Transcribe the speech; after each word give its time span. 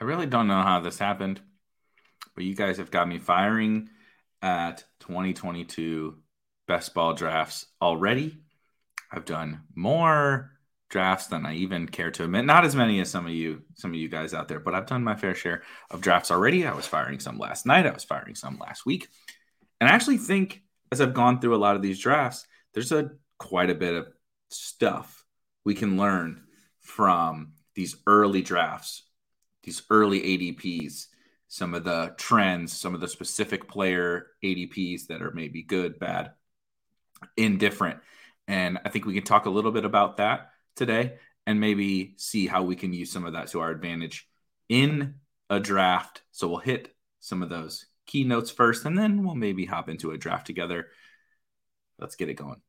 I 0.00 0.04
really 0.04 0.26
don't 0.26 0.48
know 0.48 0.62
how 0.62 0.80
this 0.80 0.98
happened, 0.98 1.42
but 2.34 2.44
you 2.44 2.54
guys 2.54 2.78
have 2.78 2.90
got 2.90 3.06
me 3.06 3.18
firing 3.18 3.90
at 4.40 4.84
2022 5.00 6.16
best 6.66 6.94
ball 6.94 7.12
drafts 7.12 7.66
already. 7.82 8.38
I've 9.12 9.26
done 9.26 9.60
more 9.74 10.52
drafts 10.88 11.26
than 11.26 11.44
I 11.44 11.56
even 11.56 11.86
care 11.86 12.10
to 12.12 12.24
admit. 12.24 12.46
Not 12.46 12.64
as 12.64 12.74
many 12.74 12.98
as 13.00 13.10
some 13.10 13.26
of 13.26 13.32
you, 13.32 13.60
some 13.74 13.90
of 13.90 13.96
you 13.96 14.08
guys 14.08 14.32
out 14.32 14.48
there, 14.48 14.58
but 14.58 14.74
I've 14.74 14.86
done 14.86 15.04
my 15.04 15.16
fair 15.16 15.34
share 15.34 15.62
of 15.90 16.00
drafts 16.00 16.30
already. 16.30 16.66
I 16.66 16.72
was 16.72 16.86
firing 16.86 17.20
some 17.20 17.38
last 17.38 17.66
night. 17.66 17.86
I 17.86 17.92
was 17.92 18.04
firing 18.04 18.34
some 18.34 18.58
last 18.58 18.86
week. 18.86 19.06
And 19.82 19.90
I 19.90 19.92
actually 19.92 20.16
think 20.16 20.62
as 20.90 21.02
I've 21.02 21.12
gone 21.12 21.40
through 21.40 21.54
a 21.54 21.58
lot 21.58 21.76
of 21.76 21.82
these 21.82 22.00
drafts, 22.00 22.46
there's 22.72 22.90
a 22.92 23.10
quite 23.38 23.68
a 23.68 23.74
bit 23.74 23.94
of 23.94 24.08
stuff 24.48 25.26
we 25.62 25.74
can 25.74 25.98
learn 25.98 26.42
from 26.80 27.52
these 27.74 27.96
early 28.06 28.40
drafts 28.40 29.02
these 29.62 29.82
early 29.90 30.20
ADPs, 30.20 31.06
some 31.48 31.74
of 31.74 31.84
the 31.84 32.14
trends, 32.16 32.72
some 32.72 32.94
of 32.94 33.00
the 33.00 33.08
specific 33.08 33.68
player 33.68 34.28
ADPs 34.42 35.08
that 35.08 35.22
are 35.22 35.32
maybe 35.32 35.62
good, 35.62 35.98
bad, 35.98 36.32
indifferent. 37.36 37.98
And 38.48 38.78
I 38.84 38.88
think 38.88 39.04
we 39.04 39.14
can 39.14 39.24
talk 39.24 39.46
a 39.46 39.50
little 39.50 39.72
bit 39.72 39.84
about 39.84 40.16
that 40.18 40.50
today 40.76 41.16
and 41.46 41.60
maybe 41.60 42.14
see 42.16 42.46
how 42.46 42.62
we 42.62 42.76
can 42.76 42.92
use 42.92 43.10
some 43.10 43.24
of 43.24 43.32
that 43.34 43.48
to 43.48 43.60
our 43.60 43.70
advantage 43.70 44.28
in 44.68 45.14
a 45.48 45.60
draft. 45.60 46.22
So 46.30 46.48
we'll 46.48 46.58
hit 46.58 46.94
some 47.20 47.42
of 47.42 47.48
those 47.48 47.86
keynotes 48.06 48.50
first 48.50 48.84
and 48.84 48.96
then 48.96 49.24
we'll 49.24 49.34
maybe 49.34 49.64
hop 49.64 49.88
into 49.88 50.12
a 50.12 50.18
draft 50.18 50.46
together. 50.46 50.88
Let's 51.98 52.16
get 52.16 52.28
it 52.28 52.34
going. 52.34 52.60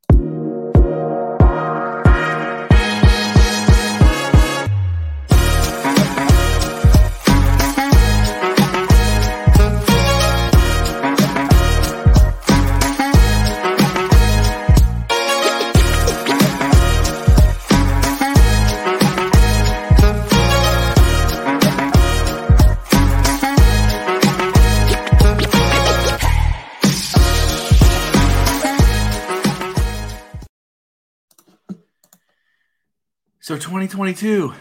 So 33.43 33.55
2022, 33.55 34.53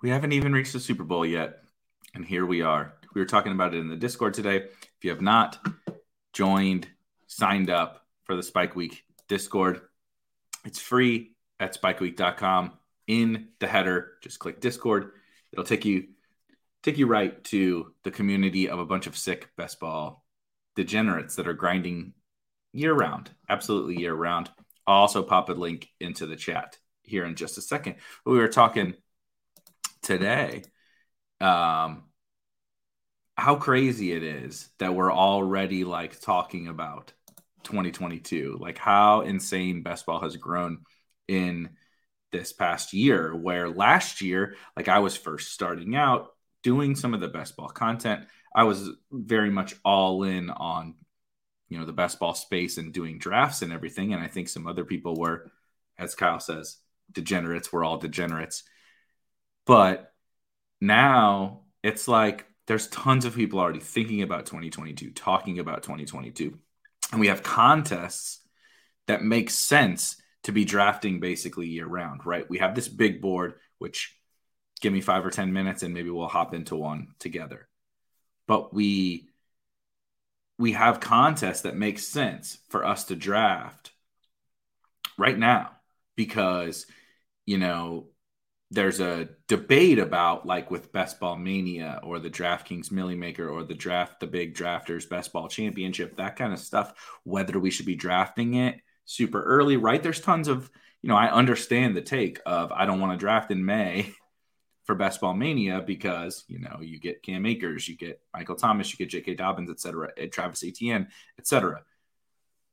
we 0.00 0.08
haven't 0.08 0.32
even 0.32 0.54
reached 0.54 0.72
the 0.72 0.80
Super 0.80 1.04
Bowl 1.04 1.26
yet. 1.26 1.58
And 2.14 2.24
here 2.24 2.46
we 2.46 2.62
are. 2.62 2.94
We 3.12 3.20
were 3.20 3.26
talking 3.26 3.52
about 3.52 3.74
it 3.74 3.80
in 3.80 3.90
the 3.90 3.96
Discord 3.96 4.32
today. 4.32 4.56
If 4.56 5.02
you 5.02 5.10
have 5.10 5.20
not 5.20 5.58
joined, 6.32 6.88
signed 7.26 7.68
up 7.68 8.06
for 8.24 8.34
the 8.34 8.42
Spike 8.42 8.74
Week 8.74 9.04
Discord, 9.28 9.82
it's 10.64 10.80
free 10.80 11.32
at 11.60 11.78
spikeweek.com. 11.78 12.72
In 13.06 13.48
the 13.58 13.66
header, 13.66 14.12
just 14.22 14.38
click 14.38 14.62
Discord. 14.62 15.10
It'll 15.52 15.66
take 15.66 15.84
you 15.84 16.04
take 16.82 16.96
you 16.96 17.06
right 17.06 17.44
to 17.44 17.92
the 18.02 18.10
community 18.10 18.70
of 18.70 18.78
a 18.78 18.86
bunch 18.86 19.06
of 19.06 19.14
sick 19.14 19.50
best 19.58 19.78
ball 19.78 20.24
degenerates 20.74 21.36
that 21.36 21.48
are 21.48 21.52
grinding 21.52 22.14
year 22.72 22.94
round, 22.94 23.30
absolutely 23.50 24.00
year 24.00 24.14
round. 24.14 24.48
I'll 24.86 25.00
also 25.00 25.22
pop 25.22 25.50
a 25.50 25.52
link 25.52 25.86
into 26.00 26.24
the 26.24 26.34
chat 26.34 26.78
here 27.02 27.24
in 27.24 27.36
just 27.36 27.58
a 27.58 27.62
second. 27.62 27.96
We 28.24 28.38
were 28.38 28.48
talking 28.48 28.94
today 30.02 30.62
um, 31.40 32.04
how 33.36 33.56
crazy 33.56 34.12
it 34.12 34.22
is 34.22 34.68
that 34.78 34.94
we're 34.94 35.12
already 35.12 35.84
like 35.84 36.20
talking 36.20 36.68
about 36.68 37.12
2022, 37.64 38.58
like 38.60 38.78
how 38.78 39.22
insane 39.22 39.82
best 39.82 40.06
ball 40.06 40.20
has 40.20 40.36
grown 40.36 40.78
in 41.28 41.70
this 42.30 42.52
past 42.52 42.92
year. 42.92 43.34
Where 43.34 43.68
last 43.68 44.20
year, 44.20 44.56
like 44.76 44.88
I 44.88 45.00
was 45.00 45.16
first 45.16 45.52
starting 45.52 45.96
out 45.96 46.28
doing 46.62 46.94
some 46.94 47.14
of 47.14 47.20
the 47.20 47.28
best 47.28 47.56
ball 47.56 47.68
content, 47.68 48.26
I 48.54 48.64
was 48.64 48.90
very 49.10 49.50
much 49.50 49.74
all 49.84 50.22
in 50.24 50.50
on 50.50 50.94
you 51.72 51.78
know 51.78 51.86
the 51.86 51.92
best 51.92 52.18
ball 52.18 52.34
space 52.34 52.76
and 52.76 52.92
doing 52.92 53.18
drafts 53.18 53.62
and 53.62 53.72
everything 53.72 54.12
and 54.12 54.22
i 54.22 54.26
think 54.26 54.46
some 54.46 54.66
other 54.66 54.84
people 54.84 55.16
were 55.16 55.50
as 55.98 56.14
kyle 56.14 56.38
says 56.38 56.76
degenerates. 57.12 57.72
We're 57.72 57.84
all 57.84 57.98
degenerates. 57.98 58.64
But 59.66 60.12
now 60.80 61.62
it's 61.82 62.08
like 62.08 62.46
there's 62.66 62.88
tons 62.88 63.24
of 63.24 63.34
people 63.34 63.58
already 63.58 63.80
thinking 63.80 64.22
about 64.22 64.46
2022, 64.46 65.10
talking 65.10 65.58
about 65.58 65.82
2022. 65.82 66.58
And 67.10 67.20
we 67.20 67.28
have 67.28 67.42
contests 67.42 68.40
that 69.06 69.22
make 69.22 69.50
sense 69.50 70.16
to 70.44 70.52
be 70.52 70.64
drafting 70.64 71.20
basically 71.20 71.68
year 71.68 71.86
round, 71.86 72.24
right? 72.24 72.48
We 72.48 72.58
have 72.58 72.74
this 72.74 72.88
big 72.88 73.20
board, 73.20 73.54
which 73.78 74.16
give 74.80 74.92
me 74.92 75.00
five 75.00 75.24
or 75.24 75.30
10 75.30 75.52
minutes 75.52 75.82
and 75.82 75.94
maybe 75.94 76.10
we'll 76.10 76.28
hop 76.28 76.54
into 76.54 76.76
one 76.76 77.14
together. 77.18 77.68
But 78.46 78.74
we 78.74 79.28
we 80.58 80.72
have 80.72 81.00
contests 81.00 81.62
that 81.62 81.76
make 81.76 81.98
sense 81.98 82.58
for 82.68 82.84
us 82.84 83.04
to 83.04 83.16
draft 83.16 83.90
right 85.16 85.38
now 85.38 85.70
because 86.14 86.86
you 87.46 87.58
know, 87.58 88.08
there's 88.72 89.00
a 89.00 89.28
debate 89.48 89.98
about 89.98 90.46
like 90.46 90.70
with 90.70 90.92
Best 90.92 91.20
Ball 91.20 91.36
Mania 91.36 92.00
or 92.02 92.18
the 92.18 92.30
DraftKings 92.30 92.90
Milly 92.90 93.14
Maker 93.14 93.46
or 93.46 93.64
the 93.64 93.74
draft, 93.74 94.18
the 94.18 94.26
big 94.26 94.56
drafters 94.56 95.08
Best 95.08 95.30
Ball 95.32 95.46
Championship, 95.46 96.16
that 96.16 96.36
kind 96.36 96.54
of 96.54 96.58
stuff, 96.58 96.94
whether 97.24 97.60
we 97.60 97.70
should 97.70 97.84
be 97.84 97.96
drafting 97.96 98.54
it 98.54 98.80
super 99.04 99.42
early, 99.42 99.76
right? 99.76 100.02
There's 100.02 100.20
tons 100.20 100.48
of, 100.48 100.70
you 101.02 101.08
know, 101.08 101.16
I 101.16 101.30
understand 101.30 101.94
the 101.94 102.00
take 102.00 102.40
of 102.46 102.72
I 102.72 102.86
don't 102.86 103.00
want 103.00 103.12
to 103.12 103.18
draft 103.18 103.50
in 103.50 103.62
May 103.62 104.14
for 104.84 104.94
Best 104.94 105.20
Ball 105.20 105.34
Mania 105.34 105.82
because, 105.82 106.44
you 106.48 106.58
know, 106.58 106.78
you 106.80 106.98
get 106.98 107.22
Cam 107.22 107.44
Akers, 107.44 107.86
you 107.86 107.96
get 107.96 108.22
Michael 108.32 108.56
Thomas, 108.56 108.90
you 108.90 108.96
get 108.96 109.10
J.K. 109.10 109.34
Dobbins, 109.34 109.70
et 109.70 109.80
cetera, 109.80 110.10
at 110.18 110.32
Travis 110.32 110.64
Etienne, 110.64 111.08
et 111.38 111.46
cetera. 111.46 111.82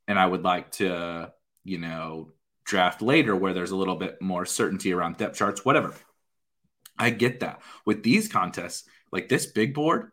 And 0.08 0.18
I 0.18 0.26
would 0.26 0.44
like 0.44 0.72
to, 0.74 1.34
you 1.66 1.78
know, 1.78 2.32
draft 2.70 3.02
later 3.02 3.36
where 3.36 3.54
there's 3.54 3.72
a 3.72 3.76
little 3.76 3.96
bit 3.96 4.22
more 4.22 4.46
certainty 4.46 4.94
around 4.94 5.18
depth 5.18 5.36
charts, 5.36 5.66
whatever. 5.66 5.94
I 6.98 7.10
get 7.10 7.40
that. 7.40 7.62
With 7.84 8.04
these 8.04 8.28
contests, 8.28 8.88
like 9.12 9.28
this 9.28 9.48
big 9.48 9.74
board, 9.74 10.12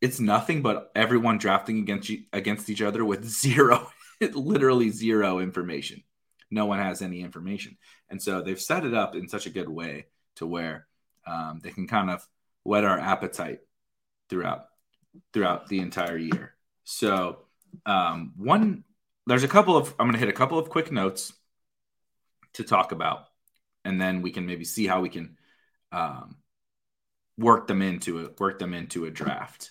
it's 0.00 0.18
nothing 0.18 0.62
but 0.62 0.90
everyone 0.94 1.38
drafting 1.38 1.78
against 1.80 2.10
against 2.32 2.70
each 2.70 2.80
other 2.80 3.04
with 3.04 3.24
zero, 3.28 3.90
literally 4.20 4.90
zero 4.90 5.40
information. 5.40 6.02
No 6.50 6.64
one 6.64 6.78
has 6.78 7.02
any 7.02 7.20
information, 7.20 7.76
and 8.08 8.22
so 8.22 8.40
they've 8.40 8.60
set 8.60 8.86
it 8.86 8.94
up 8.94 9.14
in 9.14 9.28
such 9.28 9.46
a 9.46 9.50
good 9.50 9.68
way 9.68 10.06
to 10.36 10.46
where 10.46 10.86
um, 11.26 11.60
they 11.62 11.70
can 11.70 11.86
kind 11.86 12.10
of 12.10 12.26
whet 12.62 12.84
our 12.84 12.98
appetite 12.98 13.58
throughout 14.30 14.64
throughout 15.34 15.68
the 15.68 15.80
entire 15.80 16.16
year. 16.16 16.54
So 16.84 17.40
um, 17.84 18.32
one, 18.36 18.84
there's 19.26 19.44
a 19.44 19.48
couple 19.48 19.76
of 19.76 19.94
I'm 19.98 20.06
going 20.06 20.12
to 20.12 20.18
hit 20.18 20.30
a 20.30 20.32
couple 20.32 20.58
of 20.58 20.70
quick 20.70 20.90
notes 20.90 21.34
to 22.54 22.64
talk 22.64 22.92
about, 22.92 23.24
and 23.84 24.00
then 24.00 24.22
we 24.22 24.30
can 24.30 24.46
maybe 24.46 24.64
see 24.64 24.86
how 24.86 25.00
we 25.00 25.08
can 25.08 25.36
um, 25.92 26.36
work 27.36 27.66
them 27.66 27.82
into 27.82 28.18
it, 28.18 28.38
work 28.40 28.58
them 28.58 28.74
into 28.74 29.04
a 29.04 29.10
draft. 29.10 29.70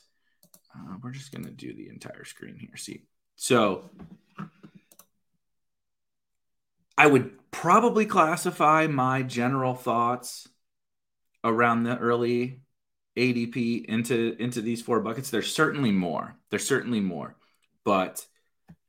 Uh, 0.74 0.96
we're 1.02 1.12
just 1.12 1.32
gonna 1.32 1.52
do 1.52 1.74
the 1.74 1.90
entire 1.90 2.26
screen 2.26 2.58
here. 2.58 2.78
See, 2.78 3.04
so 3.36 3.90
I 6.98 7.08
would 7.08 7.52
probably 7.52 8.06
classify 8.06 8.88
my 8.88 9.22
general 9.22 9.76
thoughts 9.76 10.48
around 11.44 11.84
the 11.84 11.98
early 11.98 12.62
ADP 13.16 13.86
into 13.86 14.36
into 14.40 14.62
these 14.62 14.82
four 14.82 15.00
buckets. 15.00 15.30
There's 15.30 15.54
certainly 15.54 15.92
more. 15.92 16.36
There's 16.50 16.68
certainly 16.68 17.00
more, 17.00 17.36
but 17.84 18.26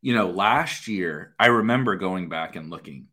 you 0.00 0.14
know, 0.14 0.30
last 0.30 0.88
year 0.88 1.34
I 1.38 1.46
remember 1.46 1.96
going 1.96 2.28
back 2.28 2.56
and 2.56 2.70
looking 2.70 3.08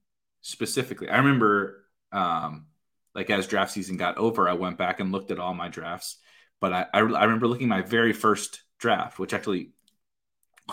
specifically. 0.46 1.10
I 1.10 1.18
remember 1.18 1.84
um, 2.12 2.68
like 3.16 3.32
as 3.32 3.48
draft 3.48 3.72
season 3.72 3.98
got 3.98 4.18
over, 4.18 4.48
I 4.48 4.54
went 4.54 4.78
back 4.78 5.00
and 5.00 5.12
looked 5.12 5.32
at 5.32 5.40
all 5.40 5.56
my 5.56 5.70
drafts. 5.70 6.18
But 6.62 6.72
I, 6.72 6.86
I, 6.94 7.00
I 7.00 7.24
remember 7.24 7.48
looking 7.48 7.68
my 7.68 7.82
very 7.82 8.14
first 8.14 8.62
draft, 8.78 9.18
which 9.18 9.34
actually 9.34 9.72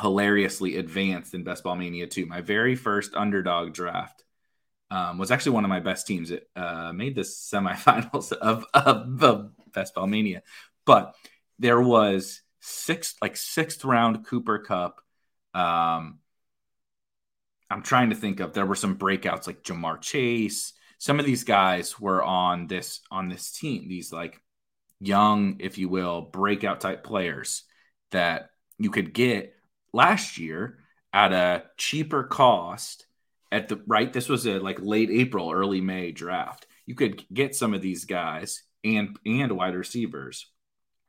hilariously 0.01 0.77
advanced 0.77 1.35
in 1.35 1.43
Best 1.43 1.65
Ball 1.65 1.77
Mania 1.77 2.07
2. 2.07 2.27
My 2.27 2.43
very 2.43 2.77
first 2.77 3.15
underdog 3.15 3.73
draft 3.73 4.25
um, 4.91 5.17
was 5.17 5.31
actually 5.31 5.53
one 5.53 5.65
of 5.65 5.71
my 5.71 5.81
best 5.81 6.07
teams. 6.07 6.31
It 6.31 6.49
uh, 6.55 6.93
made 6.93 7.15
the 7.15 7.23
semifinals 7.23 8.33
of, 8.33 8.67
of, 8.75 9.23
of 9.23 9.51
Best 9.73 9.95
Ball 9.95 10.07
Mania. 10.07 10.43
But 10.85 11.15
there 11.59 11.81
was 11.81 12.43
sixth, 12.61 13.17
like 13.23 13.37
sixth 13.39 13.85
round 13.85 14.27
Cooper 14.27 14.59
Kupp, 14.59 15.01
Um, 15.55 16.19
I'm 17.73 17.83
trying 17.83 18.11
to 18.11 18.17
think 18.17 18.41
of 18.41 18.53
there 18.53 18.67
were 18.67 18.75
some 18.75 18.99
breakouts 18.99 19.47
like 19.47 19.63
Ja'Marr 19.63 20.01
Chase, 20.01 20.75
some 21.03 21.19
of 21.19 21.27
these 21.27 21.43
guys 21.43 21.99
were 21.99 22.23
on 22.23 22.69
this 22.69 23.01
on 23.11 23.29
this 23.29 23.51
team 23.51 23.89
these 23.89 24.13
like 24.13 24.41
young 25.01 25.57
if 25.59 25.77
you 25.77 25.89
will 25.89 26.21
breakout 26.21 26.81
type 26.81 27.03
players 27.03 27.65
that 28.13 28.51
you 28.79 28.89
could 28.89 29.13
get 29.13 29.53
last 29.93 30.39
year 30.39 30.79
at 31.13 31.33
a 31.33 31.65
cheaper 31.77 32.23
cost 32.23 33.07
at 33.51 33.67
the 33.67 33.83
right 33.89 34.13
this 34.13 34.29
was 34.29 34.47
a 34.47 34.61
like 34.61 34.79
late 34.81 35.11
april 35.11 35.51
early 35.51 35.81
may 35.81 36.13
draft. 36.13 36.69
You 36.87 36.95
could 36.95 37.25
get 37.35 37.57
some 37.57 37.75
of 37.75 37.83
these 37.83 38.05
guys 38.05 38.63
and 38.85 39.19
and 39.27 39.51
wide 39.51 39.75
receivers. 39.75 40.47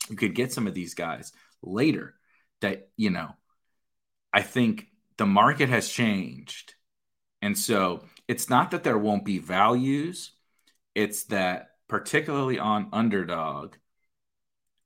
You 0.09 0.15
could 0.15 0.33
get 0.33 0.51
some 0.51 0.65
of 0.65 0.73
these 0.73 0.95
guys 0.95 1.33
later 1.61 2.15
that 2.61 2.89
you 2.97 3.11
know 3.11 3.29
i 4.33 4.41
think 4.41 4.87
the 5.17 5.25
market 5.25 5.69
has 5.69 5.89
changed 5.89 6.75
and 7.43 7.57
so 7.57 8.05
it's 8.29 8.49
not 8.49 8.71
that 8.71 8.85
there 8.85 8.97
won't 8.97 9.25
be 9.25 9.37
values, 9.37 10.31
it's 10.95 11.25
that 11.25 11.71
particularly 11.89 12.57
on 12.57 12.87
underdog, 12.93 13.75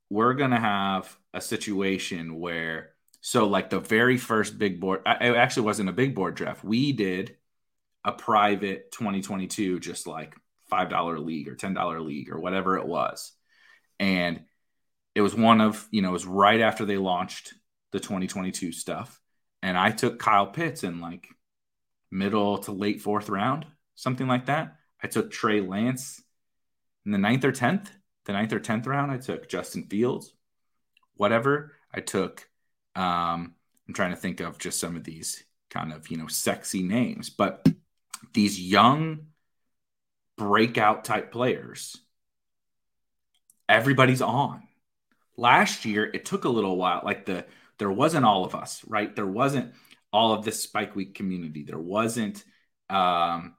we're 0.09 0.33
going 0.33 0.49
to 0.49 0.59
have 0.59 1.15
a 1.35 1.39
situation 1.39 2.39
where 2.39 2.93
so 3.21 3.47
like 3.47 3.69
the 3.69 3.79
very 3.79 4.17
first 4.17 4.57
big 4.57 4.79
board 4.79 5.01
it 5.05 5.35
actually 5.35 5.67
wasn't 5.67 5.89
a 5.89 5.93
big 5.93 6.15
board 6.15 6.33
draft. 6.33 6.63
We 6.63 6.93
did 6.93 7.35
a 8.03 8.11
private 8.11 8.91
2022 8.91 9.79
just 9.79 10.07
like 10.07 10.35
$5 10.71 11.23
league 11.23 11.47
or 11.47 11.55
$10 11.55 12.03
league 12.03 12.31
or 12.31 12.39
whatever 12.39 12.79
it 12.79 12.87
was. 12.87 13.33
And 13.99 14.41
it 15.13 15.21
was 15.21 15.35
one 15.35 15.61
of, 15.61 15.87
you 15.91 16.01
know, 16.01 16.09
it 16.09 16.13
was 16.13 16.25
right 16.25 16.61
after 16.61 16.85
they 16.85 16.97
launched 16.97 17.53
the 17.91 17.99
2022 17.99 18.71
stuff. 18.71 19.19
And 19.61 19.77
I 19.77 19.91
took 19.91 20.19
Kyle 20.19 20.47
Pitts 20.47 20.83
in 20.83 20.99
like 20.99 21.27
middle 22.11 22.59
to 22.59 22.71
late 22.71 23.01
fourth 23.01 23.29
round, 23.29 23.65
something 23.95 24.27
like 24.27 24.45
that. 24.45 24.77
I 25.01 25.07
took 25.07 25.31
Trey 25.31 25.61
Lance 25.61 26.21
in 27.05 27.11
the 27.11 27.17
ninth 27.17 27.45
or 27.45 27.51
10th. 27.51 27.87
The 28.25 28.33
ninth 28.33 28.51
or 28.51 28.59
10th 28.59 28.85
round, 28.87 29.11
I 29.11 29.17
took 29.17 29.47
Justin 29.47 29.83
Fields, 29.83 30.33
whatever. 31.15 31.73
I 31.93 32.01
took, 32.01 32.47
um, 32.95 33.55
I'm 33.87 33.93
trying 33.93 34.11
to 34.11 34.17
think 34.17 34.41
of 34.41 34.57
just 34.57 34.79
some 34.79 34.97
of 34.97 35.03
these 35.03 35.43
kind 35.69 35.93
of, 35.93 36.09
you 36.11 36.17
know, 36.17 36.27
sexy 36.27 36.83
names, 36.83 37.29
but 37.29 37.65
these 38.33 38.59
young 38.59 39.27
breakout 40.37 41.05
type 41.05 41.31
players, 41.31 41.97
everybody's 43.69 44.21
on. 44.21 44.63
Last 45.37 45.85
year, 45.85 46.03
it 46.05 46.25
took 46.25 46.45
a 46.45 46.49
little 46.49 46.75
while. 46.75 47.01
Like 47.03 47.25
the, 47.25 47.45
there 47.79 47.91
wasn't 47.91 48.25
all 48.25 48.45
of 48.45 48.55
us, 48.55 48.83
right? 48.87 49.15
There 49.15 49.27
wasn't 49.27 49.73
all 50.11 50.33
of 50.33 50.43
this 50.43 50.61
Spike 50.61 50.95
Week 50.95 51.13
community. 51.15 51.63
There 51.63 51.79
wasn't 51.79 52.43
um, 52.89 53.55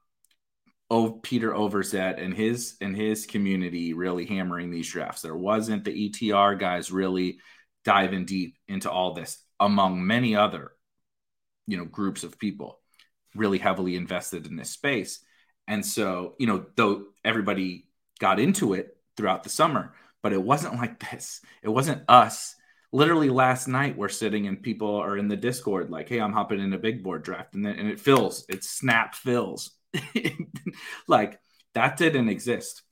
oh 0.91 1.11
Peter 1.11 1.53
Overzet 1.53 2.23
and 2.23 2.35
his 2.35 2.77
and 2.81 2.97
his 2.97 3.27
community 3.27 3.93
really 3.93 4.27
hammering 4.27 4.71
these 4.71 4.91
drafts. 4.91 5.23
There 5.23 5.37
wasn't 5.37 5.85
the 5.85 6.11
ETR 6.11 6.59
guys 6.59 6.91
really 6.91 7.39
diving 7.85 8.25
deep 8.25 8.57
into 8.67 8.91
all 8.91 9.15
this, 9.15 9.39
among 9.61 10.07
many 10.07 10.35
other 10.37 10.73
you 11.67 11.77
know 11.77 11.85
groups 11.85 12.25
of 12.25 12.39
people 12.39 12.81
really 13.35 13.59
heavily 13.59 13.97
invested 13.97 14.47
in 14.47 14.57
this 14.57 14.71
space. 14.71 15.21
And 15.67 15.85
so, 15.85 16.35
you 16.39 16.47
know, 16.47 16.65
though 16.77 17.05
everybody 17.25 17.87
got 18.19 18.41
into 18.41 18.73
it 18.73 18.97
throughout 19.17 19.43
the 19.43 19.51
summer, 19.51 19.93
but 20.23 20.33
it 20.33 20.43
wasn't 20.43 20.77
like 20.77 21.11
this. 21.11 21.43
It 21.63 21.69
wasn't 21.69 22.03
us 22.09 22.57
literally 22.93 23.31
last 23.31 23.69
night 23.69 23.97
we're 23.97 24.09
sitting 24.09 24.47
and 24.47 24.63
people 24.63 24.97
are 24.97 25.17
in 25.17 25.29
the 25.29 25.37
discord 25.37 25.91
like 25.91 26.09
hey 26.09 26.21
i'm 26.21 26.33
hopping 26.33 26.61
in 26.61 26.73
a 26.73 26.79
big 26.79 27.03
board 27.03 27.23
draft 27.23 27.55
and 27.55 27.65
then 27.65 27.75
and 27.75 27.89
it 27.89 28.01
fills 28.01 28.45
it 28.49 28.65
snap 28.65 29.15
fills. 29.15 29.73
Like 31.09 31.41
that 31.75 31.97
didn't 31.97 32.29
exist 32.29 32.83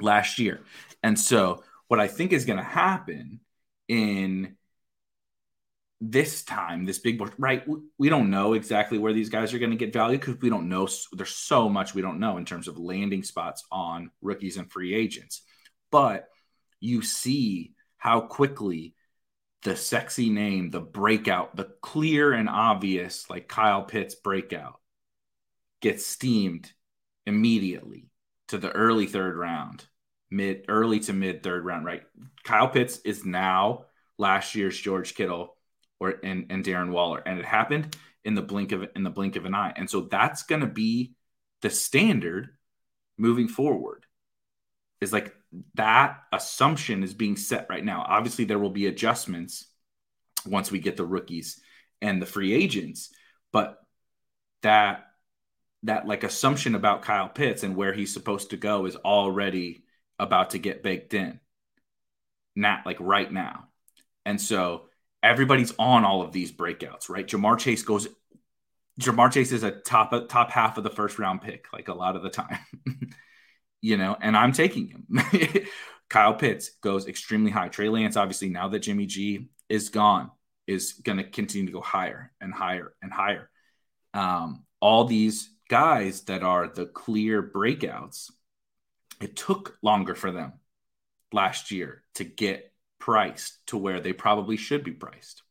last 0.00 0.38
year. 0.38 0.60
And 1.02 1.18
so 1.18 1.62
what 1.88 2.00
i 2.00 2.06
think 2.06 2.32
is 2.32 2.44
going 2.44 2.58
to 2.58 2.62
happen 2.64 3.40
in 3.88 4.56
this 6.00 6.42
time 6.44 6.86
this 6.86 6.98
big 6.98 7.18
board 7.18 7.32
right 7.36 7.62
we 7.98 8.08
don't 8.08 8.30
know 8.30 8.54
exactly 8.54 8.96
where 8.96 9.12
these 9.12 9.28
guys 9.28 9.52
are 9.52 9.58
going 9.58 9.70
to 9.70 9.76
get 9.76 9.92
value 9.92 10.16
because 10.18 10.40
we 10.40 10.48
don't 10.48 10.68
know 10.68 10.88
there's 11.12 11.34
so 11.34 11.68
much 11.68 11.94
we 11.94 12.00
don't 12.00 12.20
know 12.20 12.38
in 12.38 12.44
terms 12.44 12.68
of 12.68 12.78
landing 12.78 13.22
spots 13.22 13.64
on 13.70 14.10
rookies 14.22 14.56
and 14.56 14.70
free 14.72 14.94
agents. 14.94 15.42
But 15.90 16.28
you 16.78 17.02
see 17.02 17.74
how 17.98 18.22
quickly 18.22 18.94
the 19.62 19.76
sexy 19.76 20.30
name, 20.30 20.70
the 20.70 20.80
breakout, 20.80 21.54
the 21.54 21.68
clear 21.82 22.32
and 22.32 22.48
obvious, 22.48 23.28
like 23.28 23.48
Kyle 23.48 23.82
Pitts 23.82 24.14
breakout, 24.14 24.80
gets 25.80 26.06
steamed 26.06 26.72
immediately 27.26 28.10
to 28.48 28.58
the 28.58 28.70
early 28.70 29.06
third 29.06 29.36
round, 29.36 29.84
mid 30.30 30.64
early 30.68 31.00
to 31.00 31.12
mid 31.12 31.42
third 31.42 31.64
round, 31.64 31.84
right? 31.84 32.02
Kyle 32.42 32.68
Pitts 32.68 32.98
is 33.04 33.24
now 33.24 33.84
last 34.18 34.54
year's 34.54 34.78
George 34.78 35.14
Kittle 35.14 35.56
or 35.98 36.16
and, 36.24 36.46
and 36.50 36.64
Darren 36.64 36.90
Waller. 36.90 37.22
And 37.24 37.38
it 37.38 37.44
happened 37.44 37.96
in 38.24 38.34
the 38.34 38.42
blink 38.42 38.72
of 38.72 38.86
in 38.96 39.02
the 39.02 39.10
blink 39.10 39.36
of 39.36 39.44
an 39.44 39.54
eye. 39.54 39.72
And 39.76 39.88
so 39.88 40.02
that's 40.02 40.42
gonna 40.44 40.66
be 40.66 41.14
the 41.60 41.70
standard 41.70 42.50
moving 43.18 43.48
forward. 43.48 44.06
Is 45.00 45.12
like 45.12 45.34
that 45.74 46.22
assumption 46.32 47.02
is 47.02 47.14
being 47.14 47.36
set 47.36 47.66
right 47.68 47.84
now. 47.84 48.04
Obviously, 48.06 48.44
there 48.44 48.58
will 48.58 48.70
be 48.70 48.86
adjustments 48.86 49.66
once 50.46 50.70
we 50.70 50.78
get 50.78 50.96
the 50.96 51.04
rookies 51.04 51.60
and 52.00 52.20
the 52.20 52.26
free 52.26 52.52
agents, 52.52 53.10
but 53.52 53.78
that 54.62 55.06
that 55.84 56.06
like 56.06 56.24
assumption 56.24 56.74
about 56.74 57.02
Kyle 57.02 57.28
Pitts 57.28 57.62
and 57.62 57.74
where 57.74 57.92
he's 57.92 58.12
supposed 58.12 58.50
to 58.50 58.56
go 58.56 58.86
is 58.86 58.96
already 58.96 59.84
about 60.18 60.50
to 60.50 60.58
get 60.58 60.82
baked 60.82 61.14
in. 61.14 61.40
Not 62.54 62.84
like 62.84 62.98
right 63.00 63.30
now. 63.32 63.68
And 64.26 64.38
so 64.40 64.88
everybody's 65.22 65.72
on 65.78 66.04
all 66.04 66.20
of 66.22 66.32
these 66.32 66.52
breakouts, 66.52 67.08
right? 67.08 67.26
Ja'Marr 67.26 67.58
Chase 67.58 67.82
goes 67.82 68.08
Ja'Marr 69.00 69.32
Chase 69.32 69.52
is 69.52 69.62
a 69.62 69.70
top 69.70 70.12
top 70.28 70.50
half 70.50 70.76
of 70.76 70.84
the 70.84 70.90
first 70.90 71.18
round 71.18 71.40
pick, 71.40 71.72
like 71.72 71.88
a 71.88 71.94
lot 71.94 72.16
of 72.16 72.22
the 72.22 72.30
time. 72.30 72.58
you 73.80 73.96
know, 73.96 74.16
and 74.20 74.36
I'm 74.36 74.52
taking 74.52 74.88
him. 74.88 75.66
Kyle 76.08 76.34
Pitts 76.34 76.70
goes 76.82 77.06
extremely 77.06 77.50
high. 77.50 77.68
Trey 77.68 77.88
Lance, 77.88 78.16
obviously, 78.16 78.48
now 78.48 78.68
that 78.68 78.80
Jimmy 78.80 79.06
G 79.06 79.48
is 79.68 79.88
gone, 79.88 80.30
is 80.66 80.94
going 80.94 81.18
to 81.18 81.24
continue 81.24 81.66
to 81.66 81.72
go 81.72 81.80
higher 81.80 82.32
and 82.40 82.52
higher 82.52 82.92
and 83.00 83.12
higher. 83.12 83.48
Um, 84.12 84.64
all 84.80 85.04
these 85.04 85.50
guys 85.68 86.22
that 86.22 86.42
are 86.42 86.68
the 86.68 86.86
clear 86.86 87.42
breakouts, 87.42 88.30
it 89.20 89.36
took 89.36 89.78
longer 89.82 90.14
for 90.14 90.32
them 90.32 90.54
last 91.32 91.70
year 91.70 92.02
to 92.16 92.24
get 92.24 92.72
priced 92.98 93.64
to 93.68 93.76
where 93.76 94.00
they 94.00 94.12
probably 94.12 94.56
should 94.56 94.82
be 94.84 94.92
priced. 94.92 95.42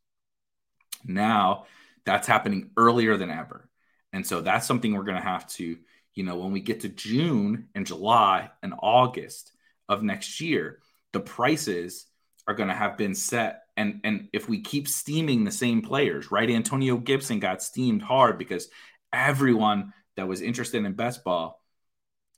Now 1.06 1.66
that's 2.06 2.28
happening 2.28 2.72
earlier 2.76 3.18
than 3.18 3.30
ever. 3.30 3.70
And 4.12 4.26
so 4.26 4.42
that's 4.42 4.66
something 4.66 4.94
we're 4.94 5.04
going 5.04 5.18
to 5.18 5.24
have 5.24 5.48
to 5.52 5.78
you 6.16 6.24
know, 6.24 6.38
when 6.38 6.52
we 6.52 6.60
get 6.60 6.82
to 6.82 6.90
June 6.90 7.68
and 7.76 7.86
July 7.86 8.50
and 8.62 8.74
August 8.80 9.52
of 9.88 10.04
next 10.04 10.42
year, 10.42 10.80
the 11.14 11.20
prices 11.20 12.06
are 12.48 12.54
going 12.54 12.70
to 12.70 12.76
have 12.76 12.98
been 12.98 13.16
set. 13.16 13.64
And, 13.78 14.02
and 14.04 14.28
if 14.34 14.50
we 14.50 14.62
keep 14.62 14.88
steaming 14.88 15.44
the 15.44 15.52
same 15.52 15.82
players, 15.82 16.32
right? 16.32 16.50
Antonio 16.50 16.98
Gibson 16.98 17.40
got 17.40 17.64
steamed 17.64 18.02
hard 18.02 18.38
because 18.38 18.68
everyone 19.14 19.94
that 20.18 20.28
was 20.28 20.42
interested 20.42 20.84
in 20.84 20.94
best 20.94 21.24
ball 21.24 21.62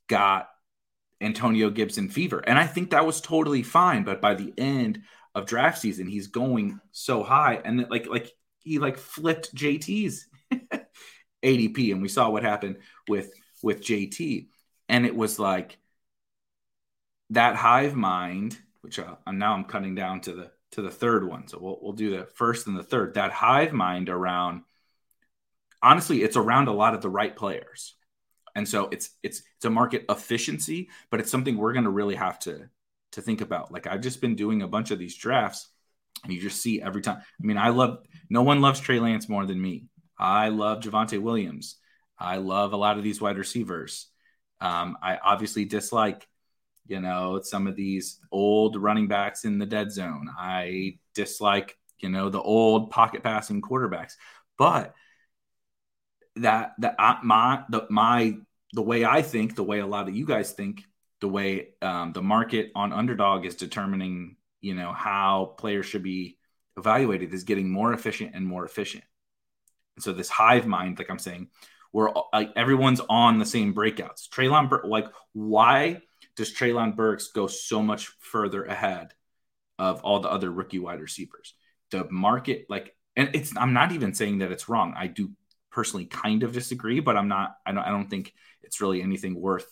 got 0.07 0.49
Antonio 1.21 1.69
Gibson 1.69 2.09
fever. 2.09 2.39
And 2.39 2.57
I 2.57 2.67
think 2.67 2.91
that 2.91 3.05
was 3.05 3.21
totally 3.21 3.63
fine. 3.63 4.03
But 4.03 4.21
by 4.21 4.33
the 4.33 4.53
end 4.57 5.01
of 5.33 5.45
draft 5.45 5.79
season, 5.79 6.07
he's 6.07 6.27
going 6.27 6.79
so 6.91 7.23
high. 7.23 7.61
And 7.63 7.87
like 7.89 8.07
like 8.07 8.31
he 8.59 8.79
like 8.79 8.97
flipped 8.97 9.55
JT's 9.55 10.27
ADP. 11.43 11.91
And 11.91 12.01
we 12.01 12.07
saw 12.07 12.29
what 12.29 12.43
happened 12.43 12.77
with 13.07 13.31
with 13.63 13.81
JT. 13.81 14.47
And 14.89 15.05
it 15.05 15.15
was 15.15 15.39
like 15.39 15.77
that 17.29 17.55
hive 17.55 17.95
mind, 17.95 18.57
which 18.81 18.99
uh, 18.99 19.15
now 19.31 19.53
I'm 19.53 19.63
cutting 19.65 19.95
down 19.95 20.21
to 20.21 20.33
the 20.33 20.51
to 20.71 20.81
the 20.81 20.91
third 20.91 21.27
one. 21.27 21.47
So 21.47 21.59
we'll 21.59 21.79
we'll 21.81 21.93
do 21.93 22.17
the 22.17 22.25
first 22.25 22.67
and 22.67 22.77
the 22.77 22.83
third. 22.83 23.15
That 23.15 23.31
hive 23.31 23.73
mind 23.73 24.09
around 24.09 24.63
honestly, 25.81 26.21
it's 26.23 26.37
around 26.37 26.67
a 26.67 26.73
lot 26.73 26.93
of 26.93 27.01
the 27.01 27.09
right 27.09 27.35
players. 27.35 27.95
And 28.55 28.67
so 28.67 28.89
it's 28.91 29.11
it's 29.23 29.41
it's 29.55 29.65
a 29.65 29.69
market 29.69 30.05
efficiency, 30.09 30.89
but 31.09 31.19
it's 31.19 31.31
something 31.31 31.57
we're 31.57 31.73
going 31.73 31.85
to 31.85 31.89
really 31.89 32.15
have 32.15 32.39
to 32.39 32.69
to 33.13 33.21
think 33.21 33.41
about. 33.41 33.71
Like 33.71 33.87
I've 33.87 34.01
just 34.01 34.21
been 34.21 34.35
doing 34.35 34.61
a 34.61 34.67
bunch 34.67 34.91
of 34.91 34.99
these 34.99 35.15
drafts, 35.15 35.69
and 36.23 36.33
you 36.33 36.41
just 36.41 36.61
see 36.61 36.81
every 36.81 37.01
time. 37.01 37.19
I 37.19 37.45
mean, 37.45 37.57
I 37.57 37.69
love 37.69 37.99
no 38.29 38.41
one 38.41 38.61
loves 38.61 38.79
Trey 38.79 38.99
Lance 38.99 39.29
more 39.29 39.45
than 39.45 39.61
me. 39.61 39.85
I 40.19 40.49
love 40.49 40.81
Javonte 40.81 41.19
Williams. 41.19 41.77
I 42.21 42.37
love 42.37 42.73
a 42.73 42.77
lot 42.77 42.97
of 42.97 43.03
these 43.03 43.19
wide 43.19 43.37
receivers. 43.37 44.07
Um, 44.59 44.97
I 45.01 45.17
obviously 45.17 45.65
dislike, 45.65 46.27
you 46.85 46.99
know, 46.99 47.41
some 47.43 47.67
of 47.67 47.75
these 47.75 48.19
old 48.31 48.75
running 48.75 49.07
backs 49.07 49.43
in 49.43 49.57
the 49.57 49.65
dead 49.65 49.91
zone. 49.91 50.29
I 50.37 50.99
dislike, 51.15 51.77
you 51.99 52.09
know, 52.09 52.29
the 52.29 52.41
old 52.41 52.91
pocket 52.91 53.23
passing 53.23 53.61
quarterbacks. 53.61 54.13
But 54.57 54.93
that 56.35 56.73
that 56.79 56.95
I, 56.99 57.19
my 57.23 57.63
the 57.69 57.87
my 57.89 58.37
the 58.73 58.81
way 58.81 59.03
I 59.03 59.21
think, 59.21 59.55
the 59.55 59.63
way 59.63 59.79
a 59.79 59.87
lot 59.87 60.07
of 60.07 60.15
you 60.15 60.25
guys 60.25 60.51
think, 60.51 60.83
the 61.19 61.27
way 61.27 61.69
um, 61.81 62.13
the 62.13 62.21
market 62.21 62.71
on 62.75 62.93
underdog 62.93 63.45
is 63.45 63.55
determining, 63.55 64.37
you 64.61 64.75
know, 64.75 64.93
how 64.93 65.55
players 65.57 65.85
should 65.85 66.03
be 66.03 66.37
evaluated 66.77 67.33
is 67.33 67.43
getting 67.43 67.69
more 67.69 67.93
efficient 67.93 68.31
and 68.33 68.45
more 68.45 68.63
efficient. 68.63 69.03
And 69.95 70.03
so 70.03 70.13
this 70.13 70.29
hive 70.29 70.67
mind, 70.67 70.99
like 70.99 71.09
I'm 71.09 71.19
saying, 71.19 71.49
where 71.91 72.09
like 72.33 72.51
everyone's 72.55 73.01
on 73.09 73.39
the 73.39 73.45
same 73.45 73.73
breakouts. 73.73 74.29
Treylon, 74.29 74.69
Bur- 74.69 74.83
like 74.85 75.07
why 75.33 76.01
does 76.35 76.53
Treylon 76.53 76.95
Burks 76.95 77.27
go 77.29 77.47
so 77.47 77.81
much 77.81 78.07
further 78.19 78.63
ahead 78.63 79.13
of 79.77 80.01
all 80.03 80.19
the 80.19 80.29
other 80.29 80.51
rookie 80.51 80.79
wide 80.79 81.01
receivers? 81.01 81.53
The 81.91 82.07
market, 82.09 82.65
like, 82.69 82.95
and 83.15 83.29
it's 83.33 83.55
I'm 83.57 83.73
not 83.73 83.91
even 83.91 84.13
saying 84.13 84.39
that 84.39 84.51
it's 84.51 84.69
wrong. 84.69 84.93
I 84.95 85.07
do 85.07 85.31
personally 85.71 86.05
kind 86.05 86.43
of 86.43 86.53
disagree, 86.53 86.99
but 86.99 87.17
I'm 87.17 87.27
not. 87.27 87.55
I 87.65 87.71
don't. 87.71 87.83
I 87.83 87.89
don't 87.89 88.09
think 88.09 88.33
it's 88.63 88.79
really 88.79 89.01
anything 89.01 89.39
worth 89.39 89.67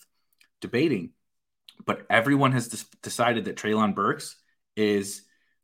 debating. 0.61 1.11
But 1.85 2.05
everyone 2.09 2.51
has 2.51 2.67
decided 3.01 3.45
that 3.45 3.55
Treylon 3.55 3.95
Burks 3.95 4.35
is 4.75 5.21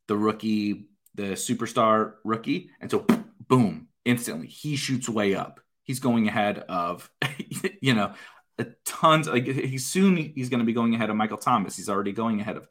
the 0.07 0.15
rookie, 0.15 0.87
the 1.15 1.33
superstar 1.33 2.13
rookie, 2.23 2.69
and 2.79 2.89
so 2.89 3.05
boom, 3.47 3.89
instantly 4.05 4.47
he 4.47 4.77
shoots 4.77 5.09
way 5.09 5.35
up. 5.35 5.59
He's 5.85 5.99
going 5.99 6.27
ahead 6.27 6.59
of, 6.59 7.09
you 7.81 7.93
know, 7.93 8.13
a 8.57 8.65
tons. 8.85 9.27
Like 9.27 9.45
he's 9.45 9.85
soon 9.85 10.17
he's 10.17 10.49
going 10.49 10.59
to 10.59 10.65
be 10.65 10.73
going 10.73 10.93
ahead 10.95 11.09
of 11.09 11.15
Michael 11.15 11.37
Thomas. 11.37 11.77
He's 11.77 11.89
already 11.89 12.11
going 12.11 12.41
ahead 12.41 12.57
of 12.57 12.67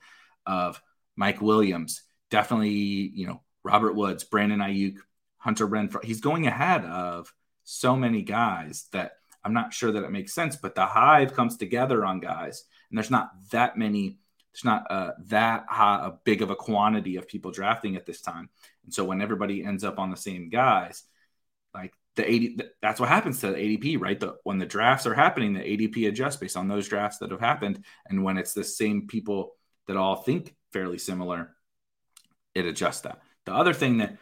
of 0.46 0.82
Mike 1.16 1.40
Williams. 1.40 2.02
Definitely, 2.30 2.70
you 2.70 3.26
know, 3.26 3.42
Robert 3.62 3.94
Woods, 3.94 4.24
Brandon 4.24 4.60
Aiyuk, 4.60 4.96
Hunter 5.38 5.66
Renfrow. 5.66 6.04
He's 6.04 6.20
going 6.20 6.46
ahead 6.46 6.84
of 6.84 7.32
so 7.64 7.96
many 7.96 8.22
guys 8.22 8.86
that 8.92 9.12
I'm 9.44 9.52
not 9.52 9.72
sure 9.72 9.92
that 9.92 10.04
it 10.04 10.10
makes 10.10 10.34
sense. 10.34 10.56
But 10.56 10.74
the 10.74 10.86
hive 10.86 11.34
comes 11.34 11.56
together 11.56 12.04
on 12.04 12.20
guys, 12.20 12.64
and 12.90 12.98
there's 12.98 13.10
not 13.10 13.30
that 13.50 13.76
many. 13.76 14.18
There's 14.52 14.64
not 14.64 14.90
uh, 14.90 15.12
that 15.26 15.66
high, 15.68 16.06
a 16.06 16.12
big 16.24 16.40
of 16.40 16.50
a 16.50 16.56
quantity 16.56 17.16
of 17.16 17.26
people 17.26 17.50
drafting 17.50 17.96
at 17.96 18.06
this 18.06 18.20
time, 18.20 18.48
and 18.84 18.94
so 18.94 19.04
when 19.04 19.20
everybody 19.20 19.64
ends 19.64 19.84
up 19.84 19.98
on 19.98 20.10
the 20.10 20.16
same 20.16 20.48
guys, 20.48 21.02
like 21.74 21.92
the 22.16 22.30
80, 22.30 22.58
that's 22.80 23.00
what 23.00 23.08
happens 23.08 23.40
to 23.40 23.48
the 23.48 23.56
ADP, 23.56 24.00
right? 24.00 24.18
The 24.18 24.36
when 24.44 24.58
the 24.58 24.66
drafts 24.66 25.06
are 25.06 25.14
happening, 25.14 25.54
the 25.54 25.60
ADP 25.60 26.08
adjusts 26.08 26.36
based 26.36 26.56
on 26.56 26.68
those 26.68 26.88
drafts 26.88 27.18
that 27.18 27.30
have 27.30 27.40
happened, 27.40 27.84
and 28.06 28.22
when 28.22 28.38
it's 28.38 28.52
the 28.52 28.64
same 28.64 29.06
people 29.06 29.56
that 29.88 29.96
all 29.96 30.16
think 30.16 30.54
fairly 30.72 30.98
similar, 30.98 31.54
it 32.54 32.66
adjusts 32.66 33.02
that. 33.02 33.20
The 33.46 33.54
other 33.54 33.74
thing 33.74 33.98
that 33.98 34.16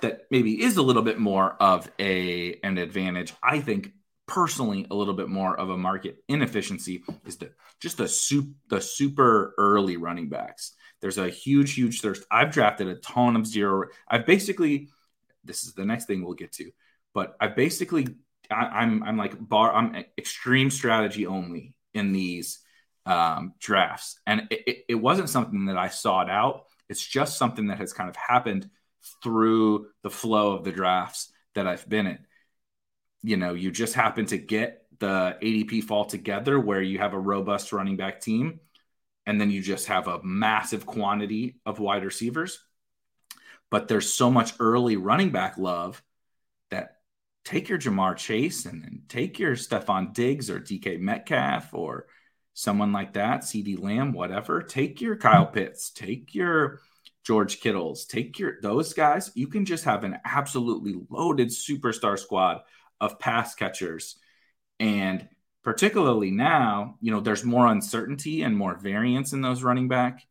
that 0.00 0.22
maybe 0.30 0.62
is 0.62 0.76
a 0.76 0.82
little 0.82 1.02
bit 1.02 1.18
more 1.18 1.56
of 1.60 1.90
a 1.98 2.58
an 2.62 2.78
advantage. 2.78 3.32
I 3.42 3.60
think 3.60 3.92
personally 4.26 4.86
a 4.90 4.94
little 4.94 5.14
bit 5.14 5.28
more 5.28 5.58
of 5.58 5.70
a 5.70 5.76
market 5.76 6.22
inefficiency 6.28 7.02
is 7.24 7.38
the 7.38 7.50
just 7.80 7.96
the 7.96 8.06
soup 8.06 8.54
the 8.68 8.80
super 8.80 9.54
early 9.58 9.96
running 9.96 10.28
backs. 10.28 10.74
There's 11.00 11.18
a 11.18 11.30
huge 11.30 11.74
huge 11.74 12.00
thirst. 12.00 12.24
I've 12.30 12.52
drafted 12.52 12.88
a 12.88 12.96
ton 12.96 13.36
of 13.36 13.46
zero. 13.46 13.88
I've 14.06 14.26
basically 14.26 14.88
this 15.44 15.64
is 15.64 15.74
the 15.74 15.84
next 15.84 16.04
thing 16.04 16.22
we'll 16.22 16.34
get 16.34 16.52
to, 16.52 16.70
but 17.14 17.36
I 17.40 17.48
basically 17.48 18.06
I, 18.50 18.82
am 18.82 19.02
I'm, 19.02 19.08
I'm 19.10 19.16
like 19.16 19.36
bar 19.38 19.74
I'm 19.74 20.04
extreme 20.16 20.70
strategy 20.70 21.26
only 21.26 21.74
in 21.94 22.12
these 22.12 22.60
um, 23.06 23.54
drafts, 23.58 24.20
and 24.26 24.48
it, 24.50 24.62
it, 24.66 24.84
it 24.90 24.94
wasn't 24.94 25.30
something 25.30 25.66
that 25.66 25.78
I 25.78 25.88
sought 25.88 26.30
out. 26.30 26.64
It's 26.88 27.06
just 27.06 27.38
something 27.38 27.68
that 27.68 27.78
has 27.78 27.92
kind 27.92 28.08
of 28.08 28.16
happened 28.16 28.68
through 29.22 29.86
the 30.02 30.10
flow 30.10 30.52
of 30.52 30.64
the 30.64 30.72
drafts 30.72 31.32
that 31.54 31.66
I've 31.66 31.88
been 31.88 32.06
in. 32.06 32.18
You 33.22 33.36
know, 33.36 33.54
you 33.54 33.70
just 33.70 33.94
happen 33.94 34.26
to 34.26 34.38
get 34.38 34.82
the 34.98 35.36
ADP 35.42 35.84
fall 35.84 36.04
together 36.04 36.58
where 36.58 36.82
you 36.82 36.98
have 36.98 37.14
a 37.14 37.18
robust 37.18 37.72
running 37.72 37.96
back 37.96 38.20
team, 38.20 38.60
and 39.26 39.40
then 39.40 39.50
you 39.50 39.60
just 39.60 39.86
have 39.86 40.08
a 40.08 40.22
massive 40.22 40.86
quantity 40.86 41.60
of 41.66 41.78
wide 41.78 42.04
receivers. 42.04 42.62
But 43.70 43.88
there's 43.88 44.12
so 44.12 44.30
much 44.30 44.54
early 44.60 44.96
running 44.96 45.30
back 45.30 45.58
love 45.58 46.02
take 47.44 47.68
your 47.68 47.78
Ja'Marr 47.78 48.16
Chase 48.16 48.66
and 48.66 49.02
take 49.08 49.38
your 49.38 49.56
Stefon 49.56 50.12
Diggs 50.12 50.50
or 50.50 50.60
DK 50.60 51.00
Metcalf 51.00 51.72
or 51.72 52.06
someone 52.54 52.92
like 52.92 53.12
that, 53.12 53.42
CeeDee 53.42 53.80
Lamb, 53.80 54.12
whatever. 54.12 54.62
Take 54.62 55.00
your 55.00 55.16
Kyle 55.16 55.46
Pitts, 55.46 55.90
take 55.90 56.34
your 56.34 56.80
George 57.24 57.60
Kittles, 57.60 58.04
take 58.04 58.38
your 58.38 58.60
those 58.62 58.94
guys. 58.94 59.30
You 59.34 59.48
can 59.48 59.64
just 59.64 59.84
have 59.84 60.02
an 60.04 60.18
absolutely 60.24 60.94
loaded 61.08 61.48
superstar 61.48 62.18
squad 62.18 62.62
of 63.00 63.18
pass 63.18 63.54
catchers. 63.54 64.16
And 64.80 65.28
particularly 65.62 66.30
now, 66.30 66.96
you 67.00 67.12
know, 67.12 67.20
there's 67.20 67.44
more 67.44 67.66
uncertainty 67.66 68.42
and 68.42 68.56
more 68.56 68.78
variance 68.78 69.32
in 69.32 69.40
those 69.40 69.62
running 69.62 69.88
back 69.88 70.26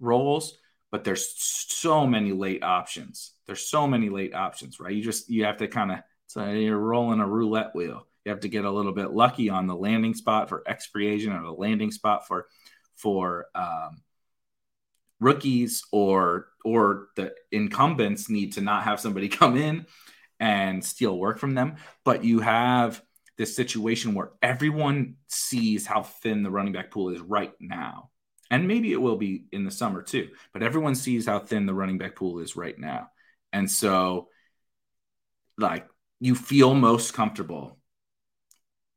roles, 0.00 0.58
but 0.90 1.04
there's 1.04 1.34
so 1.36 2.06
many 2.06 2.32
late 2.32 2.62
options. 2.62 3.32
There's 3.46 3.68
so 3.68 3.86
many 3.86 4.08
late 4.08 4.34
options, 4.34 4.80
right? 4.80 4.94
You 4.94 5.02
just 5.02 5.28
you 5.30 5.44
have 5.44 5.58
to 5.58 5.68
kind 5.68 5.92
of 5.92 5.98
so 6.28 6.48
you're 6.50 6.78
rolling 6.78 7.20
a 7.20 7.26
roulette 7.26 7.74
wheel. 7.74 8.06
You 8.24 8.30
have 8.30 8.40
to 8.40 8.48
get 8.48 8.66
a 8.66 8.70
little 8.70 8.92
bit 8.92 9.12
lucky 9.12 9.48
on 9.48 9.66
the 9.66 9.74
landing 9.74 10.12
spot 10.12 10.50
for 10.50 10.62
X 10.66 10.86
free 10.86 11.08
agent 11.08 11.34
or 11.34 11.42
the 11.42 11.52
landing 11.52 11.90
spot 11.90 12.28
for 12.28 12.46
for 12.96 13.46
um, 13.54 14.02
rookies 15.20 15.82
or 15.90 16.48
or 16.66 17.08
the 17.16 17.32
incumbents 17.50 18.28
need 18.28 18.52
to 18.52 18.60
not 18.60 18.84
have 18.84 19.00
somebody 19.00 19.28
come 19.30 19.56
in 19.56 19.86
and 20.38 20.84
steal 20.84 21.18
work 21.18 21.38
from 21.38 21.54
them. 21.54 21.76
But 22.04 22.22
you 22.22 22.40
have 22.40 23.02
this 23.38 23.56
situation 23.56 24.14
where 24.14 24.32
everyone 24.42 25.16
sees 25.28 25.86
how 25.86 26.02
thin 26.02 26.42
the 26.42 26.50
running 26.50 26.74
back 26.74 26.90
pool 26.90 27.08
is 27.08 27.20
right 27.20 27.54
now. 27.58 28.10
And 28.50 28.68
maybe 28.68 28.92
it 28.92 29.00
will 29.00 29.16
be 29.16 29.44
in 29.52 29.64
the 29.64 29.70
summer 29.70 30.02
too 30.02 30.28
but 30.52 30.62
everyone 30.62 30.94
sees 30.94 31.26
how 31.26 31.38
thin 31.38 31.66
the 31.66 31.74
running 31.74 31.98
back 31.98 32.16
pool 32.16 32.40
is 32.40 32.54
right 32.54 32.78
now. 32.78 33.08
And 33.52 33.70
so 33.70 34.28
like 35.58 35.88
you 36.20 36.34
feel 36.34 36.74
most 36.74 37.14
comfortable 37.14 37.78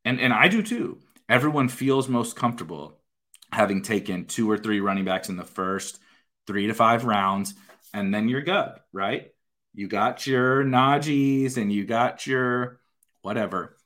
and 0.05 0.19
and 0.19 0.33
I 0.33 0.47
do 0.47 0.61
too 0.61 0.99
everyone 1.29 1.69
feels 1.69 2.09
most 2.09 2.35
comfortable 2.35 3.01
having 3.51 3.81
taken 3.81 4.25
two 4.25 4.49
or 4.49 4.57
three 4.57 4.79
running 4.79 5.05
backs 5.05 5.29
in 5.29 5.37
the 5.37 5.43
first 5.43 5.99
three 6.47 6.67
to 6.67 6.73
five 6.73 7.05
rounds, 7.05 7.53
and 7.93 8.13
then 8.13 8.27
you're 8.27 8.41
good, 8.41 8.71
right? 8.91 9.31
You 9.73 9.87
got 9.87 10.25
your 10.27 10.63
Najees 10.63 11.57
and 11.57 11.71
you 11.71 11.85
got 11.85 12.27
your 12.27 12.79
whatever 13.21 13.77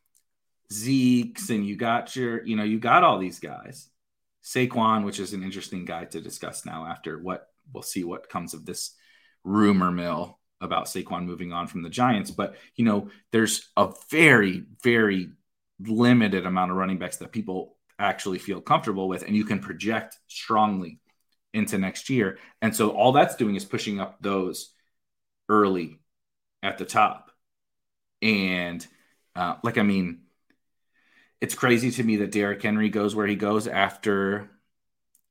Zeke's 0.72 1.50
and 1.50 1.66
you 1.66 1.76
got 1.76 2.16
your, 2.16 2.44
you 2.44 2.56
know, 2.56 2.64
you 2.64 2.80
got 2.80 3.04
all 3.04 3.20
these 3.20 3.40
guys. 3.40 3.90
Saquon, 4.44 5.04
which 5.04 5.20
is 5.20 5.34
an 5.34 5.44
interesting 5.44 5.86
guy 5.86 6.06
to 6.06 6.22
discuss 6.22 6.66
now 6.66 6.86
after 6.86 7.20
what 7.20 7.48
we'll 7.74 7.84
see 7.84 8.04
what 8.04 8.30
comes 8.30 8.54
of 8.54 8.66
this 8.66 8.96
rumor 9.44 9.92
mill 9.92 10.40
about 10.62 10.86
Saquon 10.86 11.26
moving 11.26 11.52
on 11.52 11.68
from 11.68 11.82
the 11.84 11.90
Giants. 11.90 12.32
But, 12.32 12.56
you 12.76 12.86
know, 12.86 13.10
there's 13.32 13.70
a 13.78 13.92
very, 14.10 14.64
very 14.84 15.30
limited 15.80 16.46
amount 16.46 16.72
of 16.72 16.78
running 16.78 16.98
backs 16.98 17.18
that 17.18 17.32
people 17.32 17.76
actually 18.00 18.40
feel 18.40 18.62
comfortable 18.62 19.08
with, 19.08 19.24
and 19.24 19.36
you 19.36 19.46
can 19.46 19.60
project 19.60 20.18
strongly 20.28 21.00
into 21.54 21.78
next 21.78 22.10
year. 22.10 22.38
And 22.62 22.76
so 22.76 22.90
all 22.90 23.14
that's 23.14 23.36
doing 23.36 23.56
is 23.56 23.66
pushing 23.66 24.00
up 24.00 24.18
those 24.22 24.74
early 25.48 26.00
at 26.64 26.78
the 26.78 26.86
top. 26.86 27.32
And 28.22 28.86
uh, 29.36 29.56
like, 29.64 29.78
I 29.78 29.84
mean, 29.84 30.22
it's 31.42 31.56
crazy 31.56 31.92
to 31.92 32.04
me 32.04 32.18
that 32.18 32.32
Derrick 32.32 32.62
Henry 32.62 32.90
goes 32.90 33.16
where 33.16 33.28
he 33.28 33.36
goes 33.36 33.68
after 33.68 34.50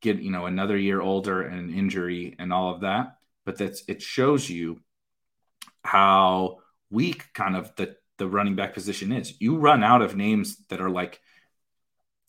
get 0.05 0.21
you 0.21 0.31
know 0.31 0.45
another 0.45 0.77
year 0.77 1.01
older 1.01 1.43
and 1.43 1.59
an 1.59 1.77
injury 1.77 2.37
and 2.39 2.53
all 2.53 2.75
of 2.75 2.83
that. 2.83 3.17
But 3.45 3.59
that's 3.59 3.83
it 3.89 4.03
shows 4.03 4.49
you 4.49 4.81
how 5.85 6.59
weak 6.91 7.33
kind 7.35 7.57
of 7.57 7.75
the 7.77 7.97
the 8.19 8.29
running 8.29 8.55
back 8.55 8.75
position 8.75 9.13
is. 9.13 9.41
You 9.41 9.59
run 9.59 9.83
out 9.83 10.03
of 10.03 10.17
names 10.17 10.57
that 10.69 10.81
are 10.81 10.91
like 10.91 11.21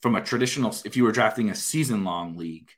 from 0.02 0.16
a 0.16 0.22
traditional. 0.22 0.76
If 0.84 0.98
you 0.98 1.04
were 1.04 1.12
drafting 1.12 1.50
a 1.50 1.56
season 1.56 2.04
long 2.04 2.38
league, 2.38 2.70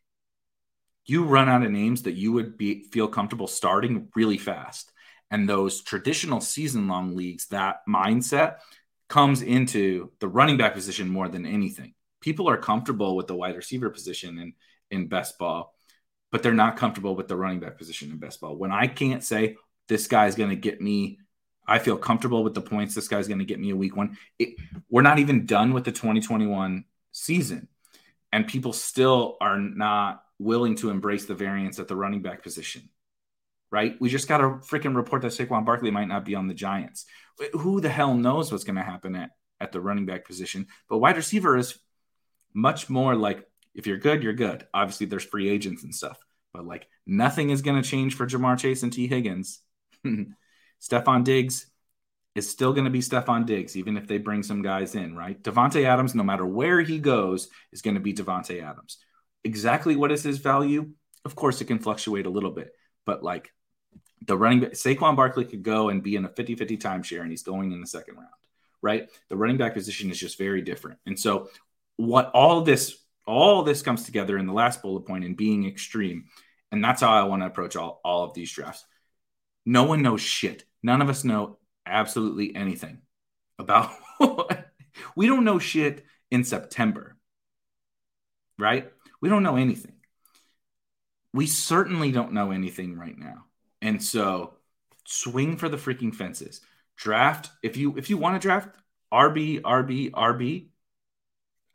you 1.06 1.24
run 1.24 1.50
out 1.50 1.64
of 1.64 1.72
names 1.72 2.04
that 2.04 2.16
you 2.16 2.34
would 2.34 2.58
be 2.58 2.84
feel 2.92 3.08
comfortable 3.08 3.48
starting 3.48 4.10
really 4.16 4.38
fast. 4.38 4.92
And 5.32 5.48
those 5.48 5.82
traditional 5.82 6.42
season 6.42 6.88
long 6.88 7.16
leagues, 7.16 7.48
that 7.48 7.78
mindset 7.88 8.58
comes 9.10 9.42
into 9.42 10.12
the 10.20 10.28
running 10.28 10.58
back 10.58 10.74
position 10.74 11.10
more 11.10 11.28
than 11.28 11.46
anything. 11.46 11.94
People 12.22 12.50
are 12.50 12.58
comfortable 12.58 13.16
with 13.16 13.28
the 13.28 13.36
wide 13.36 13.56
receiver 13.56 13.90
position 13.90 14.38
in, 14.38 14.54
in 14.92 15.08
best 15.08 15.38
ball, 15.38 15.74
but 16.32 16.44
they're 16.44 16.54
not 16.54 16.78
comfortable 16.78 17.16
with 17.16 17.28
the 17.28 17.38
running 17.38 17.60
back 17.60 17.78
position 17.78 18.12
in 18.12 18.18
best 18.18 18.42
ball. 18.42 18.56
When 18.56 18.72
I 18.72 18.88
can't 18.88 19.24
say 19.24 19.58
this 19.88 20.08
guy's 20.08 20.36
going 20.36 20.50
to 20.50 20.56
get 20.56 20.82
me, 20.82 21.20
I 21.68 21.80
feel 21.80 21.98
comfortable 21.98 22.44
with 22.44 22.54
the 22.54 22.62
points 22.62 22.96
this 22.96 23.08
guy's 23.08 23.28
going 23.28 23.40
to 23.40 23.46
get 23.46 23.60
me 23.60 23.72
a 23.72 23.76
week 23.76 23.96
one. 23.96 24.18
It, 24.40 24.56
we're 24.90 25.02
not 25.02 25.20
even 25.20 25.46
done 25.46 25.74
with 25.74 25.84
the 25.84 25.92
2021 25.92 26.86
season, 27.12 27.68
and 28.32 28.48
people 28.48 28.74
still 28.74 29.38
are 29.42 29.60
not 29.60 30.24
willing 30.40 30.76
to 30.76 30.90
embrace 30.90 31.26
the 31.26 31.36
variance 31.36 31.80
at 31.80 31.88
the 31.88 31.96
running 31.96 32.22
back 32.22 32.44
position 32.44 32.90
right? 33.72 33.96
We 34.00 34.10
just 34.10 34.28
got 34.28 34.42
a 34.42 34.50
freaking 34.50 34.96
report 34.96 35.22
that 35.24 35.32
Saquon 35.32 35.66
Barkley 35.66 35.92
might 35.92 36.08
not 36.08 36.26
be 36.26 36.36
on 36.36 36.48
the 36.48 36.54
Giants. 36.54 37.06
Who 37.54 37.82
the 37.82 37.90
hell 37.90 38.14
knows 38.14 38.52
what's 38.52 38.64
going 38.64 38.78
to 38.78 38.84
happen 38.84 39.16
at, 39.16 39.32
at 39.60 39.72
the 39.72 39.82
running 39.82 40.06
back 40.06 40.26
position? 40.26 40.68
But 40.90 41.00
wide 41.00 41.18
receiver 41.18 41.58
is 41.58 41.78
much 42.54 42.90
more 42.90 43.16
like 43.16 43.44
if 43.76 43.86
you're 43.86 43.98
good, 43.98 44.24
you're 44.24 44.34
good. 44.34 44.66
Obviously, 44.74 45.06
there's 45.06 45.24
free 45.24 45.50
agents 45.50 45.84
and 45.84 45.94
stuff, 45.94 46.18
but 46.54 46.66
like 46.66 46.88
nothing 47.06 47.50
is 47.52 47.62
going 47.62 47.82
to 47.82 47.88
change 47.88 48.16
for 48.16 48.26
Ja'Marr 48.26 48.58
Chase 48.58 48.84
and 48.84 48.92
Tee 48.92 49.08
Higgins. 49.08 49.60
Stefon 50.82 51.24
Diggs 51.24 51.68
is 52.36 52.50
still 52.50 52.74
going 52.74 52.86
to 52.86 52.92
be 52.92 53.00
Stefon 53.00 53.46
Diggs, 53.46 53.76
even 53.76 53.98
if 53.98 54.08
they 54.08 54.20
bring 54.20 54.44
some 54.44 54.62
guys 54.62 54.94
in, 54.96 55.16
right? 55.16 55.42
Davante 55.42 55.84
Adams, 55.84 56.14
no 56.14 56.24
matter 56.24 56.46
where 56.46 56.82
he 56.82 57.00
goes, 57.00 57.50
is 57.72 57.82
going 57.82 57.96
to 57.96 58.00
be 58.00 58.14
Davante 58.14 58.64
Adams. 58.64 58.98
Exactly 59.44 59.96
what 59.96 60.12
is 60.12 60.24
his 60.24 60.38
value? 60.38 60.92
Of 61.26 61.36
course, 61.36 61.62
it 61.62 61.66
can 61.66 61.80
fluctuate 61.80 62.26
a 62.26 62.30
little 62.30 62.52
bit, 62.52 62.74
but 63.06 63.24
like 63.24 63.52
the 64.26 64.38
running 64.38 64.60
back 64.60 64.72
Saquon 64.74 65.16
Barkley 65.16 65.46
could 65.46 65.64
go 65.64 65.90
and 65.90 66.04
be 66.04 66.16
in 66.16 66.26
a 66.26 66.30
50-50 66.30 66.80
timeshare 66.80 67.22
and 67.22 67.32
he's 67.32 67.44
going 67.44 67.72
in 67.72 67.82
the 67.82 67.88
second 67.88 68.16
round, 68.16 68.30
right? 68.82 69.10
The 69.30 69.38
running 69.38 69.58
back 69.58 69.74
position 69.74 70.12
is 70.12 70.20
just 70.20 70.38
very 70.38 70.62
different. 70.62 71.00
And 71.06 71.20
so 71.20 71.50
what 71.96 72.30
all 72.34 72.62
this 72.62 72.98
all 73.26 73.64
this 73.64 73.82
comes 73.82 74.04
together 74.04 74.38
in 74.38 74.48
the 74.48 74.54
last 74.54 74.82
bullet 74.82 75.06
point 75.06 75.26
in 75.26 75.36
being 75.36 75.68
extreme. 75.68 76.26
And 76.72 76.84
that's 76.84 77.02
how 77.02 77.12
I 77.12 77.24
want 77.24 77.42
to 77.42 77.48
approach 77.48 77.76
all, 77.76 78.00
all 78.04 78.24
of 78.24 78.34
these 78.34 78.52
drafts. 78.52 78.86
No 79.68 79.84
one 79.84 80.02
knows 80.02 80.22
shit. 80.22 80.64
None 80.82 81.02
of 81.02 81.10
us 81.10 81.26
know 81.26 81.58
absolutely 81.86 82.56
anything 82.56 83.00
about 83.60 83.92
we 85.16 85.28
don't 85.28 85.44
know 85.44 85.60
shit 85.60 86.06
in 86.32 86.46
September. 86.46 87.18
Right? 88.58 88.90
We 89.22 89.28
don't 89.28 89.44
know 89.44 89.58
anything. 89.58 89.92
We 91.34 91.48
certainly 91.48 92.14
don't 92.14 92.32
know 92.32 92.52
anything 92.52 92.98
right 92.98 93.18
now. 93.18 93.44
And 93.82 94.02
so 94.02 94.54
swing 95.06 95.58
for 95.58 95.68
the 95.68 95.76
freaking 95.76 96.16
fences. 96.16 96.62
Draft 96.96 97.50
if 97.62 97.76
you 97.76 97.98
if 97.98 98.10
you 98.10 98.18
want 98.18 98.42
to 98.42 98.48
draft 98.48 98.74
RB 99.14 99.62
RB 99.62 100.12
RB. 100.12 100.68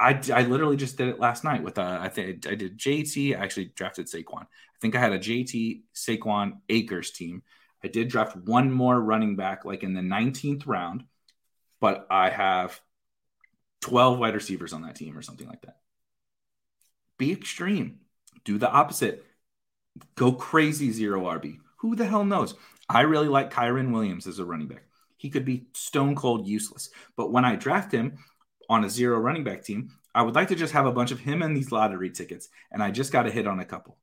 I, 0.00 0.18
I 0.34 0.42
literally 0.44 0.76
just 0.76 0.96
did 0.96 1.08
it 1.08 1.20
last 1.20 1.44
night 1.44 1.62
with 1.62 1.78
uh, 1.78 1.98
I 2.00 2.08
think 2.08 2.46
I 2.46 2.54
did 2.54 2.78
JT. 2.78 3.38
I 3.38 3.44
actually 3.44 3.66
drafted 3.66 4.06
Saquon. 4.06 4.42
I 4.42 4.78
think 4.80 4.96
I 4.96 4.98
had 4.98 5.12
a 5.12 5.18
JT 5.18 5.82
Saquon 5.94 6.54
Akers 6.70 7.10
team. 7.10 7.42
I 7.84 7.88
did 7.88 8.08
draft 8.08 8.36
one 8.36 8.70
more 8.70 8.98
running 8.98 9.36
back 9.36 9.64
like 9.64 9.82
in 9.82 9.94
the 9.94 10.00
19th 10.00 10.66
round, 10.66 11.04
but 11.80 12.06
I 12.10 12.30
have 12.30 12.80
12 13.82 14.18
wide 14.18 14.34
receivers 14.34 14.72
on 14.72 14.82
that 14.82 14.96
team 14.96 15.16
or 15.18 15.22
something 15.22 15.48
like 15.48 15.62
that. 15.62 15.78
Be 17.18 17.32
extreme. 17.32 18.00
Do 18.44 18.58
the 18.58 18.70
opposite. 18.70 19.24
Go 20.14 20.32
crazy 20.32 20.92
zero 20.92 21.22
RB. 21.22 21.58
Who 21.78 21.96
the 21.96 22.06
hell 22.06 22.24
knows? 22.24 22.54
I 22.88 23.02
really 23.02 23.28
like 23.28 23.52
Kyren 23.52 23.92
Williams 23.92 24.26
as 24.26 24.38
a 24.38 24.44
running 24.44 24.68
back. 24.68 24.84
He 25.16 25.30
could 25.30 25.44
be 25.44 25.66
stone 25.72 26.14
cold 26.14 26.46
useless. 26.46 26.90
But 27.16 27.30
when 27.32 27.44
I 27.44 27.56
draft 27.56 27.92
him 27.92 28.18
on 28.68 28.84
a 28.84 28.90
zero 28.90 29.18
running 29.18 29.44
back 29.44 29.64
team, 29.64 29.90
I 30.14 30.22
would 30.22 30.34
like 30.34 30.48
to 30.48 30.54
just 30.54 30.72
have 30.72 30.86
a 30.86 30.92
bunch 30.92 31.10
of 31.10 31.20
him 31.20 31.42
and 31.42 31.56
these 31.56 31.72
lottery 31.72 32.10
tickets. 32.10 32.48
And 32.70 32.82
I 32.82 32.90
just 32.90 33.12
got 33.12 33.22
to 33.22 33.30
hit 33.30 33.46
on 33.46 33.60
a 33.60 33.64
couple, 33.64 33.98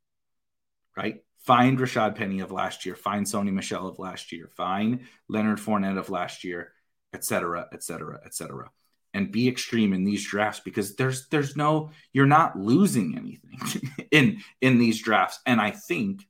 right? 0.96 1.24
Find 1.50 1.80
Rashad 1.80 2.14
Penny 2.14 2.42
of 2.42 2.52
last 2.52 2.86
year, 2.86 2.94
find 2.94 3.26
Sony 3.26 3.52
Michel 3.52 3.88
of 3.88 3.98
last 3.98 4.32
year, 4.32 4.52
find 4.56 5.00
Leonard 5.28 5.58
Fournette 5.58 5.98
of 5.98 6.12
last 6.12 6.44
year, 6.44 6.74
et 7.12 7.26
cetera, 7.26 7.68
et 7.74 7.82
cetera, 7.82 8.20
et 8.24 8.36
cetera. 8.36 8.70
And 9.16 9.32
be 9.32 9.48
extreme 9.48 9.92
in 9.94 10.04
these 10.04 10.24
drafts 10.24 10.60
because 10.60 10.96
there's 10.96 11.28
there's 11.30 11.56
no 11.56 11.90
you're 12.14 12.28
not 12.28 12.56
losing 12.56 13.18
anything 13.18 13.92
in 14.12 14.42
in 14.62 14.78
these 14.78 15.02
drafts. 15.02 15.40
And 15.48 15.60
I 15.60 15.72
think 15.72 16.22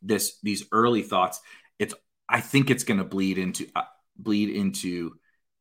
this 0.00 0.38
these 0.42 0.64
early 0.72 1.02
thoughts, 1.02 1.38
it's 1.78 1.92
I 2.26 2.40
think 2.40 2.70
it's 2.70 2.84
going 2.84 3.00
to 3.00 3.04
bleed 3.04 3.36
into 3.36 3.66
uh, 3.76 3.82
bleed 4.16 4.48
into 4.48 5.12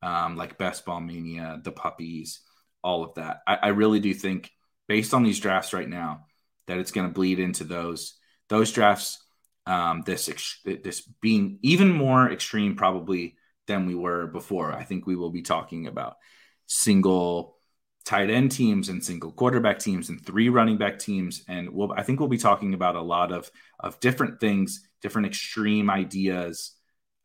um, 0.02 0.38
like 0.38 0.58
best 0.58 0.86
ball 0.86 1.02
mania, 1.02 1.60
the 1.62 1.74
puppies, 1.74 2.40
all 2.82 3.04
of 3.04 3.16
that. 3.16 3.42
I, 3.46 3.56
I 3.64 3.68
really 3.68 4.00
do 4.00 4.14
think 4.14 4.50
based 4.88 5.14
on 5.14 5.24
these 5.24 5.42
drafts 5.42 5.74
right 5.74 5.90
now 5.90 6.28
that 6.68 6.78
it's 6.78 6.94
going 6.94 7.10
to 7.10 7.14
bleed 7.14 7.38
into 7.38 7.66
those 7.66 8.18
those 8.52 8.72
drafts. 8.72 9.18
Um, 9.66 10.04
this 10.06 10.30
this 10.66 11.02
being 11.22 11.60
even 11.62 11.92
more 11.92 12.32
extreme 12.32 12.76
probably 12.76 13.36
than 13.68 13.86
we 13.86 13.96
were 13.96 14.28
before. 14.28 14.74
I 14.74 14.84
think 14.84 15.06
we 15.06 15.16
will 15.16 15.30
be 15.30 15.44
talking 15.44 15.88
about 15.88 16.18
single 16.66 17.58
tight 18.04 18.30
end 18.30 18.52
teams 18.52 18.90
and 18.90 19.04
single 19.04 19.32
quarterback 19.32 19.80
teams 19.80 20.10
and 20.10 20.26
three 20.26 20.50
running 20.50 20.78
back 20.78 21.00
teams. 21.00 21.44
And 21.48 21.70
we'll, 21.70 21.92
I 21.92 22.04
think 22.04 22.20
we'll 22.20 22.30
be 22.30 22.38
talking 22.38 22.74
about 22.74 22.96
a 22.96 23.02
lot 23.02 23.32
of, 23.32 23.50
of 23.80 24.00
different 24.00 24.40
things, 24.40 24.88
different 25.02 25.28
extreme 25.28 25.90
ideas, 25.90 26.76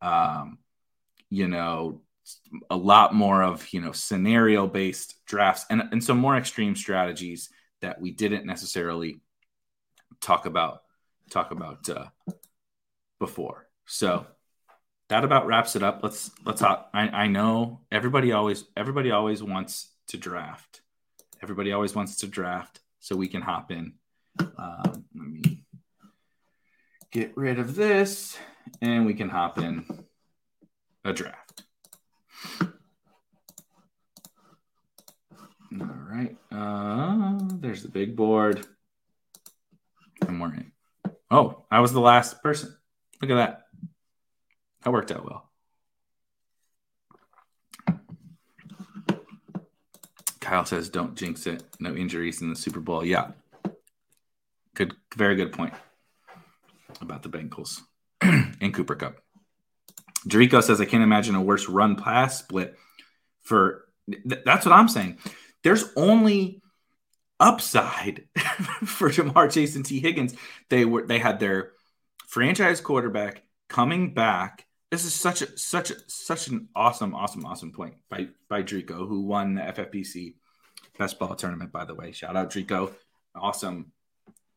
um, 0.03 0.59
you 1.31 1.49
know, 1.49 2.03
a 2.69 2.77
lot 2.77 3.15
more 3.15 3.43
of, 3.43 3.67
you 3.73 3.81
know, 3.81 3.93
scenario 3.93 4.67
based 4.67 5.25
drafts 5.27 5.65
and, 5.71 5.83
and 5.93 6.05
some 6.05 6.19
more 6.19 6.37
extreme 6.37 6.77
strategies 6.77 7.49
that 7.81 8.01
we 8.01 8.11
didn't 8.11 8.47
necessarily 8.47 9.21
talk 10.21 10.47
about, 10.47 10.83
talk 11.31 11.51
about 11.51 11.89
uh, 11.89 12.07
before. 13.19 13.69
So 13.87 14.27
that 15.09 15.25
about 15.25 15.47
wraps 15.47 15.77
it 15.77 15.83
up. 15.83 16.01
Let's, 16.03 16.31
let's 16.45 16.61
hop. 16.61 16.91
I, 16.93 17.09
I 17.09 17.27
know 17.29 17.81
everybody 17.91 18.33
always, 18.33 18.65
everybody 18.77 19.11
always 19.11 19.43
wants 19.43 19.91
to 20.09 20.17
draft. 20.17 20.81
Everybody 21.43 21.73
always 21.73 21.95
wants 21.95 22.17
to 22.19 22.27
draft, 22.27 22.81
so 22.99 23.15
we 23.15 23.29
can 23.29 23.43
hop 23.43 23.71
in. 23.71 23.93
Um, 24.39 25.05
let 25.15 25.29
me 25.29 25.65
get 27.13 27.37
rid 27.37 27.59
of 27.59 27.75
this, 27.75 28.37
and 28.81 29.07
we 29.07 29.15
can 29.15 29.29
hop 29.29 29.59
in 29.59 30.05
a 31.05 31.13
draft. 31.13 31.63
All 35.81 35.87
right. 36.11 36.37
Uh, 36.51 37.39
there's 37.61 37.83
the 37.83 37.91
big 37.91 38.17
board. 38.17 38.67
And 40.27 40.41
we're 40.41 40.55
in. 40.55 40.73
Oh, 41.31 41.65
I 41.71 41.81
was 41.81 41.93
the 41.93 42.01
last 42.01 42.43
person. 42.43 42.77
Look 43.21 43.31
at 43.31 43.35
that. 43.37 43.63
That 44.83 44.93
worked 44.93 45.11
out 45.11 45.25
well. 45.25 45.51
Kyle 50.41 50.65
says, 50.65 50.89
"Don't 50.89 51.17
jinx 51.17 51.47
it. 51.47 51.65
No 51.81 51.95
injuries 51.95 52.41
in 52.41 52.51
the 52.51 52.57
Super 52.57 52.79
Bowl." 52.79 53.05
Yeah, 53.05 53.33
good, 54.75 54.95
very 55.17 55.35
good 55.35 55.53
point 55.53 55.75
about 57.01 57.25
the 57.25 57.29
Bengals 57.29 57.81
and 58.21 58.73
Cooper 58.73 58.95
Kupp. 58.95 59.17
Jericho 60.29 60.61
says, 60.61 60.81
"I 60.81 60.85
can't 60.85 61.03
imagine 61.03 61.35
a 61.35 61.43
worse 61.43 61.69
run 61.69 61.97
pass 61.97 62.39
split 62.39 62.77
for." 63.43 63.89
Th- 64.09 64.43
that's 64.45 64.65
what 64.65 64.73
I'm 64.73 64.89
saying. 64.89 65.19
There's 65.65 65.85
only 65.97 66.63
upside 67.39 68.29
for 68.85 69.11
Ja'Marr 69.11 69.51
Chase 69.53 69.77
and 69.77 69.85
Tee 69.85 70.01
Higgins. 70.01 70.35
They 70.69 70.85
were 70.85 71.07
they 71.07 71.19
had 71.19 71.41
their 71.41 71.73
franchise 72.27 72.81
quarterback 72.81 73.43
coming 73.69 74.15
back 74.15 74.67
this 74.91 75.05
is 75.05 75.15
such 75.15 75.43
a 75.43 75.59
such 75.59 75.91
a 75.91 75.97
such 76.07 76.49
an 76.49 76.69
awesome, 76.75 77.15
awesome, 77.15 77.45
awesome 77.45 77.73
point 77.73 77.95
by 78.09 78.29
by 78.49 78.63
Drico, 78.63 79.07
who 79.09 79.23
won 79.23 79.55
the 79.55 79.63
FFPC 79.63 80.35
best 80.99 81.19
ball 81.19 81.35
tournament. 81.35 81.73
By 81.73 81.85
the 81.85 81.95
way, 81.95 82.13
shout 82.13 82.37
out 82.37 82.51
Drico, 82.51 82.95
awesome 83.35 83.93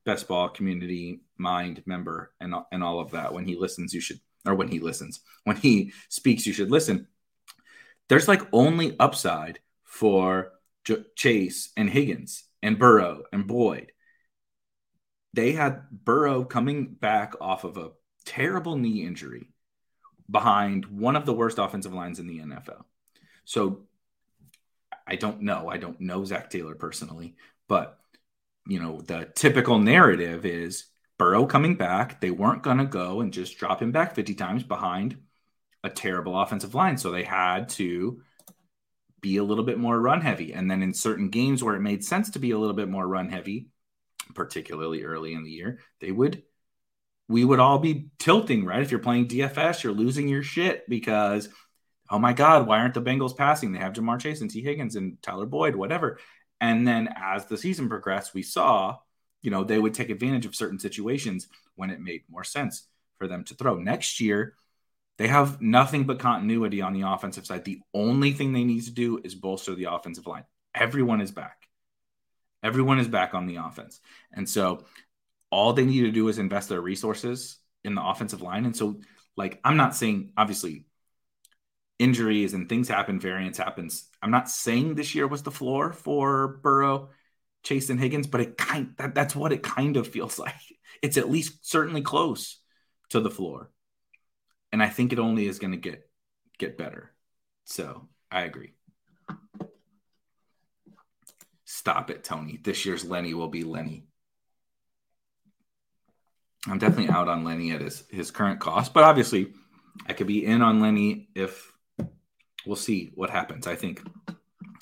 best 0.05 0.27
ball 0.27 0.49
community 0.49 1.21
mind 1.37 1.81
member, 1.85 2.31
and 2.39 2.53
and 2.71 2.83
all 2.83 2.99
of 2.99 3.11
that. 3.11 3.33
When 3.33 3.45
he 3.45 3.55
listens, 3.55 3.93
you 3.93 4.01
should, 4.01 4.19
or 4.45 4.53
when 4.53 4.67
he 4.67 4.79
listens, 4.79 5.21
when 5.45 5.57
he 5.57 5.93
speaks, 6.09 6.45
you 6.45 6.53
should 6.53 6.71
listen. 6.71 7.07
There's 8.07 8.27
like 8.27 8.41
only 8.53 8.95
upside 8.99 9.59
for 9.83 10.53
J- 10.85 11.05
Chase 11.15 11.71
and 11.75 11.89
Higgins 11.89 12.43
and 12.61 12.79
Burrow 12.79 13.23
and 13.31 13.47
Boyd. 13.47 13.91
they 15.33 15.51
had 15.51 15.83
Burrow 15.91 16.43
coming 16.43 16.87
back 16.93 17.33
off 17.39 17.63
of 17.63 17.77
a 17.77 17.91
terrible 18.25 18.77
knee 18.77 19.05
injury 19.05 19.49
behind 20.29 20.85
one 20.85 21.15
of 21.15 21.25
the 21.25 21.33
worst 21.33 21.59
offensive 21.59 21.93
lines 21.93 22.19
in 22.19 22.27
the 22.27 22.39
NFL. 22.39 22.83
So 23.45 23.83
I 25.07 25.15
don't 25.15 25.41
know. 25.41 25.69
I 25.69 25.77
don't 25.77 25.99
know 26.01 26.23
Zac 26.25 26.49
Taylor 26.49 26.75
personally, 26.75 27.35
but 27.67 27.99
you 28.67 28.79
know, 28.79 29.01
the 29.01 29.27
typical 29.35 29.79
narrative 29.79 30.45
is 30.45 30.85
Burrow 31.17 31.45
coming 31.45 31.75
back. 31.75 32.21
They 32.21 32.31
weren't 32.31 32.63
going 32.63 32.77
to 32.77 32.85
go 32.85 33.21
and 33.21 33.33
just 33.33 33.57
drop 33.57 33.81
him 33.81 33.91
back 33.91 34.15
50 34.15 34.35
times 34.35 34.63
behind 34.63 35.17
a 35.83 35.89
terrible 35.89 36.39
offensive 36.39 36.75
line. 36.75 36.97
So 36.97 37.11
they 37.11 37.23
had 37.23 37.69
to 37.69 38.21
be 39.21 39.37
a 39.37 39.43
little 39.43 39.63
bit 39.63 39.77
more 39.77 39.99
run 39.99 40.21
heavy. 40.21 40.53
And 40.53 40.69
then 40.69 40.81
in 40.81 40.93
certain 40.93 41.29
games 41.29 41.63
where 41.63 41.75
it 41.75 41.81
made 41.81 42.03
sense 42.03 42.31
to 42.31 42.39
be 42.39 42.51
a 42.51 42.57
little 42.57 42.75
bit 42.75 42.89
more 42.89 43.07
run 43.07 43.29
heavy, 43.29 43.67
particularly 44.33 45.03
early 45.03 45.33
in 45.33 45.43
the 45.43 45.51
year, 45.51 45.79
they 45.99 46.11
would 46.11 46.43
we 47.29 47.45
would 47.45 47.59
all 47.59 47.77
be 47.77 48.09
tilting, 48.17 48.65
right? 48.65 48.81
If 48.81 48.89
you're 48.89 48.99
playing 48.99 49.27
DFS, 49.27 49.83
you're 49.83 49.93
losing 49.93 50.27
your 50.27 50.41
shit 50.41 50.89
because, 50.89 51.47
oh 52.09 52.17
my 52.17 52.33
God, 52.33 52.65
why 52.65 52.79
aren't 52.79 52.95
the 52.95 53.03
Bengals 53.03 53.37
passing? 53.37 53.71
They 53.71 53.77
have 53.77 53.93
Ja'Marr 53.93 54.19
Chase 54.19 54.41
and 54.41 54.49
Tee 54.49 54.63
Higgins 54.63 54.95
and 54.95 55.21
Tyler 55.21 55.45
Boyd, 55.45 55.75
whatever. 55.75 56.17
And 56.59 56.87
then 56.87 57.07
as 57.15 57.45
the 57.45 57.57
season 57.57 57.87
progressed, 57.87 58.33
we 58.33 58.41
saw, 58.41 58.97
you 59.43 59.51
know, 59.51 59.63
they 59.63 59.77
would 59.77 59.93
take 59.93 60.09
advantage 60.09 60.47
of 60.47 60.55
certain 60.55 60.79
situations 60.79 61.47
when 61.75 61.91
it 61.91 62.01
made 62.01 62.23
more 62.29 62.43
sense 62.43 62.87
for 63.19 63.27
them 63.27 63.43
to 63.45 63.53
throw. 63.53 63.75
Next 63.75 64.19
year, 64.19 64.55
they 65.19 65.27
have 65.27 65.61
nothing 65.61 66.05
but 66.05 66.17
continuity 66.17 66.81
on 66.81 66.93
the 66.93 67.01
offensive 67.01 67.45
side. 67.45 67.65
The 67.65 67.81
only 67.93 68.31
thing 68.31 68.53
they 68.53 68.63
need 68.63 68.85
to 68.85 68.91
do 68.91 69.19
is 69.21 69.35
bolster 69.35 69.75
the 69.75 69.93
offensive 69.93 70.25
line. 70.25 70.45
Everyone 70.73 71.19
is 71.19 71.29
back. 71.29 71.67
Everyone 72.63 72.99
is 72.99 73.09
back 73.09 73.33
on 73.33 73.45
the 73.45 73.57
offense. 73.57 73.99
And 74.31 74.49
so 74.49 74.85
all 75.51 75.73
they 75.73 75.85
need 75.85 76.01
to 76.01 76.11
do 76.11 76.29
is 76.29 76.39
invest 76.39 76.69
their 76.69 76.79
resources 76.79 77.57
in 77.83 77.95
the 77.95 78.03
offensive 78.03 78.41
line. 78.41 78.63
And 78.63 78.75
so, 78.75 79.01
like, 79.35 79.59
I'm 79.61 79.75
not 79.75 79.93
saying 79.93 80.31
obviously 80.37 80.85
injuries 81.99 82.53
and 82.53 82.69
things 82.69 82.87
happen, 82.87 83.19
variance 83.19 83.57
happens. 83.57 84.07
I'm 84.21 84.31
not 84.31 84.49
saying 84.49 84.95
this 84.95 85.15
year 85.15 85.27
was 85.27 85.43
the 85.43 85.51
floor 85.51 85.91
for 85.91 86.59
Burrow, 86.63 87.09
Chase, 87.63 87.89
and 87.89 87.99
Higgins, 87.99 88.27
but 88.27 88.39
it 88.39 88.57
kind 88.57 88.93
that, 88.97 89.15
that's 89.15 89.35
what 89.35 89.51
it 89.51 89.63
kind 89.63 89.97
of 89.97 90.07
feels 90.07 90.39
like. 90.39 90.55
It's 91.01 91.17
at 91.17 91.29
least 91.29 91.69
certainly 91.69 92.01
close 92.01 92.61
to 93.09 93.19
the 93.19 93.29
floor. 93.29 93.69
And 94.71 94.83
I 94.83 94.89
think 94.89 95.11
it 95.11 95.19
only 95.19 95.47
is 95.47 95.59
going 95.59 95.71
to 95.71 95.77
get 95.77 96.09
get 96.57 96.77
better. 96.77 97.11
So 97.65 98.07
I 98.31 98.41
agree. 98.41 98.73
Stop 101.65 102.09
it, 102.09 102.23
Tony. 102.23 102.59
This 102.61 102.85
year's 102.85 103.05
Lenny 103.05 103.33
will 103.33 103.47
be 103.47 103.63
Lenny. 103.63 104.05
I'm 106.67 106.77
definitely 106.77 107.09
out 107.09 107.29
on 107.29 107.43
Lenny 107.43 107.71
at 107.71 107.81
his, 107.81 108.03
his 108.09 108.31
current 108.31 108.59
cost, 108.59 108.93
but 108.93 109.03
obviously 109.03 109.53
I 110.05 110.13
could 110.13 110.27
be 110.27 110.45
in 110.45 110.61
on 110.61 110.81
Lenny 110.81 111.29
if 111.35 111.71
we'll 112.65 112.75
see 112.75 113.11
what 113.15 113.29
happens. 113.29 113.65
I 113.65 113.75
think 113.75 114.01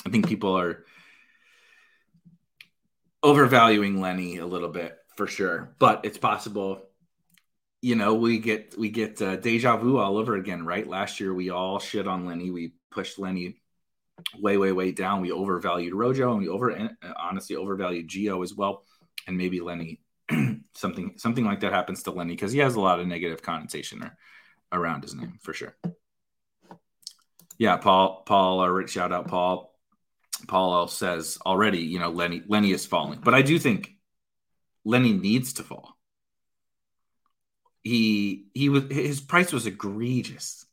I 0.05 0.09
think 0.09 0.27
people 0.27 0.57
are 0.57 0.85
overvaluing 3.21 3.99
Lenny 3.99 4.37
a 4.37 4.45
little 4.45 4.69
bit 4.69 4.97
for 5.15 5.27
sure, 5.27 5.75
but 5.79 6.01
it's 6.03 6.17
possible. 6.17 6.86
You 7.81 7.95
know, 7.95 8.15
we 8.15 8.39
get 8.39 8.75
we 8.77 8.89
get 8.89 9.21
uh, 9.21 9.35
deja 9.35 9.77
vu 9.77 9.97
all 9.97 10.17
over 10.17 10.35
again, 10.35 10.65
right? 10.65 10.87
Last 10.87 11.19
year 11.19 11.33
we 11.33 11.49
all 11.49 11.79
shit 11.79 12.07
on 12.07 12.25
Lenny. 12.25 12.49
We 12.49 12.73
pushed 12.91 13.19
Lenny 13.19 13.61
way, 14.39 14.57
way, 14.57 14.71
way 14.71 14.91
down. 14.91 15.21
We 15.21 15.31
overvalued 15.31 15.93
Rojo 15.93 16.31
and 16.31 16.39
we 16.39 16.49
over 16.49 16.89
honestly 17.17 17.55
overvalued 17.55 18.09
Gio 18.09 18.43
as 18.43 18.53
well, 18.53 18.83
and 19.27 19.37
maybe 19.37 19.61
Lenny 19.61 20.01
something 20.73 21.13
something 21.17 21.45
like 21.45 21.59
that 21.61 21.73
happens 21.73 22.03
to 22.03 22.11
Lenny 22.11 22.33
because 22.33 22.51
he 22.51 22.59
has 22.59 22.75
a 22.75 22.81
lot 22.81 22.99
of 22.99 23.07
negative 23.07 23.41
connotation 23.41 24.03
or, 24.03 24.17
around 24.71 25.03
his 25.03 25.15
name 25.15 25.37
for 25.41 25.53
sure. 25.53 25.75
Yeah, 27.57 27.77
Paul, 27.77 28.23
Paul, 28.25 28.63
or 28.63 28.71
Rich 28.71 28.91
shout 28.91 29.11
out 29.11 29.27
Paul. 29.27 29.73
Paul 30.47 30.87
says 30.87 31.39
already, 31.45 31.79
you 31.79 31.99
know, 31.99 32.11
Lenny, 32.11 32.43
Lenny 32.47 32.71
is 32.71 32.85
falling, 32.85 33.19
but 33.23 33.33
I 33.33 33.41
do 33.41 33.57
think 33.57 33.95
Lenny 34.85 35.13
needs 35.13 35.53
to 35.53 35.63
fall. 35.63 35.96
He 37.87 38.47
he 38.53 38.67
was 38.67 38.83
his 38.91 39.21
price 39.21 39.53
was 39.53 39.65
egregious. 39.65 40.65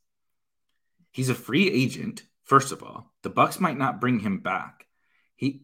He's 1.11 1.29
a 1.29 1.35
free 1.35 1.69
agent. 1.71 2.23
First 2.43 2.73
of 2.73 2.83
all, 2.83 3.13
the 3.23 3.31
Bucs 3.31 3.59
might 3.59 3.77
not 3.77 4.01
bring 4.01 4.19
him 4.19 4.39
back. 4.39 4.85
He, 5.37 5.63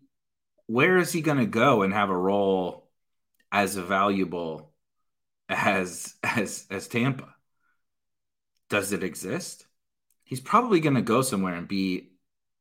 where 0.67 0.97
is 0.97 1.11
he 1.11 1.21
going 1.21 1.39
to 1.39 1.45
go 1.45 1.81
and 1.81 1.93
have 1.93 2.09
a 2.09 2.17
role 2.17 2.89
as 3.51 3.75
valuable 3.75 4.73
as 5.49 6.15
as 6.23 6.65
as 6.69 6.87
Tampa? 6.87 7.35
Does 8.69 8.93
it 8.93 9.03
exist? 9.03 9.65
He's 10.23 10.39
probably 10.39 10.79
going 10.79 10.95
to 10.95 11.01
go 11.01 11.21
somewhere 11.21 11.55
and 11.55 11.67
be 11.67 12.11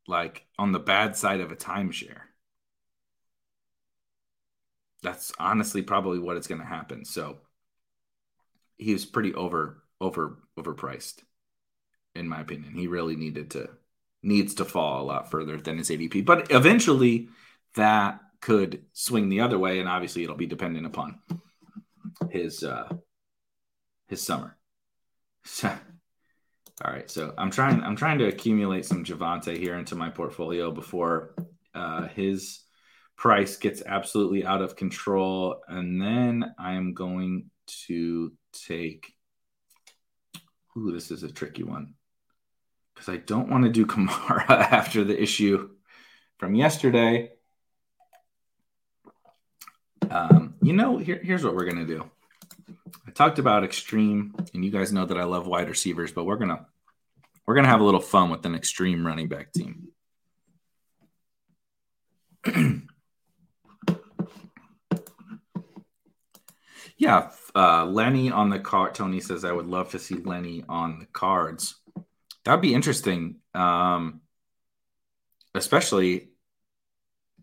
like 0.09 0.44
on 0.59 0.72
the 0.72 0.81
bad 0.81 1.16
side 1.16 1.40
of 1.40 1.53
a 1.53 1.57
timeshare. 1.57 2.22
That's 5.05 5.33
honestly 5.38 5.83
probably 5.83 6.18
what 6.18 6.37
it's 6.37 6.48
going 6.48 6.61
to 6.61 6.66
happen. 6.66 7.05
So 7.05 7.38
he 8.80 8.92
was 8.92 9.04
pretty 9.04 9.34
over 9.34 9.82
over 10.00 10.38
overpriced 10.58 11.22
in 12.14 12.28
my 12.28 12.40
opinion. 12.40 12.74
He 12.74 12.86
really 12.86 13.16
needed 13.16 13.50
to 13.52 13.70
needs 14.22 14.54
to 14.54 14.64
fall 14.64 15.02
a 15.02 15.04
lot 15.04 15.30
further 15.30 15.56
than 15.56 15.78
his 15.78 15.90
ADP. 15.90 16.24
But 16.24 16.50
eventually 16.50 17.28
that 17.74 18.20
could 18.40 18.84
swing 18.92 19.28
the 19.28 19.40
other 19.40 19.58
way, 19.58 19.80
and 19.80 19.88
obviously 19.88 20.22
it'll 20.24 20.36
be 20.36 20.46
dependent 20.46 20.86
upon 20.86 21.18
his 22.30 22.64
uh, 22.64 22.88
his 24.08 24.22
summer. 24.22 24.56
So, 25.44 25.68
all 26.84 26.92
right, 26.92 27.10
so 27.10 27.34
I'm 27.38 27.50
trying 27.50 27.82
I'm 27.82 27.96
trying 27.96 28.18
to 28.18 28.28
accumulate 28.28 28.84
some 28.84 29.04
Javonte 29.04 29.56
here 29.56 29.76
into 29.76 29.94
my 29.94 30.10
portfolio 30.10 30.70
before 30.70 31.34
uh, 31.74 32.08
his 32.08 32.60
price 33.16 33.56
gets 33.56 33.82
absolutely 33.84 34.44
out 34.44 34.62
of 34.62 34.76
control, 34.76 35.62
and 35.68 36.00
then 36.00 36.54
I 36.58 36.74
am 36.74 36.94
going 36.94 37.50
to 37.86 38.32
take. 38.52 39.12
Ooh, 40.76 40.92
this 40.92 41.10
is 41.10 41.22
a 41.22 41.30
tricky 41.30 41.62
one 41.62 41.94
because 43.00 43.12
I 43.12 43.16
don't 43.16 43.48
want 43.48 43.64
to 43.64 43.70
do 43.70 43.86
Kamara 43.92 44.48
after 44.48 45.04
the 45.04 45.20
issue 45.20 45.70
from 46.38 46.54
yesterday. 46.54 47.30
Um, 50.10 50.54
you 50.62 50.72
know, 50.72 50.98
here, 50.98 51.20
here's 51.22 51.44
what 51.44 51.54
we're 51.54 51.68
gonna 51.68 51.86
do. 51.86 52.10
I 53.06 53.10
talked 53.12 53.38
about 53.38 53.64
extreme, 53.64 54.34
and 54.52 54.64
you 54.64 54.70
guys 54.70 54.92
know 54.92 55.04
that 55.06 55.18
I 55.18 55.24
love 55.24 55.46
wide 55.46 55.68
receivers, 55.68 56.12
but 56.12 56.24
we're 56.24 56.36
gonna 56.36 56.66
we're 57.46 57.54
gonna 57.54 57.68
have 57.68 57.80
a 57.80 57.84
little 57.84 58.00
fun 58.00 58.30
with 58.30 58.44
an 58.44 58.54
extreme 58.54 59.06
running 59.06 59.28
back 59.28 59.52
team. 59.52 59.88
yeah, 66.96 67.30
uh, 67.54 67.84
Lenny 67.86 68.30
on 68.30 68.50
the 68.50 68.58
card. 68.58 68.94
Tony 68.94 69.20
says 69.20 69.44
I 69.44 69.52
would 69.52 69.66
love 69.66 69.90
to 69.90 69.98
see 69.98 70.16
Lenny 70.16 70.64
on 70.68 71.00
the 71.00 71.06
cards. 71.06 71.76
That'd 72.44 72.62
be 72.62 72.74
interesting, 72.74 73.36
um, 73.54 74.20
especially 75.54 76.30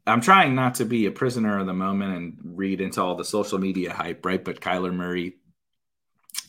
I'm 0.07 0.21
trying 0.21 0.55
not 0.55 0.75
to 0.75 0.85
be 0.85 1.05
a 1.05 1.11
prisoner 1.11 1.59
of 1.59 1.67
the 1.67 1.73
moment 1.73 2.15
and 2.15 2.37
read 2.57 2.79
into 2.79 3.01
all 3.01 3.15
the 3.15 3.25
social 3.25 3.59
media 3.59 3.91
hype, 3.91 4.25
right? 4.25 4.43
But 4.43 4.61
Kyler 4.61 4.93
Murray 4.93 5.35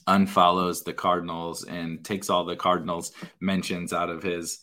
unfollows 0.07 0.85
the 0.85 0.93
Cardinals 0.93 1.65
and 1.65 2.05
takes 2.05 2.31
all 2.31 2.45
the 2.45 2.57
Cardinals 2.57 3.13
mentions 3.41 3.93
out 3.93 4.11
of 4.11 4.23
his 4.23 4.61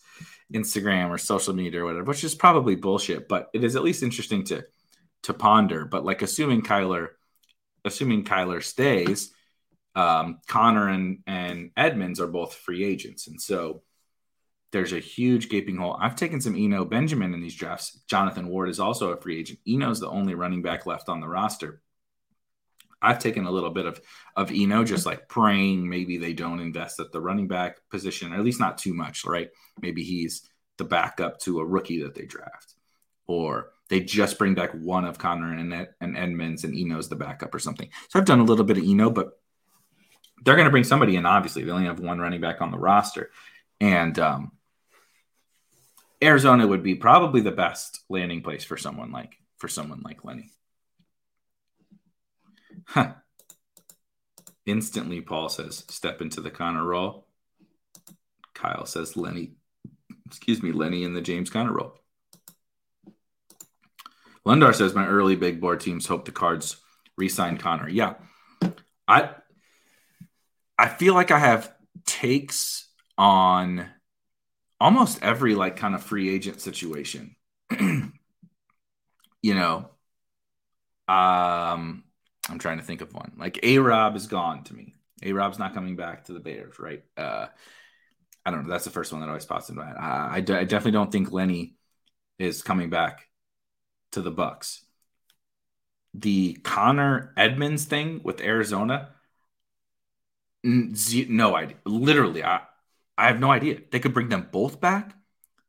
Instagram 0.54 1.10
or 1.10 1.18
social 1.18 1.54
media 1.54 1.82
or 1.82 1.86
whatever, 1.86 2.06
which 2.06 2.24
is 2.24 2.36
probably 2.36 2.76
bullshit, 2.76 3.28
but 3.28 3.50
it 3.54 3.64
is 3.64 3.76
at 3.76 3.84
least 3.84 4.02
interesting 4.02 4.44
to 4.46 4.64
to 5.24 5.34
ponder. 5.34 5.86
But 5.86 6.06
like 6.06 6.22
assuming 6.22 6.62
Kyler, 6.62 7.10
assuming 7.86 8.26
Kyler 8.26 8.62
stays, 8.62 9.32
um, 9.96 10.40
Conner 10.48 10.90
and 10.90 11.20
and 11.26 11.72
Edmonds 11.78 12.20
are 12.20 12.28
both 12.28 12.54
free 12.54 12.84
agents, 12.84 13.28
and 13.28 13.42
so 13.42 13.84
there's 14.72 14.92
a 14.92 15.00
huge 15.00 15.48
gaping 15.48 15.78
hole. 15.78 15.98
I've 15.98 16.18
taken 16.18 16.42
some 16.42 16.56
Eno 16.56 16.84
Benjamin 16.84 17.34
in 17.34 17.40
these 17.40 17.56
drafts. 17.56 18.02
Jonathan 18.08 18.50
Ward 18.50 18.68
is 18.68 18.82
also 18.82 19.12
a 19.12 19.22
free 19.22 19.40
agent. 19.40 19.60
Eno's 19.66 20.02
the 20.02 20.10
only 20.10 20.36
running 20.36 20.62
back 20.62 20.86
left 20.86 21.08
on 21.08 21.22
the 21.22 21.30
roster. 21.30 21.82
I've 23.02 23.20
taken 23.20 23.46
a 23.46 23.52
little 23.52 23.70
bit 23.70 23.86
of 23.86 24.02
of 24.36 24.52
Eno, 24.52 24.84
just 24.84 25.06
like 25.06 25.30
praying 25.30 25.88
maybe 25.88 26.18
they 26.18 26.34
don't 26.34 26.60
invest 26.60 27.00
at 27.00 27.12
the 27.12 27.22
running 27.22 27.48
back 27.48 27.78
position, 27.90 28.34
or 28.34 28.38
at 28.38 28.44
least 28.44 28.60
not 28.60 28.78
too 28.78 28.94
much, 28.94 29.24
right? 29.26 29.50
Maybe 29.82 30.04
he's 30.04 30.50
the 30.78 30.84
backup 30.84 31.40
to 31.42 31.60
a 31.60 31.66
rookie 31.66 32.04
that 32.04 32.16
they 32.16 32.26
draft, 32.26 32.74
or 33.28 33.72
they 33.90 34.00
just 34.00 34.40
bring 34.40 34.56
back 34.56 34.72
one 34.72 35.06
of 35.06 35.18
Conner 35.18 35.54
and, 35.54 35.88
and 36.02 36.18
Edmonds, 36.18 36.64
and 36.64 36.76
Eno's 36.76 37.10
the 37.10 37.16
backup 37.16 37.54
or 37.54 37.60
something. 37.60 37.90
So 38.10 38.20
I've 38.20 38.26
done 38.26 38.40
a 38.40 38.46
little 38.46 38.66
bit 38.66 38.78
of 38.78 38.84
Eno, 38.84 39.10
but 39.10 39.40
they're 40.44 40.56
going 40.56 40.66
to 40.66 40.72
bring 40.72 40.84
somebody 40.84 41.16
in. 41.16 41.26
Obviously, 41.26 41.64
they 41.64 41.72
only 41.72 41.86
have 41.86 42.00
one 42.00 42.20
running 42.20 42.42
back 42.42 42.62
on 42.62 42.72
the 42.72 42.80
roster, 42.80 43.32
and 43.80 44.18
um, 44.20 44.52
Arizona 46.24 46.66
would 46.66 46.84
be 46.84 46.96
probably 46.96 47.42
the 47.42 47.52
best 47.52 48.04
landing 48.10 48.42
place 48.42 48.64
for 48.64 48.78
someone 48.78 49.12
like 49.12 49.38
for 49.58 49.68
someone 49.68 50.02
like 50.04 50.24
Lenny. 50.24 50.52
Huh. 52.86 53.14
Instantly, 54.66 55.22
Paul 55.22 55.50
says, 55.50 55.86
step 55.90 56.22
into 56.22 56.42
the 56.42 56.50
Conner 56.50 56.84
role. 56.84 57.28
Kyle 58.56 58.86
says, 58.86 59.16
Lenny, 59.16 59.54
excuse 60.26 60.64
me, 60.64 60.72
Lenny 60.72 61.04
in 61.04 61.14
the 61.14 61.22
James 61.22 61.52
Conner 61.52 61.74
role. 61.74 62.00
Lundar 64.46 64.76
says, 64.76 64.94
my 64.94 65.08
early 65.08 65.36
big 65.36 65.60
board 65.60 65.80
teams 65.80 66.06
hope 66.06 66.26
the 66.26 66.32
cards 66.32 66.78
re-sign 67.18 67.58
Conner. 67.58 67.90
Yeah. 67.90 68.16
I 69.08 69.32
I 70.78 70.90
feel 70.90 71.14
like 71.14 71.32
I 71.32 71.40
have 71.40 71.74
takes 72.06 72.88
on 73.18 73.88
almost 74.80 75.24
every 75.24 75.56
like 75.56 75.78
kind 75.78 75.96
of 75.96 76.04
free 76.04 76.34
agent 76.34 76.62
situation. 76.62 77.36
you 77.80 78.12
know, 79.44 79.90
um, 81.08 82.04
I'm 82.50 82.60
trying 82.60 82.78
to 82.78 82.84
think 82.84 83.02
of 83.02 83.14
one. 83.14 83.34
Like 83.38 83.60
A 83.64 83.80
Rob 83.80 84.16
is 84.16 84.28
gone 84.28 84.64
to 84.66 84.74
me. 84.74 84.96
A 85.24 85.32
Rob's 85.32 85.60
not 85.60 85.74
coming 85.74 85.96
back 85.96 86.26
to 86.26 86.34
the 86.34 86.40
Bears, 86.40 86.78
right? 86.78 87.04
Uh, 87.16 87.48
I 88.46 88.52
don't 88.52 88.64
know. 88.64 88.70
That's 88.70 88.86
the 88.86 88.92
first 88.92 89.12
one 89.12 89.22
that 89.22 89.28
always 89.28 89.46
pops 89.46 89.70
in 89.70 89.76
my 89.76 89.86
head. 89.86 89.96
I, 89.98 90.36
I, 90.36 90.40
d- 90.42 90.54
I 90.54 90.64
definitely 90.66 90.92
don't 90.92 91.12
think 91.12 91.32
Lenny 91.32 91.76
is 92.38 92.62
coming 92.62 92.90
back 92.90 93.28
to 94.16 94.22
the 94.22 94.32
Bucs. 94.32 94.82
The 96.14 96.54
Conner 96.64 97.34
Edmonds 97.38 97.86
thing 97.86 98.22
with 98.24 98.42
Arizona, 98.42 99.10
no 100.64 101.56
idea. 101.56 101.76
Literally, 101.86 102.44
I, 102.44 102.62
I 103.18 103.28
have 103.28 103.40
no 103.40 103.52
idea. 103.52 103.80
They 103.92 104.00
could 104.00 104.14
bring 104.14 104.30
them 104.30 104.48
both 104.52 104.80
back. 104.80 105.14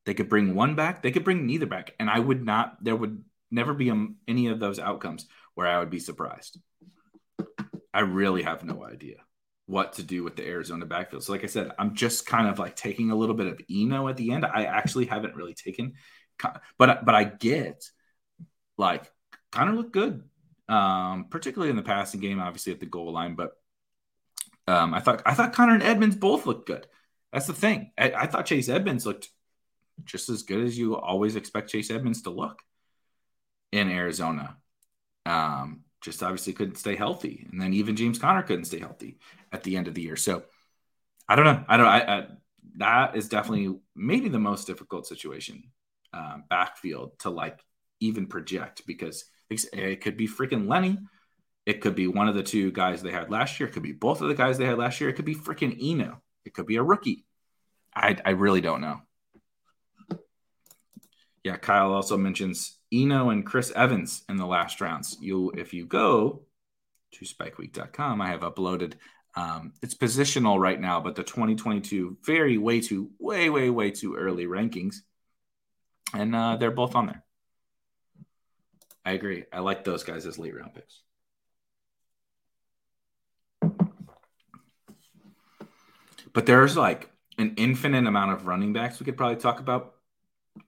They 0.04 0.14
could 0.14 0.28
bring 0.28 0.54
one 0.54 0.76
back. 0.76 1.02
They 1.02 1.10
could 1.10 1.24
bring 1.24 1.44
neither 1.46 1.66
back. 1.66 1.94
And 1.98 2.08
I 2.08 2.20
would 2.20 2.44
not, 2.44 2.82
there 2.82 2.94
would 2.94 3.24
never 3.50 3.74
be 3.74 3.88
a, 3.88 4.06
any 4.28 4.46
of 4.46 4.60
those 4.60 4.78
outcomes 4.78 5.26
where 5.54 5.66
I 5.66 5.80
would 5.80 5.90
be 5.90 5.98
surprised. 5.98 6.58
I 7.92 8.00
really 8.00 8.42
have 8.44 8.62
no 8.62 8.84
idea 8.84 9.16
what 9.66 9.94
to 9.94 10.04
do 10.04 10.22
with 10.22 10.36
the 10.36 10.46
Arizona 10.46 10.86
backfield. 10.86 11.24
So, 11.24 11.32
like 11.32 11.42
I 11.42 11.48
said, 11.48 11.72
I'm 11.80 11.96
just 11.96 12.26
kind 12.26 12.46
of 12.46 12.60
like 12.60 12.76
taking 12.76 13.10
a 13.10 13.16
little 13.16 13.34
bit 13.34 13.48
of 13.48 13.60
Eno 13.68 14.06
at 14.06 14.16
the 14.16 14.30
end. 14.30 14.46
I 14.46 14.66
actually 14.66 15.06
haven't 15.06 15.34
really 15.34 15.54
taken, 15.54 15.94
but 16.78 17.04
but 17.04 17.14
I 17.14 17.24
get 17.24 17.90
like 18.76 19.10
kind 19.52 19.68
of 19.68 19.76
look 19.76 19.92
good, 19.92 20.22
um, 20.68 21.26
particularly 21.30 21.70
in 21.70 21.76
the 21.76 21.82
passing 21.82 22.20
game, 22.20 22.40
obviously 22.40 22.72
at 22.72 22.80
the 22.80 22.86
goal 22.86 23.12
line. 23.12 23.34
But 23.34 23.52
um, 24.68 24.94
I 24.94 25.00
thought 25.00 25.22
I 25.24 25.34
thought 25.34 25.52
Conner 25.52 25.74
and 25.74 25.82
Edmonds 25.82 26.16
both 26.16 26.46
looked 26.46 26.66
good. 26.66 26.86
That's 27.32 27.46
the 27.46 27.52
thing. 27.52 27.92
I, 27.98 28.12
I 28.12 28.26
thought 28.26 28.46
Chase 28.46 28.68
Edmonds 28.68 29.06
looked 29.06 29.28
just 30.04 30.28
as 30.28 30.42
good 30.42 30.64
as 30.64 30.78
you 30.78 30.96
always 30.96 31.36
expect 31.36 31.70
Chase 31.70 31.90
Edmonds 31.90 32.22
to 32.22 32.30
look 32.30 32.60
in 33.72 33.88
Arizona. 33.88 34.56
Um, 35.24 35.82
just 36.00 36.22
obviously 36.22 36.52
couldn't 36.52 36.76
stay 36.76 36.94
healthy, 36.94 37.46
and 37.50 37.60
then 37.60 37.72
even 37.72 37.96
James 37.96 38.18
Conner 38.18 38.42
couldn't 38.42 38.66
stay 38.66 38.78
healthy 38.78 39.18
at 39.52 39.62
the 39.62 39.76
end 39.76 39.88
of 39.88 39.94
the 39.94 40.02
year. 40.02 40.16
So 40.16 40.44
I 41.28 41.36
don't 41.36 41.44
know. 41.44 41.64
I 41.68 41.76
don't. 41.76 41.86
I, 41.86 42.00
I 42.00 42.26
that 42.78 43.16
is 43.16 43.28
definitely 43.28 43.78
maybe 43.94 44.28
the 44.28 44.38
most 44.38 44.66
difficult 44.66 45.06
situation 45.06 45.64
uh, 46.12 46.38
backfield 46.48 47.18
to 47.20 47.30
like 47.30 47.60
even 48.00 48.26
project 48.26 48.82
because 48.86 49.24
it 49.50 50.00
could 50.00 50.16
be 50.16 50.28
freaking 50.28 50.68
Lenny. 50.68 50.98
It 51.64 51.80
could 51.80 51.94
be 51.94 52.06
one 52.06 52.28
of 52.28 52.34
the 52.34 52.42
two 52.42 52.70
guys 52.70 53.02
they 53.02 53.10
had 53.10 53.30
last 53.30 53.58
year. 53.58 53.68
It 53.68 53.72
could 53.72 53.82
be 53.82 53.92
both 53.92 54.20
of 54.20 54.28
the 54.28 54.34
guys 54.34 54.58
they 54.58 54.66
had 54.66 54.78
last 54.78 55.00
year. 55.00 55.10
It 55.10 55.14
could 55.14 55.24
be 55.24 55.34
freaking 55.34 55.76
Eno. 55.80 56.22
It 56.44 56.54
could 56.54 56.66
be 56.66 56.76
a 56.76 56.82
rookie. 56.82 57.24
I, 57.94 58.16
I 58.24 58.30
really 58.30 58.60
don't 58.60 58.80
know. 58.80 59.00
Yeah, 61.42 61.56
Kyle 61.56 61.92
also 61.92 62.16
mentions 62.16 62.78
Eno 62.92 63.30
and 63.30 63.46
Chris 63.46 63.72
Evans 63.74 64.24
in 64.28 64.36
the 64.36 64.46
last 64.46 64.80
rounds. 64.80 65.16
You, 65.20 65.52
if 65.56 65.72
you 65.72 65.86
go 65.86 66.42
to 67.12 67.24
spikeweek.com, 67.24 68.20
I 68.20 68.28
have 68.28 68.40
uploaded. 68.40 68.94
Um, 69.36 69.72
it's 69.82 69.94
positional 69.94 70.58
right 70.58 70.80
now, 70.80 71.00
but 71.00 71.14
the 71.14 71.22
2022 71.22 72.18
very 72.24 72.58
way 72.58 72.80
too, 72.80 73.10
way, 73.18 73.50
way, 73.50 73.70
way 73.70 73.90
too 73.90 74.16
early 74.16 74.46
rankings, 74.46 74.96
and 76.14 76.34
uh, 76.34 76.56
they're 76.56 76.70
both 76.70 76.94
on 76.94 77.06
there. 77.06 77.22
I 79.06 79.12
agree. 79.12 79.44
I 79.52 79.60
like 79.60 79.84
those 79.84 80.02
guys 80.02 80.26
as 80.26 80.36
late 80.36 80.56
round 80.56 80.74
picks. 80.74 81.00
But 86.32 86.44
there's 86.44 86.76
like 86.76 87.08
an 87.38 87.54
infinite 87.56 88.06
amount 88.06 88.32
of 88.32 88.46
running 88.46 88.72
backs 88.72 88.98
we 88.98 89.04
could 89.04 89.16
probably 89.16 89.36
talk 89.36 89.60
about. 89.60 89.94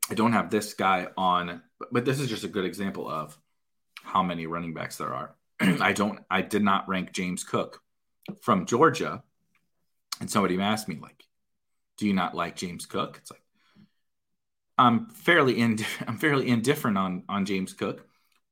I 0.08 0.14
don't 0.14 0.32
have 0.32 0.50
this 0.50 0.72
guy 0.72 1.08
on, 1.16 1.62
but 1.90 2.04
this 2.04 2.20
is 2.20 2.28
just 2.28 2.44
a 2.44 2.48
good 2.48 2.64
example 2.64 3.08
of 3.10 3.36
how 4.02 4.22
many 4.22 4.46
running 4.46 4.72
backs 4.72 4.96
there 4.96 5.12
are. 5.12 5.34
I 5.60 5.92
don't, 5.92 6.20
I 6.30 6.42
did 6.42 6.62
not 6.62 6.88
rank 6.88 7.12
James 7.12 7.42
Cook 7.42 7.82
from 8.40 8.66
Georgia. 8.66 9.24
And 10.20 10.30
somebody 10.30 10.60
asked 10.60 10.88
me, 10.88 10.98
like, 11.02 11.24
do 11.96 12.06
you 12.06 12.14
not 12.14 12.36
like 12.36 12.54
James 12.54 12.86
Cook? 12.86 13.18
It's 13.20 13.32
like, 13.32 13.42
I'm 14.78 15.06
fairly 15.06 15.58
in, 15.58 15.78
I'm 16.06 16.18
fairly 16.18 16.48
indifferent 16.48 16.96
on 16.96 17.24
on 17.28 17.44
James 17.44 17.72
Cook, 17.72 18.07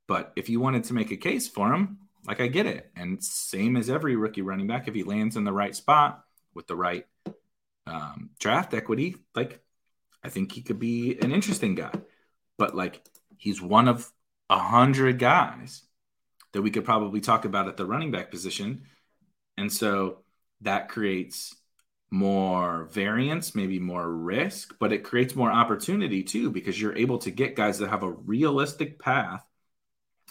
but 0.07 0.33
if 0.37 0.49
you 0.49 0.61
wanted 0.61 0.85
to 0.85 0.95
make 0.95 1.11
a 1.11 1.17
case 1.17 1.49
for 1.49 1.73
him, 1.73 1.99
like 2.27 2.41
I 2.41 2.49
get 2.49 2.67
it. 2.67 2.91
And 2.97 3.23
same 3.23 3.77
as 3.77 3.91
every 3.91 4.17
rookie 4.17 4.43
running 4.43 4.67
back, 4.67 4.89
if 4.89 4.95
he 4.95 5.03
lands 5.03 5.37
in 5.37 5.45
the 5.45 5.53
right 5.53 5.75
spot 5.75 6.25
with 6.55 6.67
the 6.67 6.77
right 6.77 7.07
um, 7.87 8.31
draft 8.39 8.75
equity, 8.75 9.17
like 9.35 9.61
I 10.23 10.29
think 10.29 10.53
he 10.53 10.63
could 10.63 10.79
be 10.79 11.19
an 11.21 11.33
interesting 11.33 11.75
guy, 11.75 11.93
but 12.59 12.75
like 12.75 13.01
he's 13.39 13.63
one 13.63 13.89
of 13.89 14.11
a 14.51 14.59
hundred 14.59 15.19
guys 15.19 15.83
that 16.53 16.63
we 16.63 16.71
could 16.71 16.85
probably 16.85 17.21
talk 17.21 17.45
about 17.45 17.69
at 17.69 17.77
the 17.77 17.87
running 17.87 18.11
back 18.11 18.31
position. 18.31 18.83
And 19.57 19.73
so 19.73 20.19
that 20.63 20.89
creates 20.89 21.55
more 22.11 22.89
variance, 22.93 23.55
maybe 23.55 23.79
more 23.79 24.11
risk, 24.11 24.77
but 24.79 24.93
it 24.93 25.05
creates 25.05 25.35
more 25.35 25.51
opportunity 25.51 26.23
too, 26.23 26.51
because 26.51 26.81
you're 26.81 26.97
able 26.97 27.19
to 27.19 27.31
get 27.31 27.57
guys 27.57 27.79
that 27.79 27.91
have 27.91 28.03
a 28.03 28.11
realistic 28.11 28.99
path 28.99 29.45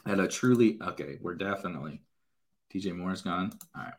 at 0.05 0.19
a 0.19 0.27
truly 0.27 0.79
okay. 0.81 1.17
We're 1.21 1.35
definitely 1.35 2.01
DJ 2.73 2.95
Moore's 2.95 3.21
gone. 3.21 3.51
All 3.75 3.83
right. 3.83 3.93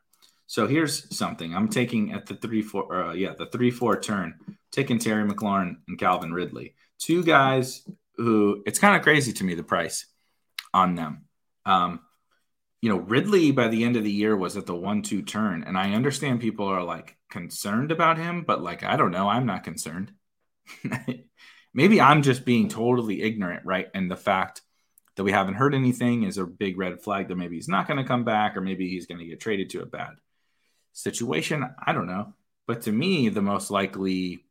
So 0.47 0.67
here's 0.67 1.17
something 1.17 1.55
I'm 1.55 1.69
taking 1.69 2.13
at 2.13 2.27
the 2.27 2.37
three 2.37 2.63
four, 2.63 2.95
uh, 2.95 3.13
yeah, 3.15 3.35
the 3.37 3.47
three 3.47 3.71
four 3.71 4.01
turn, 4.01 4.35
taking 4.71 4.99
Terry 4.99 5.29
McLaurin 5.29 5.77
and 5.89 5.99
Calvin 5.99 6.33
Ridley, 6.33 6.75
two 6.99 7.25
guys 7.25 7.89
who 8.17 8.63
it's 8.65 8.79
kind 8.79 8.97
of 8.97 9.03
crazy 9.03 9.33
to 9.35 9.45
me 9.45 9.55
the 9.55 9.63
price 9.63 10.07
on 10.73 10.95
them. 10.95 11.25
Um, 11.65 12.01
you 12.81 12.89
know, 12.89 12.99
Ridley 12.99 13.51
by 13.51 13.69
the 13.69 13.83
end 13.83 13.97
of 13.97 14.05
the 14.05 14.13
year 14.13 14.37
was 14.37 14.57
at 14.57 14.67
the 14.67 14.75
one 14.75 15.03
two 15.03 15.23
turn, 15.23 15.65
and 15.65 15.77
I 15.77 15.93
understand 15.95 16.41
people 16.41 16.67
are 16.67 16.85
like 16.85 17.17
concerned 17.29 17.91
about 17.91 18.19
him, 18.19 18.45
but 18.47 18.63
like 18.63 18.85
I 18.85 18.97
don't 18.97 19.11
know, 19.11 19.29
I'm 19.29 19.47
not 19.47 19.65
concerned. 19.65 20.13
Maybe 21.75 22.01
I'm 22.01 22.23
just 22.23 22.45
being 22.45 22.69
totally 22.69 23.21
ignorant, 23.23 23.67
right? 23.67 23.89
And 23.95 24.11
the 24.11 24.17
fact 24.17 24.63
that 25.17 25.25
we 25.25 25.33
haven't 25.33 25.55
heard 25.55 25.75
anything 25.75 26.23
is 26.23 26.39
a 26.39 26.47
big 26.47 26.79
red 26.79 27.03
flag 27.03 27.29
that 27.29 27.37
maybe 27.37 27.57
he's 27.57 27.69
not 27.69 27.89
going 27.89 27.99
to 27.99 28.09
come 28.09 28.25
back 28.25 28.57
or 28.57 28.61
maybe 28.61 28.89
he's 28.89 29.07
going 29.07 29.19
to 29.19 29.27
get 29.27 29.41
traded 29.41 29.71
to 29.71 29.83
a 29.83 29.87
bad 29.87 30.15
situation. 30.93 31.69
I 31.85 31.93
don't 31.93 32.07
know. 32.07 32.35
But 32.67 32.83
to 32.83 32.93
me, 32.93 33.29
the 33.29 33.43
most 33.43 33.71
likely 33.71 34.45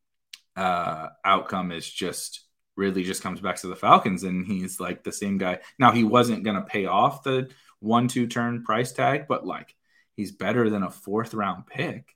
uh, 0.55 1.09
outcome 1.23 1.71
is 1.71 1.89
just 1.89 2.41
really 2.75 3.03
just 3.03 3.23
comes 3.23 3.39
back 3.39 3.57
to 3.57 3.67
the 3.67 3.75
Falcons 3.75 4.23
and 4.23 4.45
he's 4.45 4.79
like 4.79 5.03
the 5.03 5.11
same 5.11 5.37
guy. 5.37 5.59
Now, 5.77 5.91
he 5.91 6.03
wasn't 6.03 6.43
going 6.43 6.55
to 6.55 6.63
pay 6.63 6.85
off 6.85 7.23
the 7.23 7.49
one, 7.79 8.07
two 8.07 8.27
turn 8.27 8.63
price 8.63 8.91
tag, 8.91 9.27
but 9.27 9.45
like 9.45 9.75
he's 10.15 10.31
better 10.31 10.69
than 10.69 10.83
a 10.83 10.89
fourth 10.89 11.33
round 11.33 11.67
pick. 11.67 12.15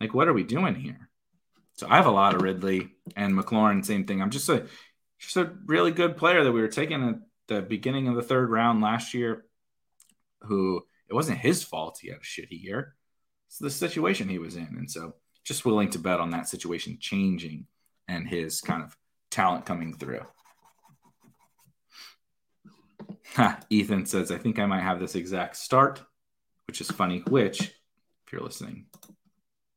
Like, 0.00 0.14
what 0.14 0.28
are 0.28 0.32
we 0.32 0.44
doing 0.44 0.74
here? 0.74 1.08
So 1.74 1.86
I 1.88 1.96
have 1.96 2.06
a 2.06 2.10
lot 2.10 2.34
of 2.34 2.42
Ridley 2.42 2.90
and 3.16 3.34
McLaurin, 3.34 3.84
same 3.84 4.04
thing. 4.04 4.22
I'm 4.22 4.30
just 4.30 4.48
a 4.48 4.66
just 5.18 5.36
a 5.36 5.52
really 5.66 5.92
good 5.92 6.16
player 6.16 6.44
that 6.44 6.52
we 6.52 6.60
were 6.60 6.68
taking 6.68 7.08
at 7.08 7.14
the 7.48 7.62
beginning 7.62 8.08
of 8.08 8.14
the 8.14 8.22
third 8.22 8.50
round 8.50 8.80
last 8.80 9.14
year, 9.14 9.44
who 10.42 10.82
it 11.08 11.14
wasn't 11.14 11.38
his 11.38 11.62
fault 11.62 11.98
he 12.00 12.08
had 12.08 12.18
a 12.18 12.20
shitty 12.20 12.62
year 12.62 12.96
It's 13.48 13.58
the 13.58 13.70
situation 13.70 14.28
he 14.28 14.38
was 14.38 14.56
in. 14.56 14.74
And 14.78 14.90
so 14.90 15.14
just 15.44 15.64
willing 15.64 15.90
to 15.90 15.98
bet 15.98 16.20
on 16.20 16.30
that 16.30 16.48
situation 16.48 16.98
changing 17.00 17.66
and 18.08 18.28
his 18.28 18.60
kind 18.60 18.82
of 18.82 18.96
talent 19.30 19.66
coming 19.66 19.94
through. 19.94 20.24
Ha, 23.34 23.60
Ethan 23.70 24.06
says, 24.06 24.30
I 24.30 24.38
think 24.38 24.58
I 24.58 24.66
might 24.66 24.82
have 24.82 25.00
this 25.00 25.14
exact 25.14 25.56
start, 25.56 26.02
which 26.66 26.80
is 26.80 26.90
funny. 26.90 27.20
Which, 27.28 27.60
if 27.60 28.32
you're 28.32 28.42
listening, 28.42 28.86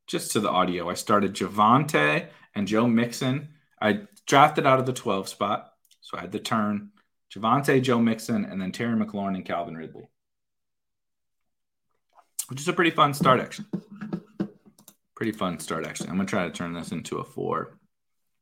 just 0.08 0.32
to 0.34 0.40
the 0.40 0.50
audio, 0.50 0.90
I 0.90 0.94
started 0.94 1.34
Javonte 1.34 2.28
and 2.54 2.68
Joe 2.68 2.88
Mixon. 2.88 3.50
I 3.82 4.02
drafted 4.26 4.66
out 4.66 4.80
of 4.80 4.86
the 4.86 4.94
12 4.94 5.30
spot. 5.30 5.72
So 6.02 6.18
I 6.18 6.22
had 6.22 6.32
the 6.32 6.40
turn 6.40 6.92
Javonte, 7.34 7.82
Joe 7.82 8.00
Mixon, 8.00 8.46
and 8.46 8.62
then 8.62 8.72
Terry 8.72 8.96
McLaurin 8.96 9.36
and 9.36 9.46
Calvin 9.46 9.76
Ridley 9.76 10.08
which 12.48 12.60
is 12.60 12.68
a 12.68 12.74
pretty 12.74 12.92
fun 12.92 13.14
start 13.14 13.40
actually. 13.40 13.68
Pretty 15.16 15.32
fun 15.32 15.60
start 15.60 15.86
actually. 15.86 16.10
I'm 16.10 16.18
gonna 16.18 16.28
try 16.28 16.46
to 16.46 16.52
turn 16.52 16.74
this 16.74 16.92
into 16.92 17.18
a 17.18 17.24
four 17.24 17.78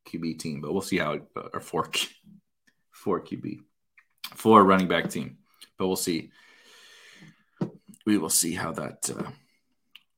QB 0.08 0.40
team, 0.40 0.62
but 0.62 0.74
we'll 0.74 0.82
see 0.82 0.98
how 0.98 1.14
it 1.14 1.24
or 1.36 1.60
four 1.60 1.90
four 2.92 3.22
QB 3.22 3.60
four 4.36 4.64
running 4.64 4.88
back 4.88 5.10
team, 5.10 5.38
but 5.78 5.88
we'll 5.88 5.96
see. 5.96 6.32
we 8.06 8.18
will 8.18 8.30
see 8.30 8.54
how 8.54 8.72
that 8.74 9.10
uh, 9.10 9.30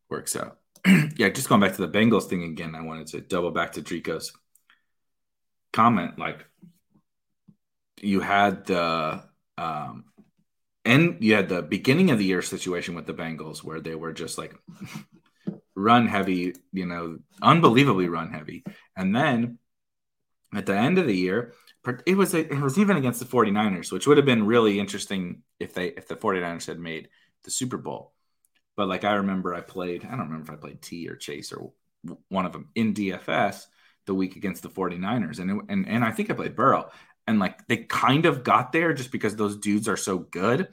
works 0.10 0.36
out. 0.36 0.58
yeah, 1.18 1.30
just 1.30 1.50
going 1.50 1.62
back 1.62 1.76
to 1.76 1.86
the 1.86 1.92
Bengals 1.92 2.26
thing 2.26 2.44
again, 2.44 2.76
I 2.76 2.82
wanted 2.82 3.08
to 3.08 3.22
double 3.22 3.52
back 3.52 3.74
to 3.74 3.82
Drico's 3.82 4.32
comment. 5.74 6.18
Like, 6.18 6.46
you 8.06 8.20
had 8.20 8.66
the 8.66 9.24
um, 9.58 10.06
and 10.84 11.18
you 11.24 11.36
had 11.36 11.50
the 11.50 11.62
beginning 11.62 12.12
of 12.12 12.20
the 12.20 12.26
year 12.26 12.42
situation 12.42 12.96
with 12.96 13.06
the 13.06 13.14
Bengals 13.14 13.64
where 13.64 13.80
they 13.80 13.96
were 13.96 14.14
just 14.14 14.38
like 14.38 14.56
run 15.76 16.08
heavy, 16.08 16.54
you 16.72 16.86
know, 16.86 17.18
unbelievably 17.42 18.08
run 18.08 18.32
heavy. 18.32 18.64
And 18.96 19.16
then 19.16 19.60
at 20.54 20.66
the 20.66 20.76
end 20.76 20.98
of 20.98 21.08
the 21.08 21.16
year, 21.16 21.54
it 22.06 22.16
was 22.16 22.34
it 22.34 22.52
was 22.60 22.78
even 22.78 22.98
against 22.98 23.20
the 23.20 23.26
49ers, 23.26 23.92
which 23.92 24.08
would 24.08 24.18
have 24.18 24.26
been 24.26 24.46
really 24.46 24.80
interesting 24.80 25.42
if 25.60 25.74
they 25.74 25.88
if 25.88 26.08
the 26.08 26.16
49ers 26.16 26.68
had 26.68 26.80
made 26.80 27.10
the 27.44 27.52
Super 27.52 27.78
Bowl. 27.78 28.14
But 28.76 28.88
like 28.88 29.04
I 29.04 29.16
remember 29.16 29.54
I 29.54 29.62
played, 29.62 30.06
I 30.06 30.12
don't 30.12 30.30
remember 30.30 30.52
if 30.52 30.58
I 30.58 30.62
played 30.62 30.82
Tee 30.82 31.08
or 31.08 31.16
Chase 31.16 31.52
or 31.52 31.72
one 32.30 32.46
of 32.46 32.54
them 32.54 32.70
in 32.76 32.94
DFS 32.94 33.66
the 34.06 34.14
week 34.14 34.36
against 34.36 34.64
the 34.64 34.70
49ers. 34.70 35.40
And, 35.40 35.52
it, 35.52 35.58
and, 35.70 35.88
and 35.88 36.04
I 36.04 36.12
think 36.12 36.30
I 36.30 36.34
played 36.34 36.56
Burrow. 36.56 36.90
And 37.28 37.40
like 37.40 37.66
they 37.68 37.78
kind 37.78 38.26
of 38.26 38.44
got 38.44 38.72
there 38.72 38.94
just 38.94 39.12
because 39.12 39.36
those 39.36 39.58
dudes 39.58 39.88
are 39.88 39.98
so 39.98 40.20
good. 40.20 40.70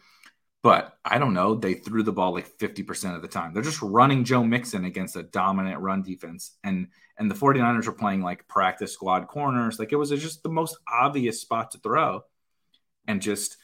But 0.63 0.97
I 1.05 1.19
don't 1.19 1.35
know. 1.35 1.57
They 1.57 1.75
threw 1.75 2.05
the 2.05 2.13
ball 2.13 2.35
like 2.35 2.57
50% 2.59 3.17
of 3.17 3.23
the 3.23 3.29
time. 3.29 3.53
They're 3.53 3.63
just 3.65 3.83
running 3.83 4.23
Joe 4.23 4.45
Mixon 4.45 4.85
against 4.85 5.17
a 5.17 5.25
dominant 5.25 5.81
run 5.81 6.03
defense. 6.03 6.53
And 6.63 6.89
and 7.19 7.31
the 7.31 7.35
49ers 7.35 7.87
were 7.87 7.93
playing 7.93 8.23
like 8.23 8.49
practice 8.49 8.93
squad 8.93 9.27
corners. 9.27 9.79
Like 9.79 9.93
it 9.93 9.97
was 9.97 10.11
just 10.11 10.43
the 10.43 10.49
most 10.49 10.77
obvious 10.91 11.41
spot 11.41 11.73
to 11.73 11.79
throw. 11.79 12.23
And 13.09 13.21
just 13.21 13.57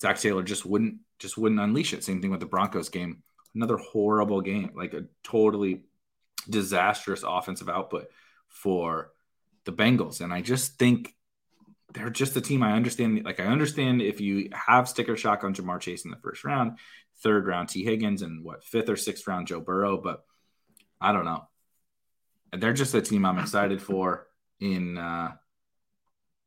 Zac 0.00 0.18
Taylor 0.18 0.42
just 0.42 0.66
wouldn't 0.66 0.96
just 1.18 1.38
wouldn't 1.38 1.60
unleash 1.60 1.94
it. 1.94 2.04
Same 2.04 2.20
thing 2.20 2.30
with 2.30 2.40
the 2.40 2.46
Broncos 2.46 2.88
game. 2.88 3.22
Another 3.54 3.76
horrible 3.76 4.40
game, 4.40 4.72
like 4.74 4.92
a 4.92 5.04
totally 5.22 5.84
disastrous 6.48 7.24
offensive 7.26 7.68
output 7.68 8.08
for 8.48 9.12
the 9.64 9.72
Bengals. 9.72 10.20
And 10.20 10.32
I 10.32 10.40
just 10.40 10.78
think 10.78 11.14
they're 11.92 12.10
just 12.10 12.36
a 12.36 12.40
team 12.40 12.62
I 12.62 12.72
understand. 12.72 13.24
Like 13.24 13.40
I 13.40 13.44
understand 13.44 14.02
if 14.02 14.20
you 14.20 14.50
have 14.52 14.88
sticker 14.88 15.16
shock 15.16 15.44
on 15.44 15.54
Ja'Marr 15.54 15.80
Chase 15.80 16.04
in 16.04 16.10
the 16.10 16.16
first 16.16 16.44
round, 16.44 16.78
third 17.22 17.46
round 17.46 17.68
Tee 17.68 17.84
Higgins, 17.84 18.22
and 18.22 18.44
what 18.44 18.64
fifth 18.64 18.88
or 18.88 18.96
sixth 18.96 19.26
round 19.26 19.46
Joe 19.46 19.60
Burrow, 19.60 19.98
but 19.98 20.24
I 21.00 21.12
don't 21.12 21.24
know. 21.24 21.48
They're 22.52 22.72
just 22.72 22.94
a 22.94 23.02
team 23.02 23.24
I'm 23.24 23.38
excited 23.38 23.82
for 23.82 24.26
in 24.60 24.98
uh, 24.98 25.32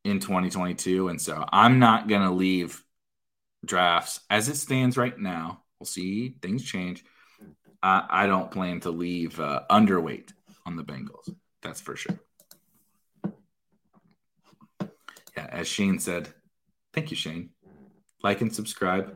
in 0.03 0.19
2022, 0.19 1.09
and 1.09 1.21
so 1.21 1.43
I'm 1.51 1.79
not 1.79 2.07
gonna 2.07 2.31
leave 2.31 2.83
drafts 3.65 4.19
as 4.29 4.49
it 4.49 4.55
stands 4.55 4.97
right 4.97 5.17
now. 5.17 5.63
We'll 5.79 5.87
see 5.87 6.35
things 6.41 6.63
change. 6.63 7.03
I, 7.81 8.05
I 8.09 8.27
don't 8.27 8.51
plan 8.51 8.79
to 8.81 8.91
leave 8.91 9.39
uh, 9.39 9.61
underweight 9.69 10.31
on 10.65 10.75
the 10.75 10.83
Bengals. 10.83 11.29
That's 11.61 11.81
for 11.81 11.95
sure. 11.95 12.19
Yeah, 15.35 15.47
as 15.51 15.67
Shane 15.67 15.99
said, 15.99 16.29
thank 16.93 17.11
you, 17.11 17.17
Shane. 17.17 17.49
Like 18.23 18.41
and 18.41 18.53
subscribe. 18.53 19.15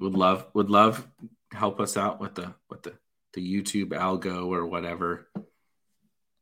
Would 0.00 0.14
love 0.14 0.46
would 0.54 0.70
love 0.70 1.06
help 1.52 1.80
us 1.80 1.96
out 1.96 2.20
with 2.20 2.34
the 2.34 2.54
with 2.70 2.82
the 2.82 2.94
the 3.34 3.40
YouTube 3.40 3.90
algo 3.90 4.46
or 4.48 4.66
whatever. 4.66 5.28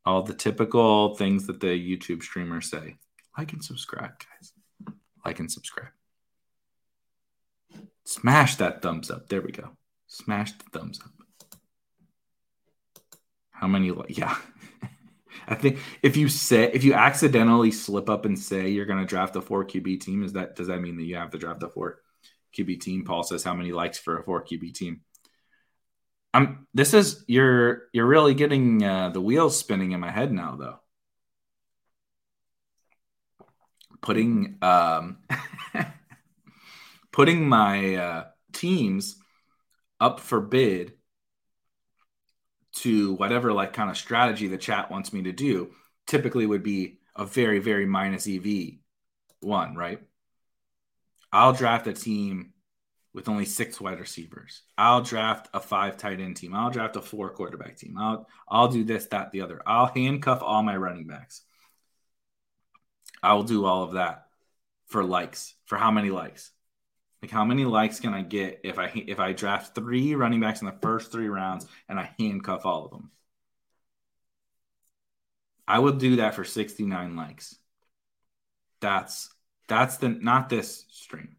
All 0.05 0.21
the 0.21 0.33
typical 0.33 1.15
things 1.15 1.47
that 1.47 1.59
the 1.59 1.67
YouTube 1.67 2.23
streamers 2.23 2.69
say. 2.69 2.97
Like 3.37 3.53
and 3.53 3.63
subscribe, 3.63 4.11
guys. 4.19 4.53
Like 5.25 5.39
and 5.39 5.51
subscribe. 5.51 5.91
Smash 8.05 8.55
that 8.55 8.81
thumbs 8.81 9.11
up. 9.11 9.27
There 9.27 9.41
we 9.41 9.51
go. 9.51 9.71
Smash 10.07 10.53
the 10.53 10.63
thumbs 10.71 11.01
up. 11.03 11.11
How 13.51 13.67
many? 13.67 13.91
Yeah. 14.09 14.37
I 15.47 15.55
think 15.55 15.79
if 16.01 16.17
you 16.17 16.29
say 16.29 16.71
if 16.73 16.83
you 16.83 16.93
accidentally 16.93 17.71
slip 17.71 18.09
up 18.09 18.25
and 18.25 18.37
say 18.37 18.69
you're 18.69 18.85
going 18.85 18.99
to 18.99 19.05
draft 19.05 19.35
a 19.35 19.41
four 19.41 19.65
QB 19.65 20.01
team, 20.01 20.23
is 20.23 20.33
that 20.33 20.55
does 20.55 20.67
that 20.67 20.81
mean 20.81 20.97
that 20.97 21.03
you 21.03 21.15
have 21.15 21.31
to 21.31 21.37
draft 21.37 21.63
a 21.63 21.69
four 21.69 21.99
QB 22.57 22.79
team? 22.79 23.05
Paul 23.05 23.23
says 23.23 23.43
how 23.43 23.53
many 23.53 23.71
likes 23.71 23.97
for 23.97 24.19
a 24.19 24.23
four 24.23 24.43
QB 24.43 24.73
team. 24.73 25.01
I'm. 26.33 26.67
This 26.73 26.93
is 26.93 27.23
you're 27.27 27.83
you're 27.93 28.05
really 28.05 28.33
getting 28.33 28.83
uh, 28.83 29.09
the 29.09 29.21
wheels 29.21 29.57
spinning 29.57 29.91
in 29.91 29.99
my 29.99 30.11
head 30.11 30.31
now, 30.31 30.55
though. 30.55 30.79
Putting 34.01 34.57
um, 34.61 35.17
putting 37.11 37.49
my 37.49 37.95
uh, 37.95 38.25
teams 38.53 39.17
up 39.99 40.19
for 40.19 40.39
bid 40.39 40.93
to 42.81 43.13
whatever 43.13 43.53
like 43.53 43.73
kind 43.73 43.89
of 43.89 43.97
strategy 43.97 44.47
the 44.47 44.57
chat 44.57 44.91
wants 44.91 45.13
me 45.13 45.23
to 45.23 45.31
do 45.31 45.71
typically 46.05 46.45
would 46.45 46.63
be 46.63 46.99
a 47.15 47.25
very 47.25 47.59
very 47.59 47.85
minus 47.85 48.27
ev 48.27 48.45
one 49.41 49.75
right? 49.75 50.01
I'll 51.31 51.53
draft 51.53 51.87
a 51.87 51.93
team 51.93 52.53
with 53.13 53.29
only 53.29 53.45
six 53.45 53.81
wide 53.81 53.99
receivers. 53.99 54.61
I'll 54.77 55.01
draft 55.01 55.49
a 55.53 55.59
five 55.59 55.97
tight 55.97 56.19
end 56.19 56.37
team. 56.37 56.53
I'll 56.53 56.69
draft 56.69 56.95
a 56.95 57.01
four 57.01 57.29
quarterback 57.31 57.77
team. 57.77 57.97
I'll 57.97 58.27
i'll 58.47 58.67
do 58.67 58.83
this 58.83 59.07
that 59.07 59.31
the 59.31 59.41
other. 59.41 59.61
I'll 59.65 59.87
handcuff 59.87 60.41
all 60.41 60.63
my 60.63 60.77
running 60.77 61.07
backs. 61.07 61.41
I 63.23 63.33
will 63.33 63.43
do 63.43 63.65
all 63.65 63.83
of 63.83 63.93
that 63.93 64.27
for 64.87 65.03
likes 65.03 65.55
for 65.65 65.77
how 65.77 65.91
many 65.91 66.09
likes 66.09 66.51
like 67.21 67.31
how 67.31 67.43
many 67.45 67.65
likes 67.65 67.99
can 67.99 68.13
I 68.13 68.21
get 68.21 68.61
if 68.63 68.77
I 68.77 68.91
if 69.07 69.19
I 69.19 69.33
draft 69.33 69.75
three 69.75 70.15
running 70.15 70.39
backs 70.39 70.61
in 70.61 70.67
the 70.67 70.77
first 70.81 71.11
three 71.11 71.29
rounds 71.29 71.65
and 71.89 71.99
I 71.99 72.13
handcuff 72.19 72.65
all 72.65 72.85
of 72.85 72.91
them? 72.91 73.11
I 75.67 75.79
would 75.79 75.97
do 75.97 76.17
that 76.17 76.35
for 76.35 76.45
69 76.45 77.15
likes. 77.15 77.55
That's 78.79 79.29
that's 79.67 79.97
the 79.97 80.09
not 80.09 80.49
this 80.49 80.85
stream. 80.91 81.37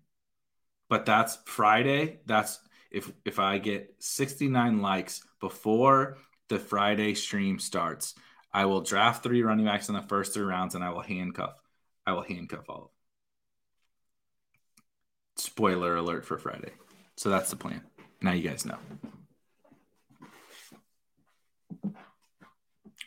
But 0.88 1.06
that's 1.06 1.38
Friday. 1.46 2.20
That's 2.26 2.58
if 2.90 3.10
if 3.24 3.38
I 3.38 3.58
get 3.58 3.94
69 4.00 4.82
likes 4.82 5.22
before 5.40 6.18
the 6.48 6.58
Friday 6.58 7.14
stream 7.14 7.58
starts, 7.58 8.14
I 8.52 8.64
will 8.66 8.80
draft 8.80 9.22
three 9.22 9.42
running 9.42 9.66
backs 9.66 9.88
in 9.88 9.94
the 9.94 10.02
first 10.02 10.34
three 10.34 10.44
rounds 10.44 10.74
and 10.74 10.82
I 10.82 10.90
will 10.90 11.02
handcuff. 11.02 11.54
I 12.06 12.12
will 12.12 12.22
handcuff 12.22 12.68
all 12.68 12.76
of 12.76 12.82
them 12.84 12.97
spoiler 15.38 15.96
alert 15.96 16.24
for 16.24 16.38
Friday. 16.38 16.72
So 17.16 17.30
that's 17.30 17.50
the 17.50 17.56
plan. 17.56 17.82
Now 18.20 18.32
you 18.32 18.48
guys 18.48 18.64
know. 18.64 18.78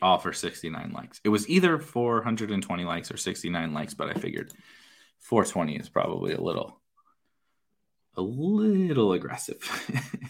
All 0.00 0.18
for 0.18 0.32
69 0.32 0.92
likes. 0.92 1.20
It 1.22 1.28
was 1.28 1.48
either 1.48 1.78
420 1.78 2.84
likes 2.84 3.10
or 3.10 3.16
69 3.16 3.72
likes, 3.72 3.94
but 3.94 4.08
I 4.08 4.14
figured 4.14 4.52
420 5.20 5.76
is 5.76 5.88
probably 5.88 6.32
a 6.32 6.40
little 6.40 6.80
a 8.16 8.20
little 8.20 9.12
aggressive. 9.12 9.62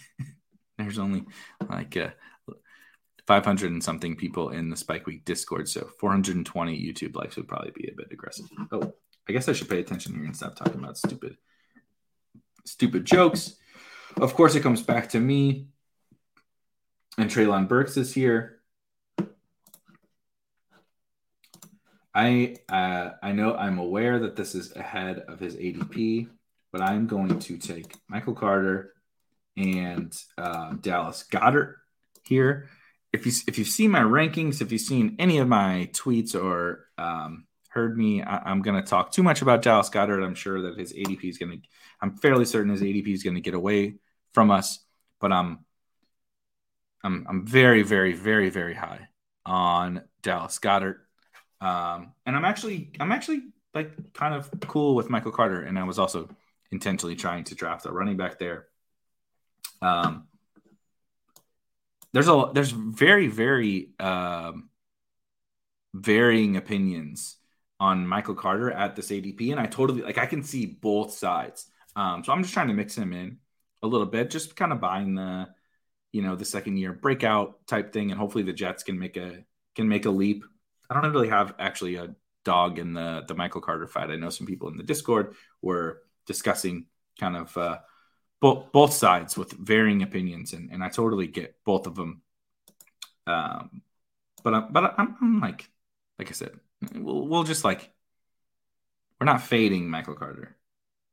There's 0.79 0.99
only 0.99 1.25
like 1.69 1.97
uh, 1.97 2.11
500 3.27 3.71
and 3.71 3.83
something 3.83 4.17
people 4.17 4.51
in 4.51 4.69
the 4.69 4.77
Spike 4.77 5.07
Week 5.07 5.25
Discord, 5.25 5.69
so 5.69 5.89
420 5.99 6.79
YouTube 6.79 7.17
likes 7.17 7.37
would 7.37 7.49
probably 7.49 7.73
be 7.75 7.89
a 7.89 7.97
bit 7.97 8.13
aggressive. 8.13 8.47
Oh, 8.71 8.93
I 9.29 9.33
guess 9.33 9.49
I 9.49 9.53
should 9.53 9.69
pay 9.69 9.81
attention 9.81 10.15
here 10.15 10.25
and 10.25 10.37
stop 10.37 10.55
talking 10.55 10.83
about 10.83 10.99
stupid 10.99 11.37
stupid 12.65 13.05
jokes. 13.05 13.57
Of 14.21 14.35
course, 14.35 14.55
it 14.55 14.63
comes 14.63 14.83
back 14.83 15.11
to 15.11 15.21
me. 15.21 15.69
And 17.19 17.31
Treylon 17.31 17.69
Burks 17.69 17.97
is 17.97 18.15
here. 18.15 18.61
I 22.15 22.57
uh, 22.69 23.11
I 23.23 23.33
know 23.33 23.55
I'm 23.55 23.79
aware 23.79 24.19
that 24.21 24.37
this 24.37 24.55
is 24.55 24.75
ahead 24.77 25.21
of 25.29 25.41
his 25.41 25.57
ADP, 25.57 26.29
but 26.71 26.83
I'm 26.83 27.07
going 27.07 27.39
to 27.39 27.57
take 27.57 27.95
Michael 28.09 28.35
Carter 28.35 28.93
and 29.57 30.15
uh, 30.37 30.75
Dallas 30.81 31.25
Goedert 31.31 31.77
here. 32.25 32.69
If 33.13 33.27
you 33.27 33.33
if 33.47 33.59
you've 33.59 33.69
seen 33.69 33.91
my 33.91 34.01
rankings, 34.01 34.61
if 34.61 34.73
you've 34.73 34.81
seen 34.81 35.17
any 35.19 35.39
of 35.39 35.49
my 35.49 35.89
tweets 35.93 36.35
or 36.35 36.87
um, 36.99 37.47
heard 37.73 37.97
me, 37.97 38.23
I, 38.23 38.51
am 38.51 38.61
going 38.61 38.77
to 38.77 38.89
talk 38.89 39.13
too 39.13 39.23
much 39.23 39.41
about 39.41 39.63
Dallas 39.63 39.89
Goedert. 39.89 40.23
I'm 40.23 40.35
sure 40.35 40.63
that 40.63 40.79
his 40.79 40.93
ADP 40.93 41.25
is 41.25 41.39
going 41.39 41.53
to 41.53 41.69
I'm 42.01 42.17
fairly 42.17 42.45
certain 42.45 42.71
his 42.71 42.83
ADP 42.83 43.09
is 43.09 43.23
going 43.23 43.35
to 43.35 43.41
get 43.41 43.55
away 43.55 43.95
from 44.33 44.51
us, 44.51 44.81
but 45.21 45.33
I'm 45.33 45.65
I'm 47.03 47.27
I'm 47.29 47.47
very 47.47 47.83
very 47.83 48.13
very 48.13 48.51
very 48.51 48.75
high 48.75 49.09
on 49.47 50.03
Dallas 50.23 50.59
Goedert. 50.59 50.97
um, 51.61 52.13
and 52.27 52.37
I'm 52.37 52.45
actually 52.45 52.93
I'm 53.01 53.13
actually 53.13 53.43
like 53.73 54.13
kind 54.13 54.35
of 54.35 54.51
cool 54.67 54.95
with 54.95 55.09
Michael 55.09 55.33
Carter, 55.33 55.63
and 55.63 55.79
I 55.79 55.85
was 55.85 55.99
also 55.99 56.29
intentionally 56.71 57.17
trying 57.17 57.45
to 57.45 57.55
draft 57.55 57.87
a 57.87 57.93
running 57.93 58.17
back 58.17 58.39
there. 58.39 58.67
Um, 59.81 60.27
there's 62.13 62.29
a 62.29 62.51
there's 62.53 62.71
very 62.71 63.29
very 63.29 63.91
um, 63.99 64.69
varying 65.95 66.57
opinions 66.57 67.39
on 67.83 68.07
Michael 68.07 68.37
Carter 68.37 68.71
at 68.71 68.95
this 68.95 69.11
ADP, 69.11 69.51
and 69.51 69.59
I 69.59 69.67
totally 69.67 70.03
like 70.03 70.17
I 70.17 70.27
can 70.27 70.45
see 70.45 70.67
both 70.67 71.13
sides. 71.13 71.67
Um, 71.97 72.23
so 72.23 72.33
I'm 72.33 72.43
just 72.43 72.55
trying 72.55 72.69
to 72.69 72.75
mix 72.75 72.97
him 72.97 73.13
in 73.13 73.39
a 73.83 73.89
little 73.89 74.07
bit, 74.07 74.31
just 74.31 74.55
kind 74.55 74.71
of 74.73 74.81
buying 74.81 75.17
the, 75.17 75.49
you 76.13 76.23
know, 76.23 76.37
the 76.37 76.45
second 76.45 76.77
year 76.77 76.93
breakout 76.93 77.67
type 77.67 77.93
thing, 77.93 78.13
and 78.13 78.21
hopefully 78.21 78.45
the 78.45 78.53
Jets 78.53 78.85
can 78.85 79.01
make 79.01 79.17
a 79.17 79.45
can 79.75 79.89
make 79.89 80.07
a 80.07 80.11
leap. 80.11 80.45
I 80.89 80.95
don't 80.95 81.13
really 81.13 81.31
have 81.31 81.57
actually 81.59 81.97
a 81.97 82.15
dog 82.45 82.79
in 82.79 82.93
the 82.95 83.25
the 83.27 83.35
Michael 83.35 83.61
Carter 83.61 83.89
fight. 83.89 84.11
I 84.11 84.17
know 84.17 84.31
some 84.31 84.47
people 84.47 84.69
in 84.69 84.77
the 84.77 84.85
Discord 84.85 85.35
were 85.61 86.03
discussing 86.25 86.87
kind 87.19 87.37
of 87.37 87.57
uh, 87.59 87.79
both 88.41 88.71
both 88.71 88.93
sides 88.93 89.37
with 89.37 89.51
varying 89.51 90.05
opinions, 90.05 90.53
and, 90.53 90.71
and 90.71 90.85
I 90.85 90.89
totally 90.89 91.27
get 91.27 91.57
both 91.65 91.89
of 91.89 91.97
them. 91.97 92.23
Um, 93.27 93.83
but 94.45 94.55
I'm, 94.55 94.73
but 94.73 94.95
I'm, 94.97 95.17
I'm 95.21 95.41
like 95.41 95.69
like 96.21 96.29
I 96.29 96.33
said, 96.33 96.61
we'll, 96.95 97.27
we'll 97.27 97.45
just 97.45 97.65
like 97.65 97.91
we're 99.21 99.27
not 99.27 99.43
fading 99.43 99.89
Michael 99.89 100.15
Carter. 100.15 100.57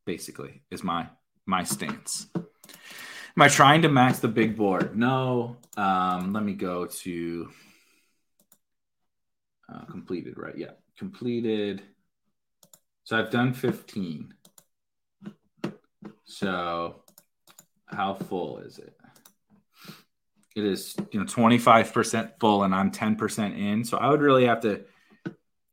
Basically, 0.06 0.64
is 0.72 0.84
my 0.84 1.08
my 1.46 1.64
stance. 1.64 2.28
Am 2.36 3.44
I 3.44 3.48
trying 3.48 3.84
to 3.84 3.90
max 3.90 4.20
the 4.20 4.28
big 4.28 4.58
board? 4.58 4.98
No. 4.98 5.58
Um, 5.78 6.34
let 6.34 6.44
me 6.44 6.54
go 6.54 6.86
to 6.86 7.50
uh, 9.72 9.86
completed, 9.86 10.34
right? 10.38 10.58
Yeah, 10.58 10.72
completed. 10.98 11.82
So 13.04 13.18
I've 13.18 13.30
done 13.30 13.54
15. 13.54 14.34
So 16.26 17.04
how 17.86 18.14
full 18.16 18.60
is 18.60 18.78
it? 18.80 18.96
It 20.56 20.66
is, 20.66 20.96
you 21.12 21.20
know, 21.20 21.26
25% 21.26 22.32
full 22.40 22.64
and 22.64 22.74
I'm 22.76 22.92
10% 22.92 23.58
in. 23.58 23.84
So 23.84 23.98
I 23.98 24.10
would 24.10 24.22
really 24.22 24.46
have 24.46 24.62
to 24.62 24.82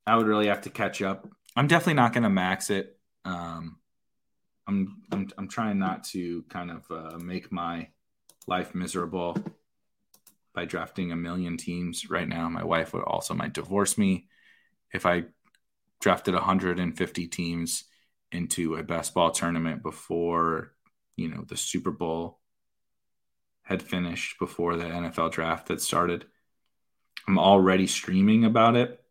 I 0.07 0.17
would 0.17 0.27
really 0.27 0.47
have 0.47 0.63
to 0.63 0.71
catch 0.71 1.03
up. 1.03 1.29
I'm 1.57 1.67
definitely 1.67 1.95
not 1.95 2.13
going 2.13 2.23
to 2.23 2.31
max 2.31 2.71
it. 2.71 2.99
Um, 3.25 3.79
I'm, 4.69 5.03
I'm 5.11 5.29
I'm 5.39 5.49
trying 5.49 5.79
not 5.79 6.05
to 6.05 6.43
kind 6.49 6.71
of 6.71 6.91
uh, 6.91 7.19
make 7.19 7.53
my 7.53 7.89
life 8.47 8.75
miserable 8.75 9.37
by 10.55 10.65
drafting 10.65 11.13
a 11.13 11.17
million 11.17 11.57
teams 11.57 12.09
right 12.09 12.29
now. 12.29 12.49
My 12.49 12.65
wife 12.65 12.93
would 12.93 13.03
also 13.03 13.35
might 13.35 13.53
divorce 13.53 13.99
me 13.99 14.27
if 14.93 15.07
I 15.07 15.25
drafted 16.01 16.35
150 16.35 17.27
teams 17.29 17.85
into 18.33 18.75
a 18.75 18.83
best 18.83 19.15
ball 19.15 19.31
tournament 19.31 19.83
before 19.83 20.73
you 21.17 21.29
know 21.29 21.45
the 21.47 21.57
Super 21.57 21.91
Bowl 21.91 22.41
had 23.63 23.83
finished 23.83 24.39
before 24.39 24.77
the 24.77 24.85
NFL 24.85 25.33
draft 25.33 25.69
had 25.69 25.81
started. 25.81 26.27
I'm 27.27 27.39
already 27.39 27.87
streaming 27.87 28.45
about 28.45 28.77
it. 28.77 29.03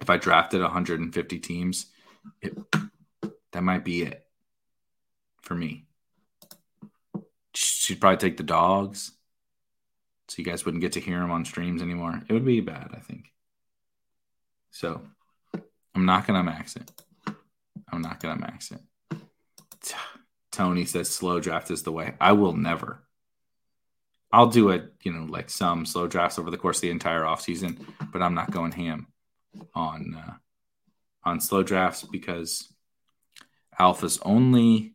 If 0.00 0.10
I 0.10 0.16
drafted 0.16 0.60
150 0.60 1.38
teams, 1.38 1.86
it, 2.42 2.56
that 3.52 3.62
might 3.62 3.84
be 3.84 4.02
it 4.02 4.26
for 5.42 5.54
me. 5.54 5.86
She'd 7.54 8.00
probably 8.00 8.16
take 8.16 8.36
the 8.36 8.42
dogs, 8.42 9.12
so 10.28 10.36
you 10.38 10.44
guys 10.44 10.64
wouldn't 10.64 10.80
get 10.80 10.92
to 10.92 11.00
hear 11.00 11.20
them 11.20 11.30
on 11.30 11.44
streams 11.44 11.82
anymore. 11.82 12.22
It 12.28 12.32
would 12.32 12.44
be 12.44 12.60
bad, 12.60 12.90
I 12.94 12.98
think. 12.98 13.26
So 14.72 15.02
I'm 15.94 16.06
not 16.06 16.26
gonna 16.26 16.42
max 16.42 16.74
it. 16.74 16.90
I'm 17.92 18.02
not 18.02 18.20
gonna 18.20 18.40
max 18.40 18.72
it. 18.72 18.80
Tony 20.50 20.84
says 20.84 21.08
slow 21.08 21.40
draft 21.40 21.70
is 21.70 21.82
the 21.82 21.92
way. 21.92 22.14
I 22.20 22.32
will 22.32 22.54
never. 22.54 23.00
I'll 24.32 24.48
do 24.48 24.70
it, 24.70 24.92
you 25.02 25.12
know, 25.12 25.24
like 25.24 25.50
some 25.50 25.86
slow 25.86 26.08
drafts 26.08 26.40
over 26.40 26.50
the 26.50 26.56
course 26.56 26.78
of 26.78 26.82
the 26.82 26.90
entire 26.90 27.22
offseason, 27.22 27.84
but 28.12 28.20
I'm 28.20 28.34
not 28.34 28.50
going 28.50 28.72
ham 28.72 29.06
on 29.74 30.14
uh, 30.14 30.34
on 31.24 31.40
slow 31.40 31.62
drafts 31.62 32.02
because 32.02 32.72
alpha's 33.78 34.18
only 34.22 34.94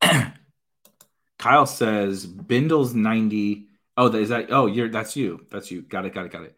Kyle 1.38 1.66
says 1.66 2.26
Bindle's 2.26 2.94
90. 2.94 3.66
Oh, 3.96 4.08
is 4.08 4.28
that 4.28 4.48
oh 4.50 4.66
you're 4.66 4.88
that's 4.88 5.16
you. 5.16 5.46
That's 5.50 5.70
you. 5.70 5.82
Got 5.82 6.06
it, 6.06 6.14
got 6.14 6.26
it, 6.26 6.32
got 6.32 6.42
it. 6.44 6.56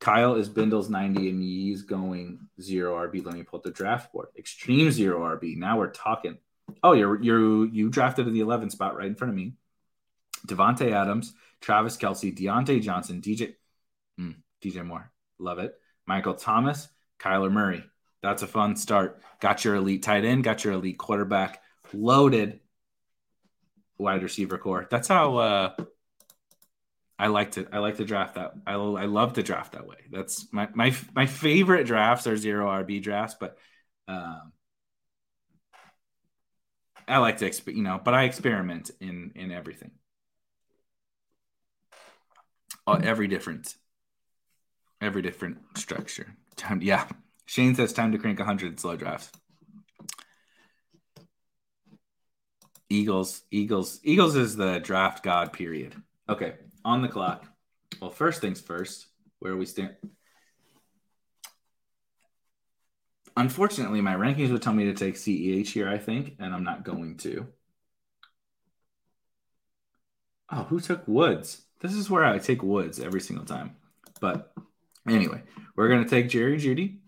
Kyle 0.00 0.34
is 0.34 0.48
Bindle's 0.48 0.90
90 0.90 1.30
and 1.30 1.42
he's 1.42 1.82
going 1.82 2.48
zero 2.60 2.94
RB. 3.06 3.24
Let 3.24 3.34
me 3.34 3.44
pull 3.44 3.58
up 3.58 3.62
the 3.62 3.70
draft 3.70 4.12
board. 4.12 4.28
Extreme 4.36 4.90
zero 4.90 5.20
RB. 5.20 5.56
Now 5.56 5.78
we're 5.78 5.90
talking. 5.90 6.38
Oh, 6.82 6.92
you're 6.92 7.20
you 7.22 7.64
you 7.64 7.88
drafted 7.88 8.26
in 8.26 8.34
the 8.34 8.40
11 8.40 8.70
spot 8.70 8.96
right 8.96 9.06
in 9.06 9.14
front 9.14 9.30
of 9.30 9.36
me. 9.36 9.54
Davante 10.46 10.90
Adams, 10.90 11.34
Travis 11.60 11.96
Kelce, 11.96 12.36
Diontae 12.36 12.82
Johnson, 12.82 13.20
DJ 13.20 13.54
mm, 14.18 14.34
DJ 14.60 14.84
Moore. 14.84 15.10
Love 15.38 15.58
it. 15.58 15.74
Michael 16.06 16.34
Thomas, 16.34 16.88
Kyler 17.18 17.50
Murray. 17.50 17.84
That's 18.22 18.42
a 18.42 18.46
fun 18.46 18.76
start. 18.76 19.20
Got 19.40 19.64
your 19.64 19.74
elite 19.74 20.02
tight 20.02 20.24
end, 20.24 20.44
got 20.44 20.64
your 20.64 20.74
elite 20.74 20.98
quarterback, 20.98 21.60
loaded 21.92 22.60
wide 23.98 24.22
receiver 24.22 24.58
core. 24.58 24.86
That's 24.90 25.08
how 25.08 25.36
uh, 25.36 25.74
I 27.18 27.28
like 27.28 27.52
to 27.52 27.66
I 27.72 27.78
like 27.78 27.96
to 27.96 28.04
draft 28.04 28.34
that. 28.34 28.52
I, 28.66 28.74
I 28.74 29.06
love 29.06 29.34
to 29.34 29.42
draft 29.42 29.72
that 29.72 29.86
way. 29.86 29.98
That's 30.10 30.52
my 30.52 30.68
my 30.74 30.94
my 31.14 31.26
favorite 31.26 31.86
drafts 31.86 32.26
are 32.26 32.36
zero 32.36 32.66
RB 32.66 33.02
drafts, 33.02 33.36
but 33.38 33.56
um, 34.08 34.52
I 37.06 37.18
like 37.18 37.38
to 37.38 37.48
exp- 37.48 37.74
you 37.74 37.82
know, 37.82 38.00
but 38.02 38.14
I 38.14 38.24
experiment 38.24 38.90
in 39.00 39.32
in 39.34 39.52
everything. 39.52 39.92
Uh, 42.86 43.00
every 43.02 43.28
different 43.28 43.76
every 45.02 45.20
different 45.20 45.58
structure. 45.76 46.34
Time 46.56 46.80
yeah. 46.80 47.06
Shane 47.44 47.74
says 47.74 47.92
time 47.92 48.12
to 48.12 48.18
crank 48.18 48.38
100 48.38 48.80
slow 48.80 48.96
drafts. 48.96 49.30
Eagles, 52.88 53.42
Eagles, 53.50 54.00
Eagles 54.02 54.36
is 54.36 54.54
the 54.54 54.78
draft 54.78 55.22
god 55.22 55.52
period. 55.52 55.94
Okay, 56.28 56.54
on 56.84 57.02
the 57.02 57.08
clock. 57.08 57.46
Well, 58.00 58.10
first 58.10 58.40
things 58.40 58.60
first, 58.60 59.06
where 59.38 59.52
are 59.52 59.56
we 59.56 59.66
stand. 59.66 59.96
Unfortunately, 63.36 64.02
my 64.02 64.14
rankings 64.14 64.52
would 64.52 64.60
tell 64.60 64.74
me 64.74 64.84
to 64.84 64.94
take 64.94 65.14
CEH 65.14 65.68
here, 65.68 65.88
I 65.88 65.96
think, 65.96 66.36
and 66.38 66.54
I'm 66.54 66.64
not 66.64 66.84
going 66.84 67.16
to. 67.18 67.46
Oh, 70.50 70.64
who 70.64 70.80
took 70.80 71.08
Woods? 71.08 71.62
This 71.80 71.94
is 71.94 72.10
where 72.10 72.24
I 72.24 72.38
take 72.38 72.62
Woods 72.62 73.00
every 73.00 73.22
single 73.22 73.46
time. 73.46 73.76
But 74.20 74.52
anyway, 75.08 75.42
we're 75.76 75.88
going 75.88 76.04
to 76.04 76.10
take 76.10 76.28
Jerry 76.28 76.58
Jeudy. 76.58 76.98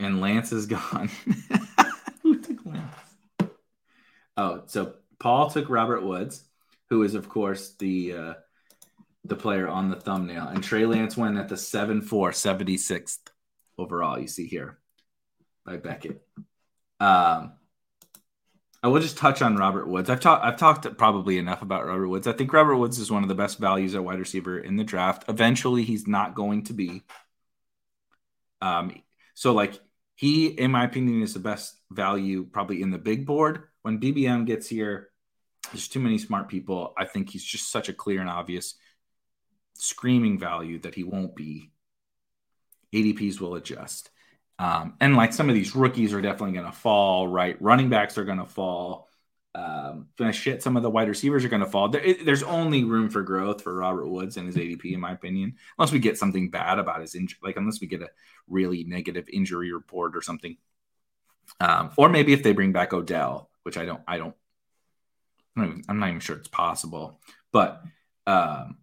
And 0.00 0.20
Lance 0.20 0.52
is 0.52 0.66
gone. 0.66 1.10
who 2.22 2.40
took 2.40 2.64
Lance? 2.66 2.96
Oh, 4.36 4.62
so 4.66 4.94
Paul 5.20 5.50
took 5.50 5.68
Robert 5.68 6.02
Woods 6.02 6.44
who 6.92 7.02
is 7.04 7.14
of 7.14 7.26
course 7.26 7.72
the 7.78 8.12
uh, 8.12 8.34
the 9.24 9.34
player 9.34 9.66
on 9.66 9.88
the 9.88 9.96
thumbnail. 9.96 10.48
And 10.48 10.62
Trey 10.62 10.84
Lance 10.84 11.16
went 11.16 11.38
at 11.38 11.48
the 11.48 11.56
7 11.56 12.02
4, 12.02 12.32
76th 12.32 13.18
overall, 13.78 14.18
you 14.18 14.28
see 14.28 14.46
here 14.46 14.78
by 15.64 15.78
Beckett. 15.78 16.20
Um, 17.00 17.54
I 18.82 18.88
will 18.88 19.00
just 19.00 19.16
touch 19.16 19.42
on 19.42 19.56
Robert 19.56 19.86
Woods. 19.86 20.10
I've 20.10 20.20
talked 20.20 20.44
I've 20.44 20.56
talked 20.56 20.96
probably 20.98 21.38
enough 21.38 21.62
about 21.62 21.86
Robert 21.86 22.08
Woods. 22.08 22.26
I 22.26 22.32
think 22.32 22.52
Robert 22.52 22.76
Woods 22.76 22.98
is 22.98 23.12
one 23.12 23.22
of 23.22 23.28
the 23.28 23.34
best 23.34 23.58
values 23.58 23.94
at 23.94 24.02
wide 24.02 24.18
receiver 24.18 24.58
in 24.58 24.76
the 24.76 24.84
draft. 24.84 25.24
Eventually, 25.28 25.84
he's 25.84 26.08
not 26.08 26.34
going 26.34 26.64
to 26.64 26.72
be. 26.72 27.02
Um, 28.60 28.92
so 29.34 29.52
like 29.52 29.78
he, 30.16 30.46
in 30.46 30.72
my 30.72 30.84
opinion, 30.84 31.22
is 31.22 31.34
the 31.34 31.40
best 31.40 31.76
value 31.90 32.44
probably 32.44 32.82
in 32.82 32.90
the 32.90 32.98
big 32.98 33.24
board. 33.24 33.64
When 33.82 34.00
BBM 34.00 34.46
gets 34.46 34.68
here, 34.68 35.10
there's 35.70 35.88
too 35.88 36.00
many 36.00 36.18
smart 36.18 36.48
people. 36.48 36.92
I 36.98 37.04
think 37.04 37.30
he's 37.30 37.44
just 37.44 37.70
such 37.70 37.88
a 37.88 37.92
clear 37.92 38.20
and 38.20 38.30
obvious 38.30 38.74
screaming 39.74 40.38
value 40.38 40.80
that 40.80 40.94
he 40.94 41.04
won't 41.04 41.36
be. 41.36 41.70
ADPs 42.92 43.40
will 43.40 43.54
adjust. 43.54 44.10
Um, 44.62 44.94
and 45.00 45.16
like 45.16 45.32
some 45.32 45.48
of 45.48 45.56
these 45.56 45.74
rookies 45.74 46.12
are 46.12 46.20
definitely 46.20 46.52
going 46.52 46.70
to 46.70 46.78
fall, 46.78 47.26
right? 47.26 47.60
Running 47.60 47.88
backs 47.88 48.16
are 48.16 48.24
going 48.24 48.38
to 48.38 48.46
fall. 48.46 49.08
Um, 49.56 50.06
shit, 50.30 50.62
some 50.62 50.76
of 50.76 50.84
the 50.84 50.90
wide 50.90 51.08
receivers 51.08 51.44
are 51.44 51.48
going 51.48 51.64
to 51.64 51.68
fall. 51.68 51.88
There, 51.88 52.00
it, 52.00 52.24
there's 52.24 52.44
only 52.44 52.84
room 52.84 53.10
for 53.10 53.22
growth 53.22 53.62
for 53.62 53.74
Robert 53.74 54.06
Woods 54.06 54.36
and 54.36 54.46
his 54.46 54.54
ADP, 54.54 54.92
in 54.92 55.00
my 55.00 55.10
opinion, 55.10 55.56
unless 55.76 55.90
we 55.90 55.98
get 55.98 56.16
something 56.16 56.48
bad 56.48 56.78
about 56.78 57.00
his 57.00 57.16
injury, 57.16 57.40
like 57.42 57.56
unless 57.56 57.80
we 57.80 57.88
get 57.88 58.02
a 58.02 58.10
really 58.46 58.84
negative 58.84 59.28
injury 59.32 59.72
report 59.72 60.16
or 60.16 60.22
something. 60.22 60.56
Um, 61.58 61.90
or 61.96 62.08
maybe 62.08 62.32
if 62.32 62.44
they 62.44 62.52
bring 62.52 62.70
back 62.70 62.92
Odell, 62.92 63.50
which 63.64 63.76
I 63.76 63.84
don't, 63.84 64.02
I 64.06 64.18
don't 64.18 64.36
I'm 65.56 65.62
not 65.62 65.70
even, 65.70 65.82
I'm 65.88 65.98
not 65.98 66.08
even 66.08 66.20
sure 66.20 66.36
it's 66.36 66.46
possible, 66.46 67.20
but 67.50 67.82
um, 68.28 68.78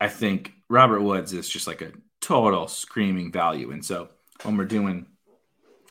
I 0.00 0.08
think 0.08 0.54
Robert 0.68 1.02
Woods 1.02 1.32
is 1.32 1.48
just 1.48 1.68
like 1.68 1.82
a 1.82 1.92
total 2.22 2.68
screaming 2.68 3.30
value. 3.30 3.72
And 3.72 3.84
so 3.84 4.08
when 4.44 4.56
we're 4.56 4.64
doing 4.64 5.06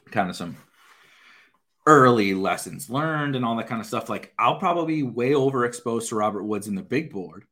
kind 0.09 0.29
of 0.29 0.35
some 0.35 0.57
early 1.85 2.33
lessons 2.33 2.89
learned 2.89 3.35
and 3.35 3.45
all 3.45 3.57
that 3.57 3.67
kind 3.67 3.81
of 3.81 3.85
stuff, 3.85 4.09
like 4.09 4.33
I'll 4.39 4.57
probably 4.57 4.95
be 4.95 5.03
way 5.03 5.31
overexposed 5.31 6.09
to 6.09 6.15
Robert 6.15 6.43
Woods 6.43 6.67
in 6.67 6.73
the 6.75 6.81
big 6.81 7.11
board. 7.11 7.45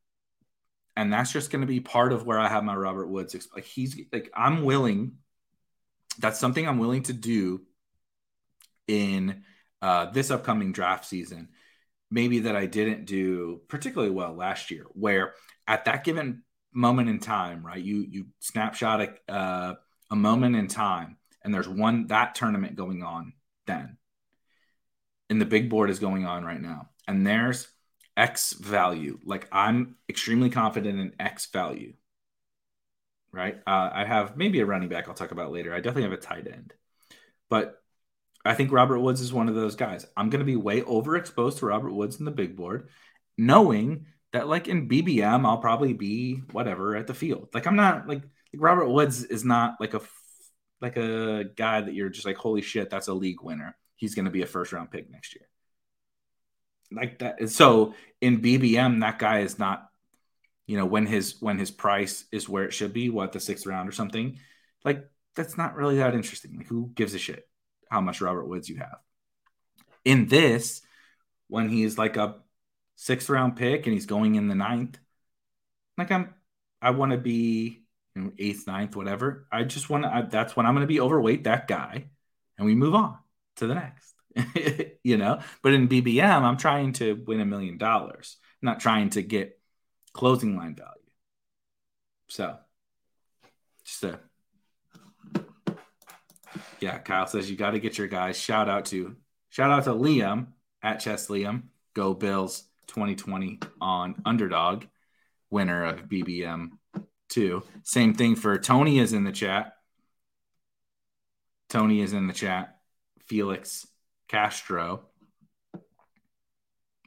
And 0.95 1.13
that's 1.13 1.31
just 1.31 1.51
going 1.51 1.61
to 1.61 1.67
be 1.67 1.79
part 1.79 2.11
of 2.11 2.25
where 2.25 2.39
I 2.39 2.49
have 2.49 2.63
my 2.63 2.75
Robert 2.75 3.07
Woods. 3.07 3.35
Like 3.53 3.65
he's 3.65 3.99
like, 4.11 4.31
I'm 4.35 4.63
willing, 4.63 5.13
that's 6.17 6.39
something 6.39 6.67
I'm 6.67 6.79
willing 6.79 7.03
to 7.03 7.13
do 7.13 7.61
in 8.87 9.43
uh, 9.81 10.11
this 10.11 10.31
upcoming 10.31 10.71
draft 10.71 11.05
season, 11.05 11.49
maybe 12.11 12.39
that 12.39 12.55
I 12.55 12.65
didn't 12.65 13.05
do 13.05 13.61
particularly 13.67 14.11
well 14.11 14.33
last 14.33 14.71
year, 14.71 14.87
where 14.93 15.35
at 15.67 15.85
that 15.85 16.03
given 16.03 16.43
moment 16.73 17.09
in 17.09 17.19
time, 17.19 17.65
right, 17.65 17.81
you 17.81 18.05
you 18.09 18.25
snapshot 18.39 19.01
a, 19.01 19.31
uh, 19.31 19.75
a 20.11 20.15
moment 20.15 20.55
in 20.55 20.67
time, 20.67 21.17
and 21.43 21.53
there's 21.53 21.69
one 21.69 22.07
that 22.07 22.35
tournament 22.35 22.75
going 22.75 23.03
on 23.03 23.33
then, 23.67 23.97
and 25.29 25.41
the 25.41 25.45
big 25.45 25.69
board 25.69 25.89
is 25.89 25.99
going 25.99 26.25
on 26.25 26.43
right 26.43 26.61
now, 26.61 26.89
and 27.07 27.25
there's 27.25 27.67
X 28.17 28.53
value. 28.53 29.19
Like 29.23 29.47
I'm 29.51 29.95
extremely 30.09 30.49
confident 30.49 30.99
in 30.99 31.13
X 31.19 31.45
value. 31.47 31.93
Right. 33.31 33.55
Uh, 33.67 33.89
I 33.93 34.05
have 34.05 34.37
maybe 34.37 34.59
a 34.59 34.65
running 34.65 34.89
back 34.89 35.07
I'll 35.07 35.13
talk 35.13 35.31
about 35.31 35.51
later. 35.51 35.71
I 35.71 35.77
definitely 35.77 36.03
have 36.03 36.13
a 36.13 36.17
tight 36.17 36.47
end. 36.47 36.73
But 37.47 37.81
I 38.43 38.55
think 38.55 38.71
Robert 38.71 38.99
Woods 38.99 39.21
is 39.21 39.31
one 39.31 39.49
of 39.49 39.55
those 39.55 39.75
guys. 39.75 40.05
I'm 40.17 40.29
going 40.29 40.39
to 40.39 40.45
be 40.45 40.55
way 40.55 40.81
overexposed 40.81 41.59
to 41.59 41.67
Robert 41.67 41.93
Woods 41.93 42.19
in 42.19 42.25
the 42.25 42.31
big 42.31 42.55
board, 42.55 42.89
knowing 43.37 44.07
that, 44.33 44.47
like 44.47 44.67
in 44.67 44.87
BBM, 44.87 45.45
I'll 45.45 45.57
probably 45.57 45.93
be 45.93 46.41
whatever 46.51 46.95
at 46.95 47.07
the 47.07 47.13
field. 47.13 47.49
Like 47.53 47.67
I'm 47.67 47.75
not 47.75 48.07
like, 48.07 48.21
like 48.21 48.61
Robert 48.61 48.89
Woods 48.89 49.23
is 49.23 49.45
not 49.45 49.75
like 49.79 49.93
a 49.93 50.01
like 50.81 50.97
a 50.97 51.45
guy 51.55 51.81
that 51.81 51.93
you're 51.93 52.09
just 52.09 52.25
like, 52.25 52.37
holy 52.37 52.61
shit, 52.61 52.89
that's 52.89 53.07
a 53.07 53.13
league 53.13 53.41
winner. 53.41 53.75
He's 53.95 54.15
going 54.15 54.25
to 54.25 54.31
be 54.31 54.43
a 54.43 54.47
first 54.47 54.71
round 54.71 54.91
pick 54.91 55.11
next 55.11 55.35
year 55.35 55.49
like 56.91 57.19
that. 57.19 57.49
So 57.49 57.93
in 58.21 58.41
BBM, 58.41 59.01
that 59.01 59.19
guy 59.19 59.39
is 59.39 59.59
not, 59.59 59.87
you 60.65 60.77
know, 60.77 60.85
when 60.85 61.05
his 61.05 61.35
when 61.39 61.57
his 61.57 61.71
price 61.71 62.25
is 62.31 62.49
where 62.49 62.65
it 62.65 62.73
should 62.73 62.93
be, 62.93 63.09
what 63.09 63.31
the 63.31 63.39
sixth 63.39 63.65
round 63.65 63.89
or 63.89 63.91
something, 63.91 64.39
like 64.83 65.05
that's 65.35 65.57
not 65.57 65.75
really 65.75 65.97
that 65.97 66.15
interesting. 66.15 66.57
Like 66.57 66.67
who 66.67 66.91
gives 66.93 67.13
a 67.13 67.19
shit 67.19 67.47
how 67.89 68.01
much 68.01 68.21
Robert 68.21 68.45
Woods 68.45 68.69
you 68.69 68.77
have? 68.77 68.97
In 70.05 70.27
this, 70.27 70.81
when 71.47 71.69
he's 71.69 71.97
like 71.97 72.17
a 72.17 72.35
sixth 72.99 73.29
round 73.29 73.55
pick 73.55 73.87
and 73.87 73.93
he's 73.93 74.05
going 74.05 74.35
in 74.35 74.49
the 74.49 74.55
ninth, 74.55 74.99
like 75.97 76.11
I'm, 76.11 76.33
I 76.81 76.91
want 76.91 77.13
to 77.13 77.17
be 77.17 77.83
you 78.13 78.21
know, 78.21 78.31
eighth, 78.37 78.67
ninth, 78.67 78.95
whatever. 78.95 79.47
I 79.51 79.63
just 79.63 79.89
want 79.89 80.03
to. 80.03 80.27
That's 80.29 80.55
when 80.55 80.65
I'm 80.65 80.73
going 80.73 80.83
to 80.83 80.87
be 80.87 80.99
overweight 80.99 81.45
that 81.45 81.67
guy, 81.67 82.09
and 82.57 82.65
we 82.65 82.75
move 82.75 82.95
on 82.95 83.17
to 83.57 83.67
the 83.67 83.75
next. 83.75 84.13
you 85.03 85.17
know. 85.17 85.39
But 85.63 85.73
in 85.73 85.87
BBM, 85.87 86.41
I'm 86.41 86.57
trying 86.57 86.93
to 86.93 87.23
win 87.25 87.39
a 87.39 87.45
million 87.45 87.77
dollars, 87.77 88.37
not 88.61 88.81
trying 88.81 89.11
to 89.11 89.21
get 89.21 89.57
closing 90.13 90.57
line 90.57 90.75
value. 90.75 90.91
So, 92.27 92.57
just 93.85 94.03
a 94.03 94.19
yeah. 96.81 96.97
Kyle 96.99 97.27
says 97.27 97.49
you 97.49 97.55
got 97.55 97.71
to 97.71 97.79
get 97.79 97.97
your 97.97 98.07
guys. 98.07 98.37
Shout 98.37 98.67
out 98.67 98.85
to 98.85 99.15
shout 99.49 99.71
out 99.71 99.85
to 99.85 99.91
Liam 99.91 100.47
at 100.81 100.99
Chess 100.99 101.27
Liam. 101.27 101.63
Go 101.93 102.13
Bills 102.13 102.68
2020 102.89 103.59
on 103.79 104.15
underdog, 104.25 104.85
winner 105.49 105.85
of 105.85 106.09
BBM 106.09 106.71
two. 107.29 107.63
Same 107.83 108.13
thing 108.13 108.35
for 108.35 108.57
Tony 108.57 108.99
is 108.99 109.13
in 109.13 109.23
the 109.23 109.31
chat. 109.31 109.73
Tony 111.69 112.01
is 112.01 112.13
in 112.13 112.27
the 112.27 112.33
chat. 112.33 112.79
Felix 113.27 113.87
Castro, 114.27 115.05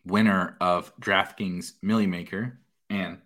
winner 0.05 0.57
of 0.61 0.95
DraftKings 1.01 1.73
Milly 1.83 2.07
Maker 2.07 2.61
and 2.89 3.19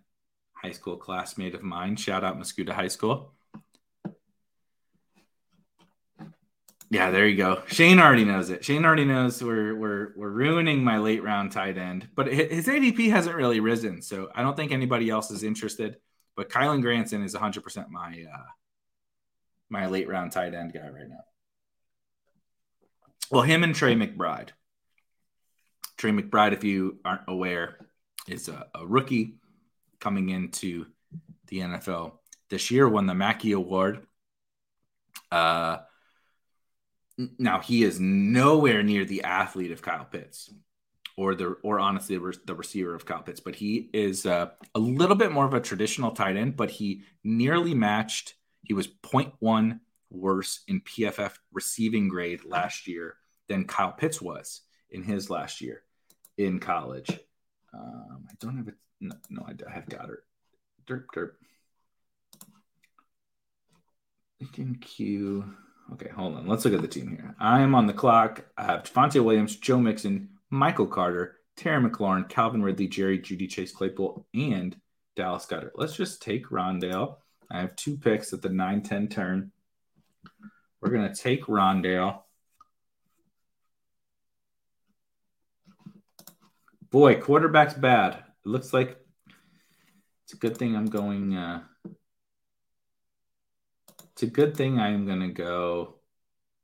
high 0.55 0.73
school 0.73 0.97
classmate 0.97 1.55
of 1.55 1.63
mine. 1.63 1.97
Shout 1.97 2.25
out 2.25 2.39
Mascoutah 2.39 2.73
High 2.73 2.89
School. 2.89 3.36
Yeah, 6.91 7.11
there 7.11 7.27
you 7.27 7.37
go. 7.37 7.63
Shane 7.67 7.99
already 7.99 8.25
knows 8.25 8.51
it. 8.51 8.65
Shane 8.65 8.85
already 8.85 9.05
knows 9.05 9.43
we're 9.43 9.75
we're 9.75 10.13
we're 10.17 10.31
ruining 10.31 10.85
my 10.85 10.99
late 10.99 11.23
round 11.23 11.51
tight 11.51 11.79
end, 11.79 12.09
but 12.15 12.33
his 12.33 12.67
ADP 12.69 13.11
hasn't 13.11 13.35
really 13.35 13.59
risen, 13.59 14.03
so 14.03 14.31
I 14.35 14.43
don't 14.43 14.57
think 14.57 14.71
anybody 14.71 15.11
else 15.11 15.31
is 15.31 15.43
interested. 15.43 15.97
But 16.37 16.49
Kylen 16.49 16.83
Granson 16.83 17.25
is 17.25 17.35
100% 17.35 17.89
my 17.89 18.25
uh, 18.33 18.43
my 19.69 19.87
late 19.87 20.09
round 20.09 20.33
tight 20.33 20.55
end 20.55 20.73
guy 20.73 20.89
right 20.89 21.09
now. 21.09 21.25
Well, 23.31 23.43
him 23.43 23.65
and 23.65 23.75
Trey 23.75 23.97
McBride. 23.97 24.51
Trey 25.97 26.13
McBride, 26.13 26.53
if 26.53 26.63
you 26.63 26.99
aren't 27.05 27.23
aware, 27.27 27.79
is 28.29 28.49
a, 28.49 28.67
a 28.75 28.87
rookie 28.87 29.37
coming 29.99 30.29
into 30.29 30.87
the 31.49 31.61
NFL 31.61 32.13
this 32.49 32.71
year, 32.71 32.89
won 32.89 33.07
the 33.07 33.15
Mackey 33.15 33.53
Award. 33.53 34.07
Uh, 35.33 35.79
now 37.39 37.61
he 37.61 37.83
is 37.83 37.99
nowhere 38.01 38.83
near 38.83 39.05
the 39.05 39.23
athlete 39.23 39.73
of 39.73 39.83
Kyle 39.83 40.05
Pitts, 40.05 40.53
or 41.17 41.35
the 41.35 41.57
or 41.63 41.79
honestly 41.79 42.19
the 42.45 42.55
receiver 42.55 42.95
of 42.95 43.07
Kyle 43.07 43.23
Pitts, 43.23 43.41
but 43.41 43.55
he 43.55 43.89
is 43.93 44.27
uh, 44.27 44.51
a 44.75 44.79
little 44.79 45.17
bit 45.17 45.33
more 45.33 45.47
of 45.47 45.55
a 45.55 45.61
traditional 45.61 46.11
tight 46.11 46.37
end. 46.37 46.57
But 46.57 46.71
he 46.71 47.03
nearly 47.25 47.75
matched. 47.75 48.35
He 48.63 48.75
was 48.75 48.89
0.1 48.89 49.81
worse 50.11 50.63
in 50.69 50.81
PFF 50.81 51.33
receiving 51.53 52.09
grade 52.09 52.45
last 52.45 52.87
year 52.87 53.17
than 53.49 53.65
Kyle 53.65 53.93
Pitts 53.93 54.21
was 54.21 54.63
in 54.91 55.03
his 55.03 55.31
last 55.31 55.61
year 55.61 55.83
in 56.37 56.59
college. 56.59 57.11
Um, 57.73 58.27
I 58.29 58.35
don't 58.41 58.57
have 58.57 58.69
it. 58.69 58.75
No, 59.01 59.15
no, 59.31 59.47
I 59.47 59.71
have 59.71 59.89
got 59.89 60.11
it. 60.11 60.19
Derp, 60.87 61.05
derp. 61.15 61.33
Lincoln. 64.41 65.57
Okay, 65.93 66.09
hold 66.09 66.37
on. 66.37 66.47
Let's 66.47 66.65
look 66.65 66.75
at 66.75 66.83
the 66.83 66.89
team 66.89 67.09
here. 67.09 67.35
I 67.39 67.61
am 67.61 67.75
on 67.75 67.87
the 67.87 67.93
clock. 67.93 68.45
I 68.57 68.65
have 68.65 68.83
Javonte 68.83 69.23
Williams, 69.23 69.57
Joe 69.57 69.79
Mixon, 69.79 70.31
Michael 70.51 70.87
Carter, 70.87 71.37
Terry 71.57 71.83
McLaurin, 71.83 72.29
Calvin 72.29 72.63
Ridley, 72.63 72.89
Jerry 72.89 73.19
Jeudy, 73.19 73.49
Chase 73.49 73.73
Claypool, 73.73 74.27
and 74.35 74.77
Dallas 75.15 75.47
Goedert. 75.47 75.73
Let's 75.77 75.97
just 75.97 76.21
take 76.21 76.49
Rondale. 76.51 77.17
I 77.51 77.61
have 77.61 77.77
two 77.77 77.97
picks 77.97 78.33
at 78.33 78.43
the 78.43 78.49
9 78.49 78.83
10 78.83 79.09
turn. 79.09 79.53
We're 80.81 80.91
going 80.91 81.11
to 81.11 81.21
take 81.21 81.47
Rondale. 81.47 82.21
Boy, 86.91 87.21
quarterback's 87.21 87.75
bad. 87.75 88.15
It 88.15 88.49
looks 88.49 88.73
like 88.73 88.97
it's 90.25 90.35
a 90.35 90.37
good 90.37 90.57
thing 90.57 90.77
I'm 90.77 90.87
going. 90.87 91.37
Uh, 91.37 91.63
it's 94.17 94.23
a 94.23 94.27
good 94.27 94.57
thing 94.57 94.81
I'm 94.81 95.05
going 95.05 95.21
to 95.21 95.29
go 95.29 95.97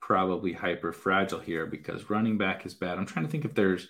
probably 0.00 0.54
hyper 0.54 0.90
fragile 0.90 1.38
here 1.38 1.66
because 1.66 2.08
running 2.08 2.38
back 2.38 2.64
is 2.64 2.72
bad. 2.72 2.96
I'm 2.96 3.04
trying 3.04 3.26
to 3.26 3.30
think 3.30 3.44
if 3.44 3.54
there's 3.54 3.88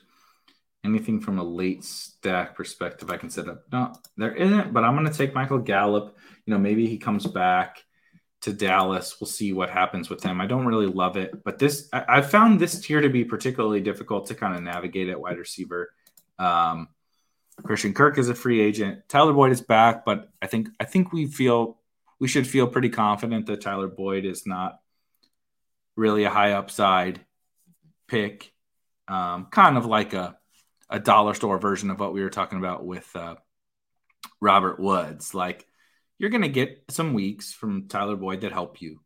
anything 0.85 1.21
from 1.21 1.39
a 1.39 1.45
late 1.45 1.85
stack 1.85 2.57
perspective 2.57 3.09
I 3.09 3.19
can 3.19 3.31
set 3.31 3.49
up. 3.49 3.63
No, 3.71 3.95
there 4.17 4.35
isn't, 4.35 4.73
but 4.73 4.83
I'm 4.83 4.97
going 4.97 5.07
to 5.07 5.17
take 5.17 5.33
Michael 5.33 5.61
Gallup. 5.61 6.19
You 6.45 6.53
know, 6.53 6.59
maybe 6.59 6.89
he 6.89 6.99
comes 6.99 7.25
back 7.25 7.85
to 8.41 8.53
Dallas. 8.53 9.21
We'll 9.21 9.29
see 9.29 9.53
what 9.53 9.71
happens 9.71 10.11
with 10.11 10.25
him. 10.25 10.41
I 10.41 10.47
don't 10.47 10.67
really 10.67 10.87
love 10.87 11.17
it, 11.17 11.45
but 11.45 11.61
this 11.61 11.89
I, 11.93 12.05
I 12.17 12.21
found 12.21 12.59
this 12.59 12.81
tier 12.81 13.01
to 13.01 13.11
be 13.11 13.25
particularly 13.25 13.81
difficult 13.81 14.27
to 14.27 14.35
kind 14.35 14.57
of 14.57 14.63
navigate 14.65 15.09
at 15.09 15.21
wide 15.21 15.39
receiver. 15.39 15.93
Um, 16.37 16.89
Christian 17.63 17.95
Kirk 17.95 18.19
is 18.19 18.29
a 18.29 18.35
free 18.35 18.61
agent. 18.61 19.09
Tyler 19.09 19.33
Boyd 19.33 19.53
is 19.53 19.61
back, 19.61 20.05
but 20.05 20.31
I 20.43 20.49
think 20.49 20.71
I 20.81 20.85
think 20.85 21.13
we 21.13 21.27
feel 21.27 21.79
we 22.23 22.29
should 22.29 22.47
feel 22.47 22.69
pretty 22.69 22.89
confident 22.89 23.47
that 23.47 23.63
Tyler 23.63 23.89
Boyd 23.89 24.25
is 24.25 24.47
not 24.47 24.79
really 25.97 26.23
a 26.23 26.31
high 26.31 26.53
upside 26.53 27.21
pick. 28.07 28.53
Um, 29.09 29.47
kind 29.51 29.77
of 29.77 29.87
like 29.87 30.15
a 30.15 30.39
a 30.89 31.01
dollar 31.01 31.35
store 31.35 31.59
version 31.59 31.91
of 31.91 31.99
what 31.99 32.15
we 32.15 32.23
were 32.23 32.31
talking 32.31 32.59
about 32.59 32.87
with 32.87 33.11
uh, 33.17 33.35
Robert 34.41 34.79
Woods. 34.79 35.35
Like 35.35 35.67
you're 36.17 36.31
going 36.31 36.43
to 36.43 36.49
get 36.49 36.85
some 36.91 37.13
weeks 37.13 37.53
from 37.53 37.89
Tyler 37.89 38.15
Boyd 38.15 38.43
that 38.43 38.53
help 38.53 38.81
you, 38.81 39.01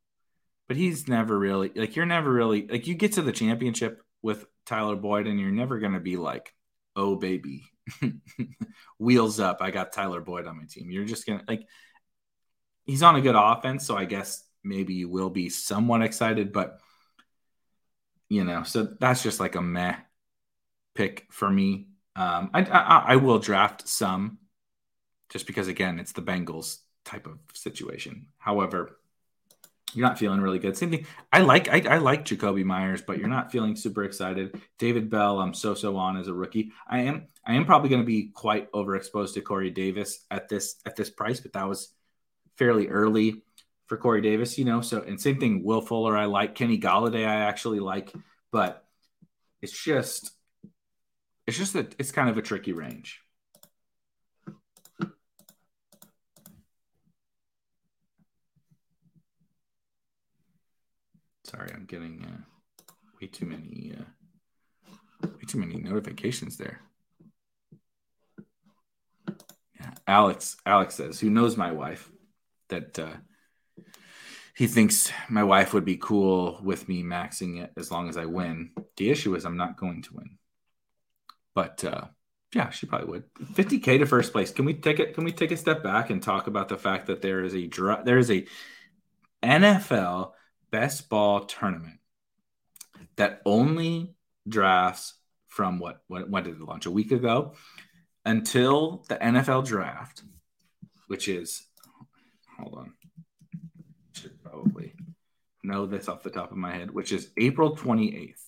but 0.69 0.77
he's 0.77 1.09
never 1.09 1.39
really 1.39 1.73
like 1.75 1.97
you're 1.97 2.05
never 2.05 2.31
really 2.31 2.67
like 2.67 2.87
you 2.87 2.95
get 2.95 3.13
to 3.13 3.23
the 3.23 3.33
championship 3.33 4.03
with 4.21 4.45
Tyler 4.67 4.95
Boyd 4.95 5.27
and 5.27 5.41
you're 5.41 5.51
never 5.51 5.79
going 5.79 5.95
to 5.95 6.01
be 6.01 6.19
like 6.19 6.53
oh 6.95 7.17
baby, 7.17 7.65
wheels 8.99 9.41
up. 9.41 9.63
I 9.63 9.71
got 9.71 9.95
Tyler 9.95 10.21
Boyd 10.21 10.47
on 10.47 10.59
my 10.59 10.65
team. 10.69 10.91
You're 10.91 11.07
just 11.07 11.27
gonna 11.27 11.45
like 11.49 11.67
he's 12.87 13.03
on 13.03 13.17
a 13.17 13.21
good 13.21 13.35
offense, 13.37 13.87
so 13.87 13.97
I 13.97 14.05
guess 14.05 14.43
maybe 14.65 14.95
you 14.95 15.09
will 15.09 15.31
be 15.31 15.49
somewhat 15.49 16.03
excited, 16.03 16.53
but 16.53 16.81
you 18.29 18.45
know, 18.45 18.63
so 18.63 18.85
that's 18.99 19.23
just 19.23 19.39
like 19.39 19.55
a 19.55 19.63
meh 19.63 19.97
pick 20.95 21.27
for 21.31 21.49
me. 21.49 21.89
Um, 22.17 22.51
I, 22.55 22.63
I, 22.63 23.05
I 23.09 23.17
will 23.17 23.39
draft 23.39 23.87
some 23.87 24.39
just 25.29 25.47
because 25.47 25.69
again, 25.69 25.99
it's 25.99 26.13
the 26.13 26.23
Bengals 26.23 26.79
type 27.05 27.27
of 27.27 27.39
situation. 27.53 28.29
However, 28.39 28.99
you're 29.95 30.07
not 30.07 30.19
feeling 30.19 30.41
really 30.41 30.59
good. 30.59 30.77
Same 30.77 30.91
thing. 30.91 31.07
I 31.33 31.41
like 31.41 31.69
I, 31.69 31.95
I, 31.95 31.99
like 31.99 32.25
Jakobi 32.25 32.65
Meyers, 32.65 33.03
but 33.03 33.19
you're 33.19 33.29
not 33.29 33.53
feeling 33.53 33.77
super 33.77 34.05
excited. 34.05 34.61
David 34.79 35.09
Bell, 35.09 35.41
I'm 35.41 35.55
so 35.55 35.75
so 35.75 35.97
on 35.97 36.17
as 36.17 36.29
a 36.29 36.35
rookie. 36.35 36.73
I 36.89 37.01
am 37.01 37.29
I 37.45 37.55
am 37.55 37.65
probably 37.65 37.89
going 37.89 38.03
to 38.03 38.07
be 38.07 38.31
quite 38.35 38.71
overexposed 38.73 39.35
to 39.35 39.41
Corey 39.41 39.71
Davis 39.71 40.25
at 40.31 40.49
this 40.49 40.77
at 40.85 40.97
this 40.97 41.11
price, 41.11 41.41
but 41.41 41.53
that 41.53 41.69
was 41.69 41.93
fairly 42.59 42.89
early 42.89 43.43
for 43.87 43.97
Corey 43.97 44.21
Davis, 44.21 44.59
you 44.59 44.65
know. 44.65 44.81
So 44.81 45.03
and 45.03 45.21
same 45.21 45.39
thing, 45.39 45.63
Will 45.65 45.81
Fuller, 45.81 46.17
I 46.17 46.25
like 46.27 46.55
Kenny 46.55 46.79
Golladay, 46.79 47.27
I 47.27 47.47
actually 47.47 47.81
like, 47.81 48.13
but 48.51 48.83
It's 49.63 49.73
just, 49.73 50.31
it's 51.47 51.57
just 51.57 51.73
that 51.73 51.95
it's 51.99 52.13
kind 52.13 52.29
of 52.29 52.39
a 52.39 52.43
tricky 52.43 52.73
range. 52.73 53.21
Sorry, 61.45 61.71
I'm 61.73 61.87
getting 61.87 62.25
uh, 62.25 62.43
way 63.21 63.29
too 63.29 63.47
many, 63.47 63.95
uh, 63.99 64.05
way 65.23 65.45
too 65.49 65.59
many 65.59 65.77
notifications 65.77 66.57
there. 66.59 66.81
Yeah, 69.81 69.93
Alex, 70.07 70.57
Alex 70.67 70.95
says, 70.95 71.19
who 71.19 71.31
knows 71.31 71.57
my 71.57 71.73
wife, 71.73 72.11
that 72.69 72.99
uh, 72.99 73.17
he 74.55 74.67
thinks 74.67 75.13
my 75.29 75.45
wife 75.45 75.75
would 75.75 75.85
be 75.85 75.97
cool 75.97 76.61
with 76.63 76.89
me 76.89 77.03
maxing 77.03 77.63
it 77.63 77.73
as 77.77 77.91
long 77.91 78.09
as 78.09 78.17
I 78.17 78.25
win. 78.25 78.71
The 78.97 79.11
issue 79.11 79.35
is 79.35 79.45
I'm 79.45 79.57
not 79.57 79.77
going 79.77 80.03
to 80.03 80.15
win. 80.15 80.39
But 81.55 81.85
uh, 81.85 82.07
yeah, 82.55 82.71
she 82.71 82.87
probably 82.87 83.09
would. 83.09 83.25
50k 83.55 83.99
to 83.99 84.07
first 84.07 84.33
place. 84.33 84.51
Can 84.51 84.65
we 84.65 84.75
take 84.75 84.99
it? 84.99 85.15
Can 85.15 85.25
we 85.25 85.33
take 85.33 85.51
a 85.51 85.57
step 85.57 85.83
back 85.83 86.11
and 86.11 86.23
talk 86.23 86.47
about 86.47 86.69
the 86.69 86.79
fact 86.79 87.07
that 87.07 87.21
there 87.21 87.45
is 87.45 87.55
a 87.55 87.69
there 88.05 88.19
is 88.19 88.31
a 88.31 88.47
NFL 89.43 90.33
best 90.71 91.09
ball 91.09 91.45
tournament 91.45 91.99
that 93.17 93.43
only 93.45 94.15
drafts 94.49 95.15
from 95.49 95.79
what 95.79 96.03
when, 96.09 96.31
when 96.31 96.45
did 96.45 96.55
it 96.55 96.61
launch 96.61 96.87
a 96.87 96.91
week 96.91 97.13
ago 97.13 97.55
until 98.25 99.05
the 99.09 99.17
NFL 99.17 99.67
draft, 99.67 100.23
which 101.09 101.29
is 101.29 101.66
hold 102.59 102.75
on 102.79 102.93
should 104.17 104.43
probably 104.43 104.95
know 105.63 105.87
this 105.87 106.09
off 106.09 106.23
the 106.23 106.31
top 106.31 106.51
of 106.51 106.57
my 106.57 106.73
head, 106.73 106.91
which 106.91 107.13
is 107.13 107.31
April 107.37 107.77
28th, 107.77 108.41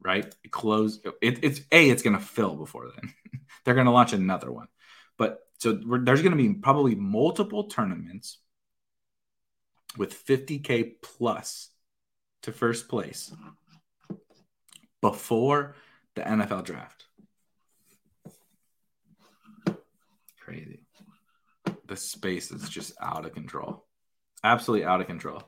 right? 0.00 0.34
It 0.44 0.50
closed. 0.50 1.06
It, 1.20 1.38
it's 1.42 1.60
A, 1.70 1.90
it's 1.90 2.02
going 2.02 2.18
to 2.18 2.24
fill 2.24 2.56
before 2.56 2.90
then. 2.94 3.12
They're 3.64 3.74
going 3.74 3.86
to 3.86 3.92
launch 3.92 4.12
another 4.12 4.50
one. 4.50 4.68
But 5.18 5.40
so 5.58 5.72
there's 5.72 6.22
going 6.22 6.36
to 6.36 6.42
be 6.42 6.54
probably 6.54 6.94
multiple 6.94 7.64
tournaments 7.64 8.38
with 9.96 10.26
50K 10.26 10.94
plus 11.02 11.68
to 12.42 12.52
first 12.52 12.88
place 12.88 13.32
before 15.00 15.76
the 16.16 16.22
NFL 16.22 16.64
draft. 16.64 17.04
Crazy. 20.40 20.81
The 21.92 21.98
space 21.98 22.50
is 22.50 22.70
just 22.70 22.94
out 23.02 23.26
of 23.26 23.34
control 23.34 23.84
absolutely 24.44 24.86
out 24.86 25.00
of 25.00 25.06
control. 25.06 25.42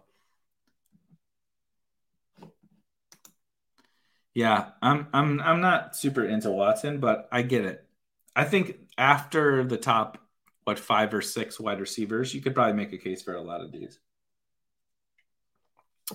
Yeah, 4.34 4.70
I'm 4.82 5.06
I'm 5.12 5.40
I'm 5.40 5.60
not 5.60 5.94
super 5.94 6.24
into 6.24 6.50
Watson, 6.50 6.98
but 6.98 7.28
I 7.30 7.42
get 7.42 7.64
it. 7.64 7.86
I 8.34 8.44
think 8.44 8.78
after 8.98 9.64
the 9.64 9.76
top 9.76 10.18
what 10.64 10.78
five 10.78 11.14
or 11.14 11.22
six 11.22 11.60
wide 11.60 11.80
receivers, 11.80 12.34
you 12.34 12.40
could 12.40 12.54
probably 12.54 12.72
make 12.74 12.92
a 12.92 12.98
case 12.98 13.22
for 13.22 13.34
a 13.34 13.40
lot 13.40 13.60
of 13.60 13.70
these. 13.70 13.98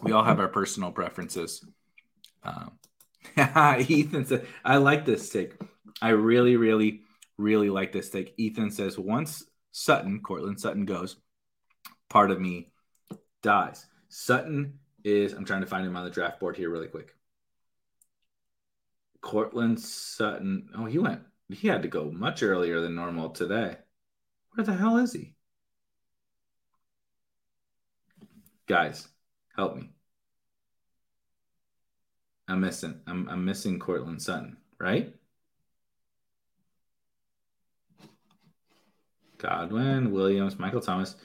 We 0.03 0.11
all 0.11 0.23
have 0.23 0.39
our 0.39 0.49
personal 0.49 0.91
preferences. 0.91 1.65
Um, 2.43 2.73
Ethan 3.79 4.25
said, 4.25 4.47
"I 4.65 4.77
like 4.77 5.05
this 5.05 5.29
take. 5.29 5.53
I 6.01 6.09
really, 6.09 6.57
really, 6.57 7.03
really 7.37 7.69
like 7.69 7.93
this 7.93 8.09
take." 8.09 8.33
Ethan 8.37 8.71
says, 8.71 8.99
"Once 8.99 9.45
Sutton, 9.71 10.21
Courtland 10.21 10.59
Sutton 10.59 10.85
goes, 10.85 11.17
part 12.09 12.31
of 12.31 12.39
me 12.39 12.71
dies. 13.41 13.85
Sutton 14.09 14.79
is, 15.03 15.33
I'm 15.33 15.45
trying 15.45 15.61
to 15.61 15.67
find 15.67 15.85
him 15.85 15.95
on 15.95 16.03
the 16.03 16.09
draft 16.09 16.39
board 16.39 16.57
here 16.57 16.69
really 16.69 16.87
quick. 16.87 17.15
Courtland 19.21 19.79
Sutton. 19.79 20.69
Oh, 20.75 20.85
he 20.85 20.97
went, 20.97 21.21
he 21.49 21.67
had 21.67 21.81
to 21.83 21.87
go 21.87 22.11
much 22.11 22.41
earlier 22.43 22.79
than 22.79 22.95
normal 22.95 23.29
today. 23.29 23.77
Where 24.53 24.65
the 24.65 24.73
hell 24.73 24.97
is 24.97 25.13
he? 25.13 25.35
Guys, 28.67 29.07
help 29.55 29.75
me. 29.75 29.89
I'm 32.47 32.61
missing. 32.61 32.99
I'm, 33.05 33.29
I'm 33.29 33.45
missing 33.45 33.79
Courtland 33.79 34.21
Sutton, 34.21 34.57
right? 34.79 35.13
Godwin, 39.39 40.11
Williams, 40.11 40.59
Michael 40.59 40.81
Thomas. 40.81 41.15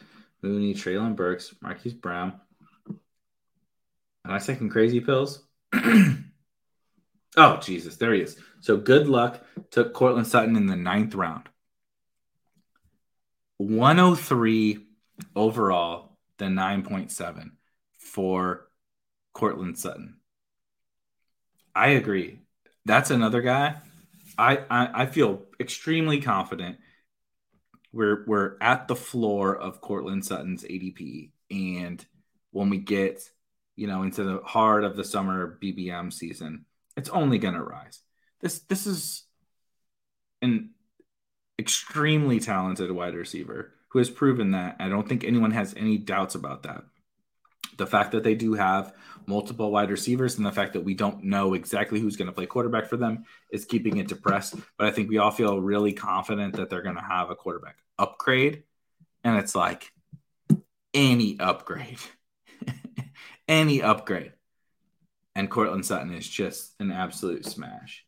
Mooney, 0.45 0.75
Treylon 0.75 1.17
Burks, 1.17 1.55
Marquise 1.63 1.95
Brown. 1.95 2.39
Am 4.27 4.33
I 4.33 4.39
taking 4.39 4.69
crazy 4.69 5.01
pills? 5.01 5.43
oh, 7.37 7.57
Jesus. 7.63 7.97
There 7.97 8.13
he 8.13 8.21
is. 8.21 8.37
So 8.61 8.77
good 8.77 9.09
luck. 9.09 9.43
Took 9.71 9.95
Courtland 9.95 10.27
Sutton 10.27 10.57
in 10.57 10.67
the 10.67 10.77
ninth 10.77 11.15
round. 11.15 11.49
103 13.57 14.87
overall, 15.35 16.19
the 16.39 16.47
9.7 16.47 17.53
for 17.99 18.69
Courtland 19.33 19.79
Sutton. 19.79 20.17
I 21.75 21.89
agree. 21.89 22.41
That's 22.85 23.11
another 23.11 23.41
guy. 23.41 23.77
I, 24.37 24.59
I, 24.69 25.03
I 25.03 25.07
feel 25.07 25.43
extremely 25.59 26.21
confident 26.21 26.77
we're 27.95 28.25
we're 28.27 28.57
at 28.61 28.89
the 28.89 28.97
floor 28.97 29.57
of 29.57 29.81
Courtland 29.81 30.25
Sutton's 30.25 30.65
ADP, 30.65 31.31
and 31.51 32.05
when 32.51 32.69
we 32.69 32.79
get 32.79 33.31
you 33.77 33.87
know 33.87 34.03
into 34.03 34.25
the 34.25 34.41
heart 34.45 34.85
of 34.85 34.97
the 34.97 35.05
summer 35.05 35.59
BBM 35.63 36.13
season, 36.13 36.67
it's 36.97 37.09
only 37.11 37.39
going 37.39 37.55
to 37.55 37.63
rise. 37.63 38.01
This 38.41 38.61
this 38.61 38.87
is 38.87 39.25
an 40.43 40.71
extremely 41.59 42.41
talented 42.41 42.91
wide 42.91 43.15
receiver 43.15 43.73
who 43.89 44.01
has 44.01 44.11
proven 44.11 44.51
that. 44.51 44.77
I 44.81 44.89
don't 44.89 45.09
think 45.09 45.23
anyone 45.23 45.53
has 45.53 45.75
any 45.77 45.97
doubts 45.99 46.35
about 46.35 46.65
that. 46.65 46.85
The 47.77 47.87
fact 47.87 48.13
that 48.13 48.23
they 48.23 48.35
do 48.35 48.55
have 48.55 48.95
multiple 49.27 49.71
wide 49.71 49.91
receivers 49.91 50.37
and 50.37 50.47
the 50.47 50.53
fact 50.53 50.75
that 50.75 50.83
we 50.83 50.95
don't 50.95 51.25
know 51.25 51.55
exactly 51.55 52.01
who's 52.01 52.17
going 52.17 52.27
to 52.27 52.33
play 52.33 52.47
quarterback 52.47 52.87
for 52.87 52.97
them 52.97 53.25
is 53.51 53.65
keeping 53.65 53.97
it 53.97 54.09
depressed. 54.09 54.55
But 54.77 54.89
I 54.89 54.91
think 54.91 55.09
we 55.09 55.19
all 55.19 55.31
feel 55.31 55.61
really 55.61 55.93
confident 55.93 56.57
that 56.57 56.71
they're 56.71 56.83
going 56.83 56.97
to 56.97 57.03
have 57.03 57.31
a 57.31 57.37
quarterback 57.37 57.77
upgrade. 57.99 58.65
And 59.23 59.39
it's 59.39 59.55
like 59.55 59.93
any 60.93 61.39
upgrade, 61.41 61.99
any 63.49 63.83
upgrade. 63.83 64.33
And 65.35 65.51
Courtland 65.51 65.85
Sutton 65.85 66.13
is 66.13 66.29
just 66.29 66.75
an 66.79 66.93
absolute 66.93 67.45
smash. 67.45 68.05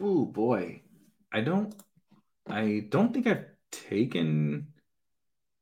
Oh 0.00 0.24
boy. 0.24 0.82
I 1.32 1.40
don't 1.40 1.74
I 2.48 2.86
don't 2.88 3.12
think 3.14 3.26
I've 3.26 3.46
taken 3.70 4.68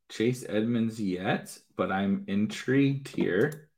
Chase 0.08 0.44
Edmonds 0.48 1.00
yet, 1.00 1.56
but 1.76 1.92
I'm 1.92 2.24
intrigued 2.26 3.08
here. 3.08 3.68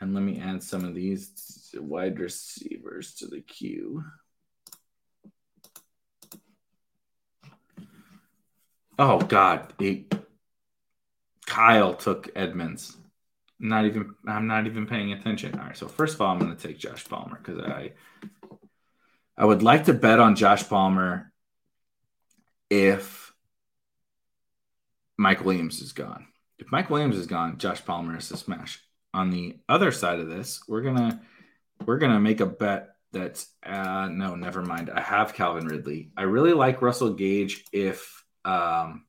And 0.00 0.14
let 0.14 0.22
me 0.22 0.40
add 0.40 0.62
some 0.62 0.84
of 0.84 0.94
these 0.94 1.74
wide 1.74 2.18
receivers 2.18 3.14
to 3.16 3.26
the 3.26 3.40
queue. 3.40 4.02
Oh 8.98 9.18
God, 9.18 9.72
Kyle 11.46 11.94
took 11.94 12.30
Edmonds. 12.36 12.96
not 13.58 13.84
even. 13.84 14.14
I'm 14.26 14.46
not 14.46 14.66
even 14.66 14.86
paying 14.86 15.12
attention. 15.12 15.58
All 15.58 15.66
right. 15.66 15.76
So 15.76 15.88
first 15.88 16.14
of 16.14 16.20
all, 16.20 16.32
I'm 16.32 16.38
going 16.38 16.56
to 16.56 16.68
take 16.68 16.78
Josh 16.78 17.04
Palmer 17.06 17.40
because 17.42 17.60
I, 17.60 17.92
I 19.36 19.44
would 19.44 19.62
like 19.62 19.86
to 19.86 19.94
bet 19.94 20.20
on 20.20 20.36
Josh 20.36 20.68
Palmer 20.68 21.32
if 22.70 23.29
Mike 25.20 25.44
Williams 25.44 25.82
is 25.82 25.92
gone. 25.92 26.28
If 26.58 26.72
Mike 26.72 26.88
Williams 26.88 27.14
is 27.18 27.26
gone, 27.26 27.58
Josh 27.58 27.84
Palmer 27.84 28.16
is 28.16 28.30
a 28.30 28.38
smash. 28.38 28.82
On 29.12 29.28
the 29.28 29.58
other 29.68 29.92
side 29.92 30.18
of 30.18 30.30
this, 30.30 30.62
we're 30.66 30.80
gonna 30.80 31.20
we're 31.84 31.98
gonna 31.98 32.18
make 32.18 32.40
a 32.40 32.46
bet 32.46 32.88
that's 33.12 33.52
uh 33.62 34.08
no, 34.10 34.34
never 34.34 34.62
mind. 34.62 34.88
I 34.88 35.02
have 35.02 35.34
Calvin 35.34 35.66
Ridley. 35.66 36.10
I 36.16 36.22
really 36.22 36.54
like 36.54 36.80
Russell 36.80 37.12
Gage 37.12 37.64
if 37.70 38.24
um, 38.46 39.04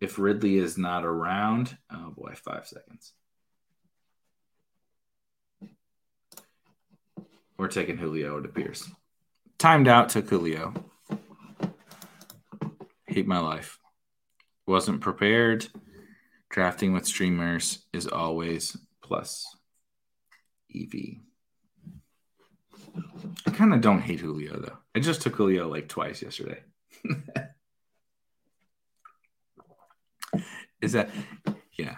if 0.00 0.18
Ridley 0.18 0.56
is 0.56 0.78
not 0.78 1.04
around, 1.04 1.76
oh 1.92 2.14
boy, 2.16 2.32
five 2.36 2.66
seconds. 2.66 3.12
We're 7.58 7.68
taking 7.68 7.98
Julio, 7.98 8.38
it 8.38 8.46
appears. 8.46 8.88
Timed 9.58 9.86
out 9.86 10.08
to 10.10 10.22
Julio. 10.22 10.72
Hate 13.06 13.26
my 13.26 13.40
life. 13.40 13.78
Wasn't 14.68 15.00
prepared. 15.00 15.66
Drafting 16.50 16.92
with 16.92 17.06
streamers 17.06 17.86
is 17.94 18.06
always 18.06 18.76
plus 19.02 19.46
EV. 20.76 20.92
I 23.46 23.50
kind 23.50 23.72
of 23.72 23.80
don't 23.80 24.02
hate 24.02 24.20
Julio 24.20 24.60
though. 24.60 24.76
I 24.94 25.00
just 25.00 25.22
took 25.22 25.36
Julio 25.36 25.68
like 25.68 25.88
twice 25.88 26.20
yesterday. 26.20 26.60
Is 30.82 30.92
that 30.92 31.08
yeah? 31.78 31.96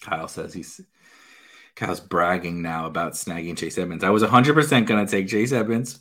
Kyle 0.00 0.28
says 0.28 0.54
he's 0.54 0.80
Kyle's 1.74 1.98
bragging 1.98 2.62
now 2.62 2.86
about 2.86 3.14
snagging 3.14 3.58
Chase 3.58 3.78
Edmonds. 3.78 4.04
I 4.04 4.10
was 4.10 4.22
100% 4.22 4.86
going 4.86 5.04
to 5.04 5.10
take 5.10 5.26
Chase 5.26 5.50
Edmonds. 5.50 5.98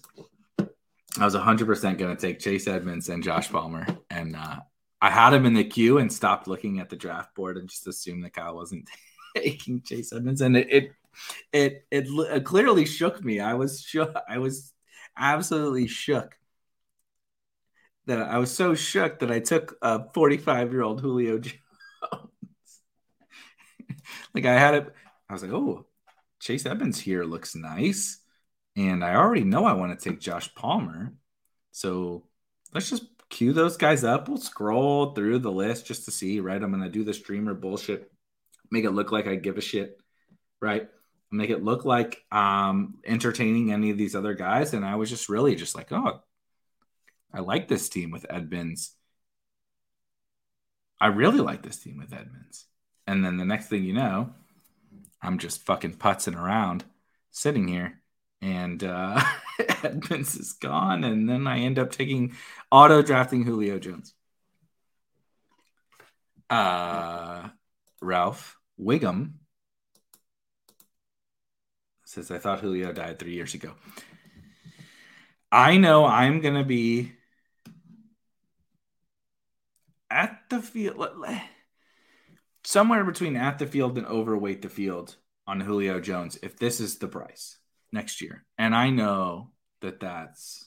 I 0.60 1.26
was 1.26 1.34
100% 1.34 1.98
going 1.98 2.16
to 2.16 2.22
take 2.22 2.38
Chase 2.40 2.68
Edmonds 2.68 3.10
and 3.10 3.24
Josh 3.24 3.52
Palmer. 3.52 3.88
And 4.12 4.36
uh, 4.36 4.60
I 5.06 5.12
had 5.12 5.34
him 5.34 5.46
in 5.46 5.54
the 5.54 5.64
queue 5.64 6.00
and 6.00 6.12
stopped 6.12 6.48
looking 6.48 6.80
at 6.80 6.90
the 6.90 6.96
draft 6.96 7.36
board 7.36 7.58
and 7.58 7.70
just 7.70 7.86
assumed 7.86 8.24
that 8.24 8.34
Kyle 8.34 8.56
wasn't 8.56 8.90
taking 9.38 9.84
Chase 9.84 10.12
Edmonds. 10.12 10.42
And 10.42 10.58
it, 10.58 10.68
it, 10.72 10.92
it, 11.54 11.86
it, 11.92 12.08
it 12.08 12.44
clearly 12.44 12.86
shook 12.86 13.24
me. 13.24 13.40
I 13.40 13.54
was 13.54 13.84
shook. 13.84 14.16
I 14.28 14.40
was 14.40 14.74
absolutely 15.16 15.86
shook 15.86 16.36
that 18.08 18.20
I 18.20 18.40
was 18.40 18.52
so 18.52 18.74
shook 18.74 19.20
that 19.20 19.30
I 19.30 19.42
took 19.42 19.78
a 19.84 20.10
45 20.12 20.72
year 20.72 20.82
old 20.82 21.02
Julio 21.02 21.38
Jones. 21.40 21.54
like 24.34 24.46
I 24.46 24.58
had 24.58 24.74
it, 24.74 24.96
I 25.30 25.34
was 25.34 25.44
like, 25.44 25.52
oh, 25.52 25.86
Chase 26.40 26.66
Edmonds 26.66 27.00
here 27.00 27.26
looks 27.26 27.56
nice. 27.56 28.22
And 28.76 29.06
I 29.06 29.14
already 29.14 29.44
know 29.44 29.66
I 29.66 29.74
want 29.74 29.98
to 29.98 30.10
take 30.10 30.20
Josh 30.20 30.52
Palmer. 30.56 31.14
So 31.72 32.24
let's 32.74 32.90
just 32.90 33.15
queue 33.30 33.54
those 33.54 33.78
guys 33.78 34.04
up. 34.04 34.28
We'll 34.28 34.38
scroll 34.38 35.14
through 35.14 35.40
the 35.40 35.52
list 35.52 35.86
just 35.86 36.06
to 36.06 36.12
see, 36.12 36.40
right? 36.40 36.62
I'm 36.62 36.72
going 36.72 36.84
to 36.84 36.90
do 36.90 37.04
the 37.04 37.14
streamer 37.14 37.54
bullshit, 37.54 38.12
make 38.72 38.86
it 38.86 38.92
look 38.92 39.12
like 39.12 39.28
I 39.28 39.36
give 39.36 39.58
a 39.58 39.62
shit, 39.62 39.98
right? 40.62 40.90
Make 41.32 41.50
it 41.50 41.64
look 41.64 41.86
like 41.86 42.24
um 42.32 42.96
entertaining 43.06 43.72
any 43.72 43.90
of 43.90 43.98
these 43.98 44.16
other 44.16 44.34
guys. 44.34 44.74
And 44.74 44.86
I 44.86 44.96
was 44.96 45.10
just 45.10 45.30
really 45.30 45.56
just 45.56 45.76
like, 45.76 45.92
oh, 45.92 46.22
I 47.34 47.42
like 47.42 47.68
this 47.68 47.90
team 47.90 48.12
with 48.12 48.26
Edmonds. 48.30 48.96
I 51.02 51.08
really 51.08 51.42
like 51.42 51.62
this 51.62 51.78
team 51.78 51.98
with 51.98 52.14
Edmonds. 52.14 52.66
And 53.08 53.24
then 53.24 53.38
the 53.38 53.46
next 53.46 53.68
thing 53.68 53.84
you 53.84 53.94
know, 53.94 54.34
I'm 55.22 55.38
just 55.38 55.66
fucking 55.66 55.96
putzing 55.96 56.40
around, 56.40 56.86
sitting 57.32 57.68
here, 57.68 58.02
and 58.42 58.84
uh, 58.84 59.22
Edmonds 59.84 60.36
is 60.36 60.54
gone. 60.54 61.04
And 61.04 61.30
then 61.30 61.48
I 61.48 61.60
end 61.60 61.80
up 61.80 61.92
taking 61.92 62.36
auto 62.72 63.02
drafting 63.02 63.44
Julio 63.44 63.80
Jones. 63.80 64.14
Uh, 66.50 67.50
Ralph 68.02 68.58
Wiggum 68.80 69.34
says, 72.06 72.32
I 72.32 72.38
thought 72.38 72.62
Julio 72.62 72.92
died 72.92 73.20
three 73.20 73.34
years 73.34 73.54
ago. 73.54 73.74
I 75.52 75.78
know 75.78 76.06
I'm 76.06 76.42
going 76.42 76.56
to 76.56 76.64
be 76.64 77.14
at 80.10 80.40
the 80.50 80.62
field, 80.62 81.08
somewhere 82.64 83.04
between 83.04 83.36
at 83.36 83.60
the 83.60 83.66
field 83.66 83.98
and 83.98 84.06
overweight 84.08 84.62
the 84.62 84.70
field 84.70 85.16
on 85.48 85.62
Julio 85.62 86.00
Jones 86.00 86.38
if 86.42 86.58
this 86.58 86.80
is 86.80 86.98
the 86.98 87.08
price 87.08 87.58
next 87.96 88.22
year. 88.22 88.46
And 88.58 88.76
I 88.76 88.92
know 88.92 89.52
that 89.82 90.00
that's, 90.00 90.66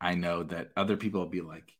I 0.00 0.14
know 0.14 0.42
that 0.42 0.70
other 0.76 0.98
people 0.98 1.20
will 1.20 1.28
be 1.28 1.40
like, 1.40 1.72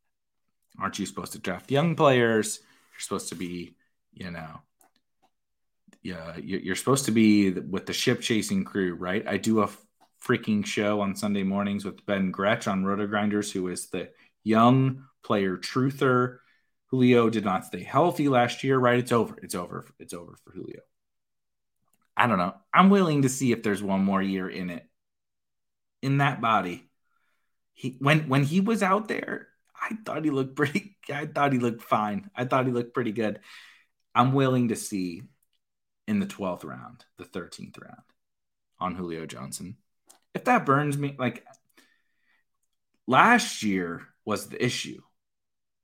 aren't 0.81 0.99
you 0.99 1.05
supposed 1.05 1.33
to 1.33 1.39
draft 1.39 1.71
young 1.71 1.95
players? 1.95 2.61
You're 2.93 3.01
supposed 3.01 3.29
to 3.29 3.35
be, 3.35 3.77
you 4.15 4.31
know, 4.31 4.61
yeah, 6.03 6.37
you're 6.39 6.77
supposed 6.77 7.05
to 7.05 7.11
be 7.11 7.51
with 7.51 7.85
the 7.85 7.93
ship 7.93 8.21
chasing 8.21 8.65
crew, 8.65 8.95
right? 8.95 9.27
I 9.27 9.37
do 9.37 9.61
a 9.61 9.69
freaking 10.25 10.65
show 10.65 11.01
on 11.01 11.15
Sunday 11.15 11.43
mornings 11.43 11.85
with 11.85 12.07
Ben 12.07 12.31
Gretch 12.31 12.67
on 12.67 12.85
RotoGrinders, 12.85 13.53
who 13.53 13.69
is 13.69 13.89
the 13.89 14.11
young 14.43 15.05
player 15.23 15.57
truther 15.57 16.39
Julio 16.91 17.29
did 17.29 17.45
not 17.45 17.67
stay 17.67 17.83
healthy 17.83 18.29
last 18.29 18.65
year, 18.65 18.79
right? 18.79 18.99
It's 18.99 19.13
over. 19.13 19.37
It's 19.43 19.55
over. 19.55 19.87
It's 19.99 20.15
over 20.15 20.37
for 20.43 20.53
Julio. 20.53 20.81
I 22.19 22.27
don't 22.27 22.39
know. 22.39 22.55
I'm 22.75 22.91
willing 22.91 23.23
to 23.23 23.29
see 23.29 23.53
if 23.53 23.63
there's 23.63 23.83
one 23.83 24.05
more 24.05 24.21
year 24.21 24.49
in 24.49 24.71
it. 24.71 24.85
In 26.03 26.19
that 26.19 26.41
body. 26.41 26.91
He 27.75 27.97
when 28.01 28.29
when 28.29 28.43
he 28.43 28.61
was 28.61 28.83
out 28.83 29.07
there, 29.09 29.49
I 29.81 29.97
thought 30.05 30.25
he 30.25 30.31
looked 30.31 30.57
pretty 30.57 30.97
I 31.13 31.27
thought 31.27 31.53
he 31.53 31.61
looked 31.61 31.83
fine. 31.83 32.29
I 32.35 32.45
thought 32.45 32.67
he 32.67 32.73
looked 32.73 32.93
pretty 32.93 33.13
good. 33.13 33.41
I'm 34.15 34.33
willing 34.33 34.69
to 34.69 34.77
see 34.77 35.23
in 36.09 36.19
the 36.19 36.27
12th 36.27 36.65
round, 36.65 37.05
the 37.19 37.25
13th 37.25 37.81
round 37.81 38.03
on 38.81 38.95
Julio 38.95 39.27
Johnson. 39.27 39.77
If 40.35 40.45
that 40.45 40.67
burns 40.67 40.99
me 40.99 41.15
like 41.19 41.45
last 43.07 43.63
year 43.63 44.03
was 44.25 44.49
the 44.49 44.63
issue 44.63 45.01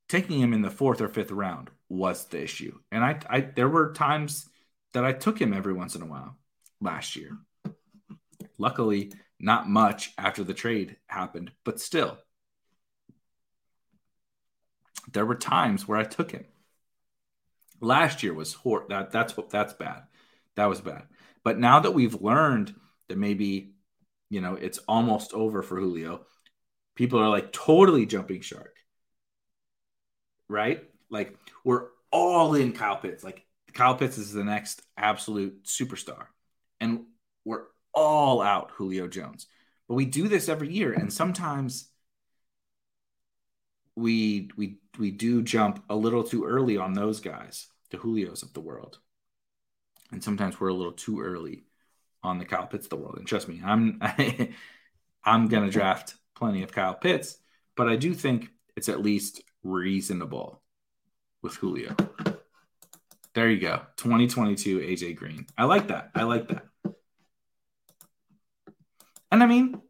taking 0.08 0.40
him 0.40 0.52
in 0.52 0.62
the 0.62 0.70
fourth 0.70 1.00
or 1.00 1.08
fifth 1.08 1.30
round 1.30 1.70
was 1.88 2.26
the 2.26 2.42
issue. 2.42 2.78
And 2.90 3.04
I, 3.04 3.18
I 3.28 3.40
there 3.40 3.68
were 3.68 3.92
times 3.92 4.48
that 4.94 5.04
I 5.04 5.12
took 5.12 5.40
him 5.40 5.52
every 5.52 5.72
once 5.72 5.94
in 5.94 6.02
a 6.02 6.06
while 6.06 6.36
last 6.80 7.16
year. 7.16 7.36
Luckily, 8.58 9.12
not 9.38 9.68
much 9.68 10.12
after 10.16 10.42
the 10.44 10.54
trade 10.54 10.96
happened, 11.06 11.52
but 11.64 11.80
still, 11.80 12.18
there 15.12 15.26
were 15.26 15.34
times 15.34 15.86
where 15.86 15.98
I 15.98 16.04
took 16.04 16.30
him. 16.30 16.44
Last 17.80 18.22
year 18.22 18.32
was 18.32 18.54
hor- 18.54 18.86
that 18.88 19.10
that's 19.10 19.36
what 19.36 19.50
that's 19.50 19.74
bad. 19.74 20.04
That 20.56 20.66
was 20.66 20.80
bad. 20.80 21.02
But 21.42 21.58
now 21.58 21.80
that 21.80 21.92
we've 21.92 22.22
learned 22.22 22.74
that 23.08 23.18
maybe 23.18 23.74
you 24.30 24.40
know 24.40 24.54
it's 24.54 24.78
almost 24.78 25.34
over 25.34 25.62
for 25.62 25.78
Julio, 25.78 26.24
people 26.94 27.18
are 27.18 27.28
like 27.28 27.52
totally 27.52 28.06
jumping 28.06 28.40
shark 28.40 28.74
right? 30.48 30.82
Like 31.10 31.36
we're 31.64 31.88
all 32.10 32.54
in 32.54 32.72
Kyle 32.72 32.96
Pitts. 32.96 33.24
Like 33.24 33.44
Kyle 33.74 33.96
Pitts 33.96 34.18
is 34.18 34.32
the 34.32 34.44
next 34.44 34.82
absolute 34.96 35.64
superstar. 35.64 36.26
And 36.80 37.04
we're 37.44 37.64
all 37.92 38.40
out 38.40 38.70
Julio 38.72 39.08
Jones. 39.08 39.46
But 39.88 39.94
we 39.94 40.06
do 40.06 40.28
this 40.28 40.48
every 40.48 40.72
year 40.72 40.92
and 40.92 41.12
sometimes 41.12 41.88
we 43.96 44.50
we 44.56 44.78
we 44.98 45.10
do 45.10 45.42
jump 45.42 45.84
a 45.88 45.94
little 45.94 46.24
too 46.24 46.44
early 46.44 46.76
on 46.76 46.94
those 46.94 47.20
guys, 47.20 47.68
the 47.90 47.96
Julios 47.96 48.42
of 48.42 48.52
the 48.52 48.60
world. 48.60 48.98
And 50.10 50.22
sometimes 50.22 50.58
we're 50.58 50.68
a 50.68 50.74
little 50.74 50.92
too 50.92 51.20
early 51.20 51.64
on 52.22 52.38
the 52.38 52.44
Kyle 52.44 52.66
Pitts 52.66 52.86
of 52.86 52.90
the 52.90 52.96
world. 52.96 53.18
And 53.18 53.26
trust 53.26 53.48
me, 53.48 53.60
I'm 53.64 53.98
I, 54.02 54.14
am 54.38 54.54
i 55.24 55.34
am 55.34 55.48
going 55.48 55.64
to 55.64 55.70
draft 55.70 56.14
plenty 56.34 56.62
of 56.62 56.72
Kyle 56.72 56.94
Pitts, 56.94 57.38
but 57.76 57.88
I 57.88 57.96
do 57.96 58.14
think 58.14 58.50
it's 58.76 58.88
at 58.88 59.02
least 59.02 59.42
reasonable 59.62 60.62
with 61.42 61.54
Julio. 61.56 61.94
There 63.34 63.50
you 63.50 63.60
go. 63.60 63.82
2022 63.96 64.78
AJ 64.78 65.16
Green. 65.16 65.46
I 65.58 65.64
like 65.64 65.88
that. 65.88 66.10
I 66.14 66.22
like 66.22 66.48
that. 66.48 66.66
And 69.32 69.42
I 69.42 69.46
mean, 69.46 69.80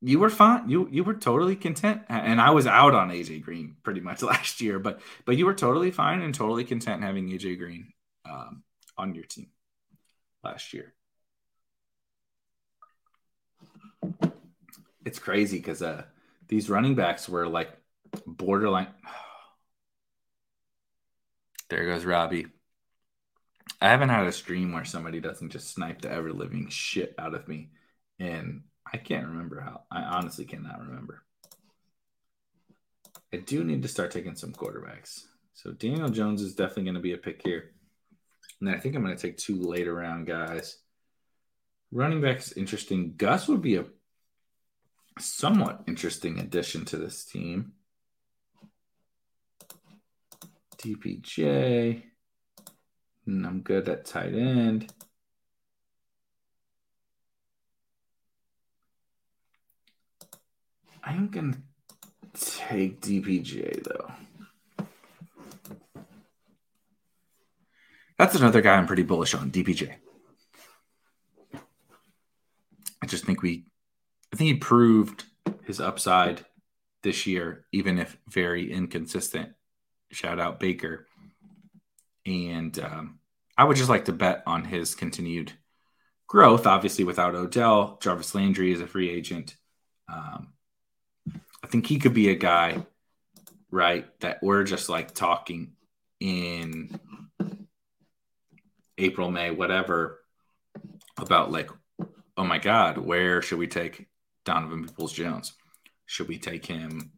you 0.00 0.18
were 0.18 0.30
fine. 0.30 0.68
You 0.68 0.88
you 0.90 1.04
were 1.04 1.14
totally 1.14 1.54
content. 1.54 2.02
And 2.08 2.40
I 2.40 2.50
was 2.50 2.66
out 2.66 2.94
on 2.94 3.10
AJ 3.10 3.42
Green 3.42 3.76
pretty 3.84 4.00
much 4.00 4.22
last 4.32 4.60
year, 4.60 4.80
but 4.80 5.00
but 5.24 5.36
you 5.36 5.46
were 5.46 5.54
totally 5.54 5.92
fine 5.92 6.22
and 6.22 6.34
totally 6.34 6.64
content 6.64 7.02
having 7.02 7.28
AJ 7.28 7.58
Green 7.58 7.92
um, 8.28 8.64
on 8.98 9.14
your 9.14 9.24
team 9.24 9.48
last 10.42 10.72
year. 10.74 10.92
It's 15.04 15.20
crazy 15.20 15.58
because 15.58 15.82
uh, 15.82 16.02
these 16.48 16.68
running 16.68 16.96
backs 16.96 17.28
were 17.28 17.46
like 17.46 17.70
borderline. 18.26 18.88
There 21.68 21.86
goes 21.86 22.04
Robbie. 22.04 22.46
I 23.80 23.88
haven't 23.88 24.08
had 24.08 24.26
a 24.26 24.32
stream 24.32 24.72
where 24.72 24.84
somebody 24.84 25.20
doesn't 25.20 25.50
just 25.50 25.74
snipe 25.74 26.00
the 26.00 26.10
ever 26.10 26.32
living 26.32 26.68
shit 26.68 27.14
out 27.18 27.34
of 27.34 27.48
me. 27.48 27.70
And 28.18 28.62
I 28.90 28.96
can't 28.96 29.26
remember 29.26 29.60
how. 29.60 29.82
I 29.90 30.02
honestly 30.02 30.44
cannot 30.44 30.80
remember. 30.80 31.22
I 33.32 33.38
do 33.38 33.64
need 33.64 33.82
to 33.82 33.88
start 33.88 34.12
taking 34.12 34.36
some 34.36 34.52
quarterbacks. 34.52 35.22
So 35.54 35.72
Daniel 35.72 36.08
Jones 36.08 36.42
is 36.42 36.54
definitely 36.54 36.84
going 36.84 36.94
to 36.94 37.00
be 37.00 37.12
a 37.12 37.18
pick 37.18 37.42
here. 37.42 37.72
And 38.60 38.70
I 38.70 38.78
think 38.78 38.94
I'm 38.94 39.02
going 39.02 39.16
to 39.16 39.20
take 39.20 39.36
two 39.36 39.60
later 39.60 39.94
round 39.94 40.26
guys. 40.26 40.78
Running 41.90 42.20
backs 42.20 42.52
interesting. 42.52 43.14
Gus 43.16 43.48
would 43.48 43.62
be 43.62 43.76
a 43.76 43.86
somewhat 45.18 45.82
interesting 45.86 46.38
addition 46.38 46.84
to 46.86 46.96
this 46.96 47.24
team. 47.24 47.72
DPJ. 50.78 52.02
And 53.26 53.40
hmm, 53.42 53.46
I'm 53.46 53.60
good 53.60 53.88
at 53.88 54.04
tight 54.04 54.34
end. 54.34 54.92
I'm 61.02 61.28
going 61.28 61.52
to 61.52 62.58
take 62.58 63.00
DPJ 63.00 63.84
though. 63.84 64.12
That's 68.18 68.34
another 68.34 68.60
guy 68.60 68.74
I'm 68.74 68.86
pretty 68.86 69.02
bullish 69.02 69.34
on, 69.34 69.50
DPJ. 69.50 69.94
I 73.02 73.06
just 73.06 73.24
think 73.24 73.42
we, 73.42 73.66
I 74.32 74.36
think 74.36 74.48
he 74.48 74.54
proved 74.54 75.24
his 75.64 75.80
upside 75.80 76.44
this 77.02 77.26
year, 77.26 77.66
even 77.72 77.98
if 77.98 78.16
very 78.28 78.72
inconsistent 78.72 79.50
Shout 80.10 80.40
out 80.40 80.60
Baker. 80.60 81.06
And 82.24 82.78
um, 82.78 83.18
I 83.56 83.64
would 83.64 83.76
just 83.76 83.88
like 83.88 84.06
to 84.06 84.12
bet 84.12 84.42
on 84.46 84.64
his 84.64 84.94
continued 84.94 85.52
growth. 86.26 86.66
Obviously, 86.66 87.04
without 87.04 87.34
Odell, 87.34 87.98
Jarvis 88.02 88.34
Landry 88.34 88.72
is 88.72 88.80
a 88.80 88.86
free 88.86 89.10
agent. 89.10 89.56
Um, 90.12 90.52
I 91.62 91.66
think 91.68 91.86
he 91.86 91.98
could 91.98 92.14
be 92.14 92.30
a 92.30 92.36
guy, 92.36 92.84
right, 93.70 94.06
that 94.20 94.42
we're 94.42 94.64
just 94.64 94.88
like 94.88 95.14
talking 95.14 95.72
in 96.20 96.98
April, 98.98 99.30
May, 99.30 99.50
whatever, 99.50 100.20
about 101.18 101.50
like, 101.50 101.70
oh 102.36 102.44
my 102.44 102.58
God, 102.58 102.98
where 102.98 103.42
should 103.42 103.58
we 103.58 103.66
take 103.66 104.06
Donovan 104.44 104.84
Peoples 104.84 105.12
Jones? 105.12 105.52
Should 106.06 106.28
we 106.28 106.38
take 106.38 106.66
him 106.66 107.12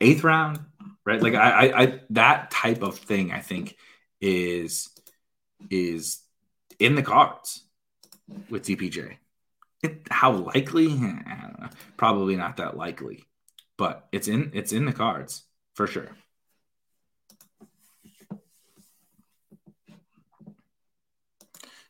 eighth 0.00 0.24
round? 0.24 0.60
Right. 1.10 1.20
Like 1.20 1.34
I, 1.34 1.50
I, 1.50 1.82
I, 1.82 2.00
that 2.10 2.52
type 2.52 2.82
of 2.82 2.96
thing, 2.96 3.32
I 3.32 3.40
think 3.40 3.76
is, 4.20 4.90
is 5.68 6.20
in 6.78 6.94
the 6.94 7.02
cards 7.02 7.64
with 8.48 8.62
DPJ. 8.64 9.16
It, 9.82 10.06
how 10.08 10.30
likely? 10.30 10.96
Probably 11.96 12.36
not 12.36 12.58
that 12.58 12.76
likely, 12.76 13.24
but 13.76 14.06
it's 14.12 14.28
in, 14.28 14.52
it's 14.54 14.72
in 14.72 14.84
the 14.84 14.92
cards 14.92 15.42
for 15.74 15.88
sure. 15.88 16.10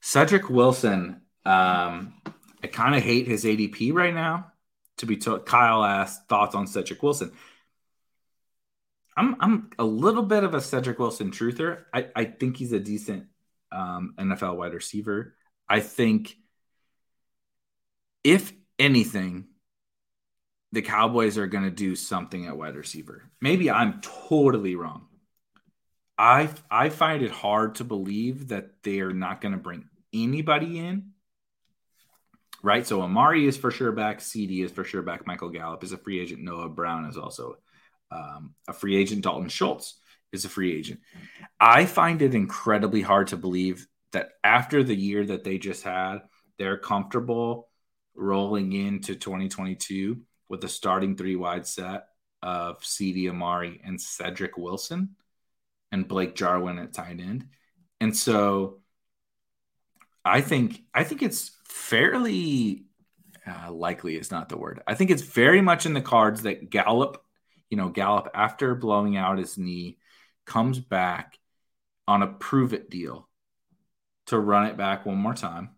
Cedric 0.01 0.49
Wilson, 0.49 1.21
um, 1.45 2.15
I 2.63 2.69
kind 2.73 2.95
of 2.95 3.03
hate 3.03 3.29
his 3.29 3.45
ADP 3.45 3.93
right 3.93 4.15
now. 4.15 4.47
To 4.97 5.07
be 5.07 5.19
told, 5.19 5.45
Kyle 5.45 5.85
asked 5.85 6.27
thoughts 6.27 6.55
on 6.55 6.67
Cedric 6.67 7.03
Wilson. 7.03 7.33
I'm 9.17 9.37
I'm 9.41 9.71
a 9.79 9.85
little 9.85 10.23
bit 10.23 10.45
of 10.45 10.55
a 10.55 10.61
Cedric 10.61 10.99
Wilson 10.99 11.31
truther. 11.31 11.85
I, 11.93 12.09
I 12.15 12.25
think 12.25 12.57
he's 12.57 12.73
a 12.73 12.81
decent 12.81 13.27
um, 13.73 14.15
NFL 14.19 14.57
wide 14.57 14.75
receiver. 14.75 15.35
I 15.69 15.81
think 15.81 16.37
if 18.25 18.53
anything, 18.79 19.47
the 20.73 20.83
Cowboys 20.83 21.39
are 21.39 21.47
going 21.47 21.65
to 21.65 21.71
do 21.71 21.97
something 21.97 22.47
at 22.47 22.57
wide 22.57 22.77
receiver. 22.77 23.25
Maybe 23.41 23.71
I'm 23.71 24.01
totally 24.01 24.77
wrong. 24.77 25.07
I 26.17 26.49
I 26.71 26.91
find 26.91 27.23
it 27.23 27.31
hard 27.31 27.77
to 27.77 27.85
believe 27.85 28.49
that 28.49 28.83
they 28.83 29.01
are 29.01 29.13
not 29.13 29.41
going 29.41 29.53
to 29.53 29.59
bring 29.59 29.89
anybody 30.13 30.79
in. 30.79 31.13
Right. 32.63 32.87
So 32.87 33.01
Amari 33.01 33.47
is 33.47 33.57
for 33.57 33.71
sure 33.71 33.91
back. 33.91 34.19
CeeDee 34.19 34.63
is 34.63 34.71
for 34.71 34.85
sure 34.85 35.01
back. 35.01 35.27
Michael 35.27 35.49
Gallup 35.49 35.83
is 35.83 35.93
a 35.93 35.97
free 35.97 36.21
agent. 36.21 36.43
Noah 36.43 36.69
Brown 36.69 37.07
is 37.07 37.17
also 37.17 37.57
um, 38.11 38.55
a 38.69 38.73
free 38.73 38.97
agent. 38.97 39.23
Dalton 39.23 39.49
Schultz 39.49 39.99
is 40.33 40.45
a 40.45 40.49
free 40.49 40.77
agent. 40.77 41.01
I 41.59 41.87
find 41.87 42.23
it 42.23 42.35
incredibly 42.35 43.03
hard 43.03 43.29
to 43.29 43.37
believe 43.37 43.87
that 44.13 44.31
after 44.43 44.83
the 44.83 44.95
year 44.95 45.25
that 45.27 45.45
they 45.45 45.59
just 45.59 45.83
had, 45.83 46.19
they're 46.59 46.79
comfortable 46.79 47.69
rolling 48.15 48.73
into 48.73 49.15
2022 49.15 50.21
with 50.49 50.65
a 50.65 50.69
starting 50.69 51.17
three 51.17 51.37
wide 51.37 51.67
set 51.67 52.07
of 52.43 52.81
CeeDee 52.81 53.31
Amari 53.31 53.81
and 53.85 54.01
Cedric 54.01 54.57
Wilson 54.57 55.17
and 55.93 56.09
Blake 56.09 56.35
Jarwin 56.35 56.79
at 56.79 56.93
tight 56.93 57.21
end. 57.21 57.47
And 58.01 58.17
so 58.17 58.81
I 60.25 60.41
think 60.41 60.83
I 60.95 61.05
think 61.05 61.23
it's 61.23 61.57
fairly 61.65 62.85
uh, 63.47 63.73
likely 63.73 64.17
is 64.17 64.31
not 64.31 64.49
the 64.49 64.57
word. 64.57 64.83
I 64.87 64.95
think 64.95 65.11
it's 65.11 65.23
very 65.23 65.61
much 65.61 65.87
in 65.87 65.95
the 65.95 66.01
cards 66.01 66.43
that 66.43 66.71
Gallup, 66.71 67.23
you 67.71 67.77
know, 67.77 67.89
Gallup 67.89 68.29
after 68.35 68.75
blowing 68.75 69.17
out 69.17 69.39
his 69.39 69.57
knee 69.57 69.99
comes 70.45 70.79
back 70.79 71.39
on 72.07 72.23
a 72.23 72.27
prove 72.27 72.75
it 72.75 72.91
deal 72.91 73.29
to 74.27 74.39
run 74.39 74.67
it 74.67 74.77
back 74.77 75.07
one 75.07 75.17
more 75.17 75.35
time. 75.35 75.71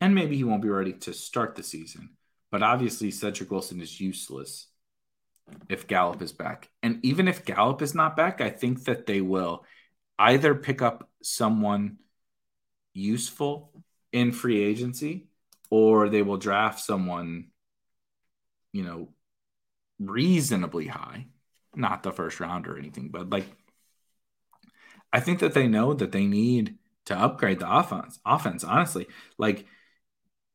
And 0.00 0.14
maybe 0.14 0.36
he 0.36 0.44
won't 0.44 0.62
be 0.62 0.68
ready 0.68 0.92
to 0.92 1.14
start 1.14 1.54
the 1.54 1.62
season. 1.62 2.10
But 2.50 2.62
obviously, 2.62 3.10
Cedric 3.10 3.50
Wilson 3.50 3.80
is 3.80 4.00
useless 4.00 4.66
if 5.68 5.86
Gallup 5.86 6.22
is 6.22 6.32
back. 6.32 6.68
And 6.82 7.04
even 7.04 7.28
if 7.28 7.44
Gallup 7.44 7.82
is 7.82 7.94
not 7.94 8.16
back, 8.16 8.40
I 8.40 8.50
think 8.50 8.84
that 8.84 9.06
they 9.06 9.20
will 9.20 9.64
either 10.18 10.54
pick 10.54 10.82
up 10.82 11.08
someone 11.22 11.98
useful 12.92 13.72
in 14.12 14.32
free 14.32 14.62
agency 14.62 15.28
or 15.70 16.08
they 16.08 16.22
will 16.22 16.36
draft 16.36 16.80
someone, 16.80 17.48
you 18.72 18.84
know, 18.84 19.08
reasonably 19.98 20.86
high, 20.86 21.26
not 21.74 22.02
the 22.02 22.12
first 22.12 22.40
round 22.40 22.66
or 22.66 22.78
anything, 22.78 23.08
but 23.08 23.30
like 23.30 23.46
I 25.12 25.20
think 25.20 25.40
that 25.40 25.54
they 25.54 25.68
know 25.68 25.94
that 25.94 26.12
they 26.12 26.26
need 26.26 26.76
to 27.06 27.16
upgrade 27.16 27.60
the 27.60 27.70
offense. 27.72 28.18
Offense, 28.26 28.64
honestly, 28.64 29.06
like 29.38 29.66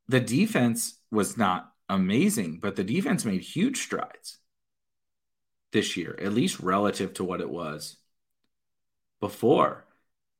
the 0.07 0.19
defense 0.19 0.99
was 1.09 1.37
not 1.37 1.71
amazing, 1.89 2.59
but 2.59 2.75
the 2.75 2.83
defense 2.83 3.25
made 3.25 3.41
huge 3.41 3.77
strides 3.77 4.37
this 5.71 5.95
year, 5.95 6.17
at 6.21 6.33
least 6.33 6.59
relative 6.59 7.13
to 7.15 7.23
what 7.23 7.41
it 7.41 7.49
was 7.49 7.97
before. 9.21 9.85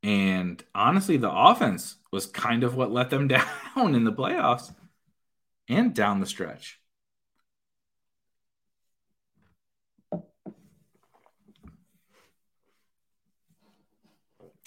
And 0.04 0.64
honestly, 0.76 1.18
the 1.18 1.32
offense 1.32 1.96
was 2.12 2.26
kind 2.26 2.64
of 2.64 2.76
what 2.76 2.92
let 2.92 3.10
them 3.10 3.28
down 3.30 3.96
in 3.96 4.04
the 4.04 4.12
playoffs 4.12 4.74
and 5.70 5.94
down 5.94 6.20
the 6.20 6.26
stretch. 6.26 6.81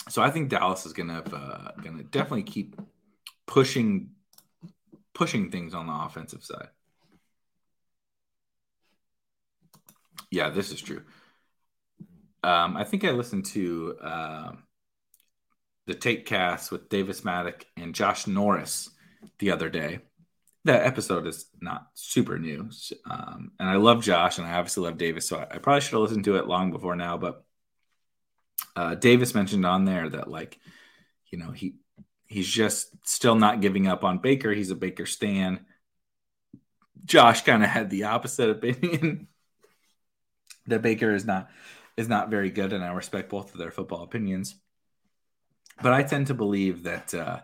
So 0.08 0.22
I 0.22 0.30
think 0.30 0.50
Dallas 0.50 0.86
is 0.86 0.92
gonna 0.92 1.22
uh, 1.32 1.72
gonna 1.82 2.02
definitely 2.02 2.42
keep 2.42 2.76
pushing 3.46 4.10
pushing 5.14 5.50
things 5.50 5.74
on 5.74 5.86
the 5.86 5.92
offensive 5.92 6.44
side. 6.44 6.68
Yeah, 10.30 10.50
this 10.50 10.72
is 10.72 10.80
true. 10.80 11.02
Um, 12.42 12.76
I 12.76 12.84
think 12.84 13.04
I 13.04 13.10
listened 13.12 13.46
to 13.46 13.96
uh, 14.02 14.52
the 15.86 15.94
Take 15.94 16.26
Cast 16.26 16.72
with 16.72 16.88
Davis 16.88 17.22
Mattek 17.22 17.64
and 17.76 17.94
Josh 17.94 18.26
Norris 18.26 18.90
the 19.38 19.50
other 19.50 19.70
day. 19.70 20.00
That 20.64 20.86
episode 20.86 21.26
is 21.26 21.46
not 21.60 21.88
super 21.94 22.38
new, 22.38 22.70
um, 23.08 23.52
and 23.60 23.68
I 23.68 23.76
love 23.76 24.02
Josh, 24.02 24.38
and 24.38 24.46
I 24.46 24.54
obviously 24.54 24.84
love 24.84 24.96
Davis, 24.96 25.28
so 25.28 25.38
I, 25.38 25.56
I 25.56 25.58
probably 25.58 25.82
should 25.82 25.92
have 25.92 26.00
listened 26.00 26.24
to 26.24 26.36
it 26.36 26.46
long 26.46 26.70
before 26.70 26.96
now. 26.96 27.18
But 27.18 27.43
uh, 28.76 28.94
Davis 28.94 29.34
mentioned 29.34 29.66
on 29.66 29.84
there 29.84 30.08
that, 30.08 30.28
like, 30.28 30.58
you 31.30 31.38
know, 31.38 31.50
he 31.50 31.74
he's 32.26 32.48
just 32.48 32.88
still 33.06 33.34
not 33.34 33.60
giving 33.60 33.86
up 33.86 34.04
on 34.04 34.18
Baker. 34.18 34.52
He's 34.52 34.70
a 34.70 34.76
Baker 34.76 35.06
stan. 35.06 35.64
Josh 37.04 37.42
kind 37.42 37.62
of 37.62 37.70
had 37.70 37.90
the 37.90 38.04
opposite 38.04 38.50
opinion 38.50 39.28
that 40.66 40.82
Baker 40.82 41.14
is 41.14 41.24
not 41.24 41.50
is 41.96 42.08
not 42.08 42.30
very 42.30 42.50
good, 42.50 42.72
and 42.72 42.84
I 42.84 42.92
respect 42.92 43.30
both 43.30 43.52
of 43.52 43.58
their 43.58 43.70
football 43.70 44.02
opinions. 44.02 44.56
But 45.82 45.92
I 45.92 46.02
tend 46.02 46.28
to 46.28 46.34
believe 46.34 46.84
that 46.84 47.14
uh, 47.14 47.40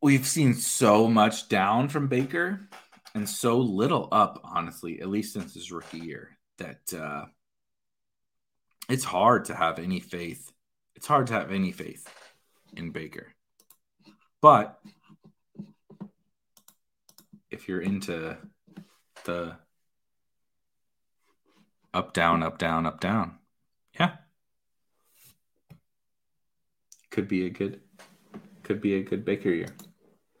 we've 0.00 0.26
seen 0.26 0.54
so 0.54 1.08
much 1.08 1.48
down 1.48 1.88
from 1.88 2.08
Baker 2.08 2.68
and 3.14 3.28
so 3.28 3.58
little 3.58 4.08
up, 4.10 4.40
honestly, 4.44 5.00
at 5.00 5.08
least 5.08 5.32
since 5.32 5.54
his 5.54 5.70
rookie 5.70 6.00
year, 6.00 6.36
that 6.58 6.92
uh, 6.94 7.26
it's 8.88 9.04
hard 9.04 9.46
to 9.46 9.54
have 9.54 9.78
any 9.78 10.00
faith. 10.00 10.50
It's 10.94 11.06
hard 11.06 11.28
to 11.28 11.34
have 11.34 11.50
any 11.50 11.72
faith 11.72 12.06
in 12.76 12.90
Baker. 12.90 13.34
But 14.40 14.78
if 17.50 17.68
you're 17.68 17.80
into 17.80 18.36
the 19.24 19.56
up, 21.94 22.12
down, 22.12 22.42
up, 22.42 22.58
down, 22.58 22.86
up, 22.86 23.00
down, 23.00 23.38
yeah, 23.98 24.16
could 27.10 27.28
be 27.28 27.46
a 27.46 27.50
good, 27.50 27.80
could 28.62 28.80
be 28.80 28.94
a 28.94 29.02
good 29.02 29.24
Baker 29.24 29.50
year. 29.50 29.68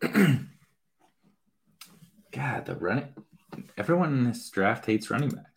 God, 2.32 2.64
the 2.66 2.74
running, 2.76 3.14
everyone 3.76 4.14
in 4.14 4.24
this 4.24 4.48
draft 4.48 4.86
hates 4.86 5.10
running 5.10 5.28
backs. 5.28 5.51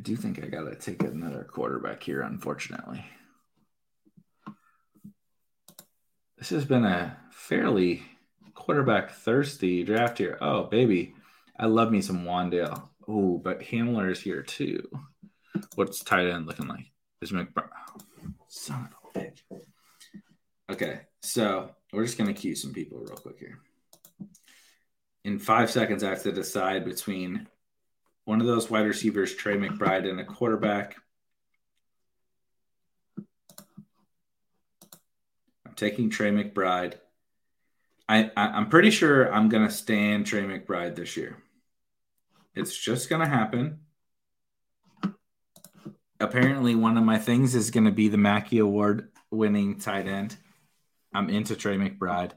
I 0.00 0.02
do 0.02 0.16
think 0.16 0.42
I 0.42 0.46
gotta 0.46 0.74
take 0.76 1.02
another 1.02 1.44
quarterback 1.44 2.02
here, 2.02 2.22
unfortunately. 2.22 3.04
This 6.38 6.48
has 6.48 6.64
been 6.64 6.86
a 6.86 7.18
fairly 7.30 8.02
quarterback 8.54 9.10
thirsty 9.10 9.84
draft 9.84 10.16
here. 10.16 10.38
Oh, 10.40 10.64
baby. 10.64 11.12
I 11.58 11.66
love 11.66 11.92
me 11.92 12.00
some 12.00 12.24
Wan'Dale. 12.24 12.88
Oh, 13.06 13.36
but 13.36 13.60
Hamler 13.60 14.10
is 14.10 14.22
here 14.22 14.40
too. 14.40 14.88
What's 15.74 16.02
tight 16.02 16.28
end 16.28 16.46
looking 16.46 16.66
like? 16.66 16.90
Is 17.20 17.32
McBride. 17.32 17.68
Son 18.48 18.88
of 19.04 19.10
a 19.14 19.18
bitch. 19.18 19.60
Okay, 20.72 21.00
so 21.20 21.72
we're 21.92 22.06
just 22.06 22.16
gonna 22.16 22.32
cue 22.32 22.54
some 22.54 22.72
people 22.72 23.00
real 23.00 23.18
quick 23.18 23.38
here. 23.38 23.58
In 25.26 25.38
five 25.38 25.70
seconds, 25.70 26.02
I 26.02 26.08
have 26.08 26.22
to 26.22 26.32
decide 26.32 26.86
between 26.86 27.46
one 28.30 28.40
of 28.40 28.46
those 28.46 28.70
wide 28.70 28.86
receivers, 28.86 29.34
Trey 29.34 29.56
McBride, 29.56 30.08
and 30.08 30.20
a 30.20 30.24
quarterback. 30.24 30.94
I'm 35.66 35.74
taking 35.74 36.10
Trey 36.10 36.30
McBride. 36.30 36.94
I, 38.08 38.30
I 38.36 38.56
am 38.56 38.68
pretty 38.68 38.90
sure 38.90 39.34
I'm 39.34 39.48
gonna 39.48 39.68
stand 39.68 40.26
Trey 40.26 40.42
McBride 40.42 40.94
this 40.94 41.16
year. 41.16 41.42
It's 42.54 42.78
just 42.78 43.10
gonna 43.10 43.28
happen. 43.28 43.80
Apparently, 46.20 46.76
one 46.76 46.96
of 46.96 47.02
my 47.02 47.18
things 47.18 47.56
is 47.56 47.72
gonna 47.72 47.90
be 47.90 48.06
the 48.06 48.16
Mackey 48.16 48.58
Award 48.58 49.08
winning 49.32 49.80
tight 49.80 50.06
end. 50.06 50.36
I'm 51.12 51.30
into 51.30 51.56
Trey 51.56 51.76
McBride. 51.76 52.34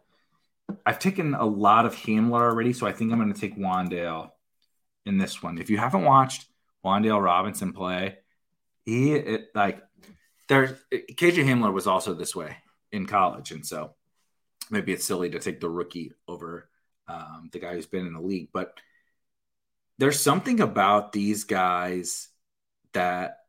I've 0.87 0.97
taken 0.97 1.35
a 1.35 1.45
lot 1.45 1.85
of 1.85 1.93
Hamler 1.93 2.49
already, 2.49 2.73
so 2.73 2.87
I 2.87 2.93
think 2.93 3.11
I'm 3.11 3.19
going 3.19 3.31
to 3.31 3.39
take 3.39 3.55
Wan'Dale 3.55 4.31
in 5.05 5.17
this 5.17 5.41
one. 5.41 5.57
If 5.57 5.69
you 5.69 5.77
haven't 5.77 6.05
watched 6.05 6.45
Wan'Dale 6.83 7.23
Robinson 7.23 7.73
play, 7.73 8.17
he 8.85 9.13
it, 9.13 9.49
like 9.55 9.81
there's 10.49 10.71
KJ 10.91 11.45
Hamler 11.45 11.73
was 11.73 11.87
also 11.87 12.13
this 12.13 12.35
way 12.35 12.57
in 12.91 13.05
college, 13.05 13.51
and 13.51 13.65
so 13.65 13.95
maybe 14.69 14.93
it's 14.93 15.05
silly 15.05 15.29
to 15.29 15.39
take 15.39 15.59
the 15.59 15.69
rookie 15.69 16.13
over 16.27 16.69
um, 17.07 17.49
the 17.51 17.59
guy 17.59 17.73
who's 17.73 17.85
been 17.85 18.07
in 18.07 18.13
the 18.13 18.21
league, 18.21 18.49
but 18.53 18.77
there's 19.97 20.19
something 20.19 20.59
about 20.59 21.11
these 21.11 21.43
guys 21.43 22.29
that 22.93 23.39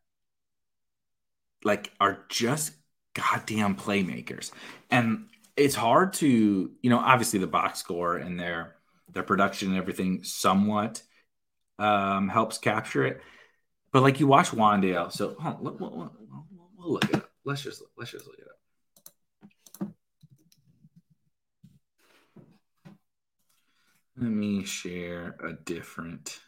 like 1.62 1.90
are 2.00 2.24
just 2.28 2.72
goddamn 3.14 3.76
playmakers. 3.76 4.50
And 4.90 5.28
it's 5.56 5.74
hard 5.74 6.12
to, 6.14 6.70
you 6.82 6.90
know, 6.90 6.98
obviously 6.98 7.38
the 7.38 7.46
box 7.46 7.78
score 7.78 8.16
and 8.16 8.38
their 8.38 8.76
their 9.12 9.22
production 9.22 9.68
and 9.68 9.78
everything 9.78 10.24
somewhat 10.24 11.02
um, 11.78 12.28
helps 12.28 12.58
capture 12.58 13.04
it. 13.06 13.20
But 13.92 14.02
like 14.02 14.20
you 14.20 14.26
watch 14.26 14.50
Wan'Dale, 14.50 15.12
so 15.12 15.36
huh, 15.38 15.56
we'll, 15.60 15.76
we'll, 15.78 16.12
we'll 16.76 16.92
look 16.92 17.04
it 17.04 17.14
up. 17.16 17.30
Let's 17.44 17.62
just 17.62 17.82
let's 17.96 18.10
just 18.10 18.26
look 18.26 18.38
it 18.38 18.46
up. 18.48 19.90
Let 24.16 24.30
me 24.30 24.64
share 24.64 25.36
a 25.44 25.52
different 25.52 26.40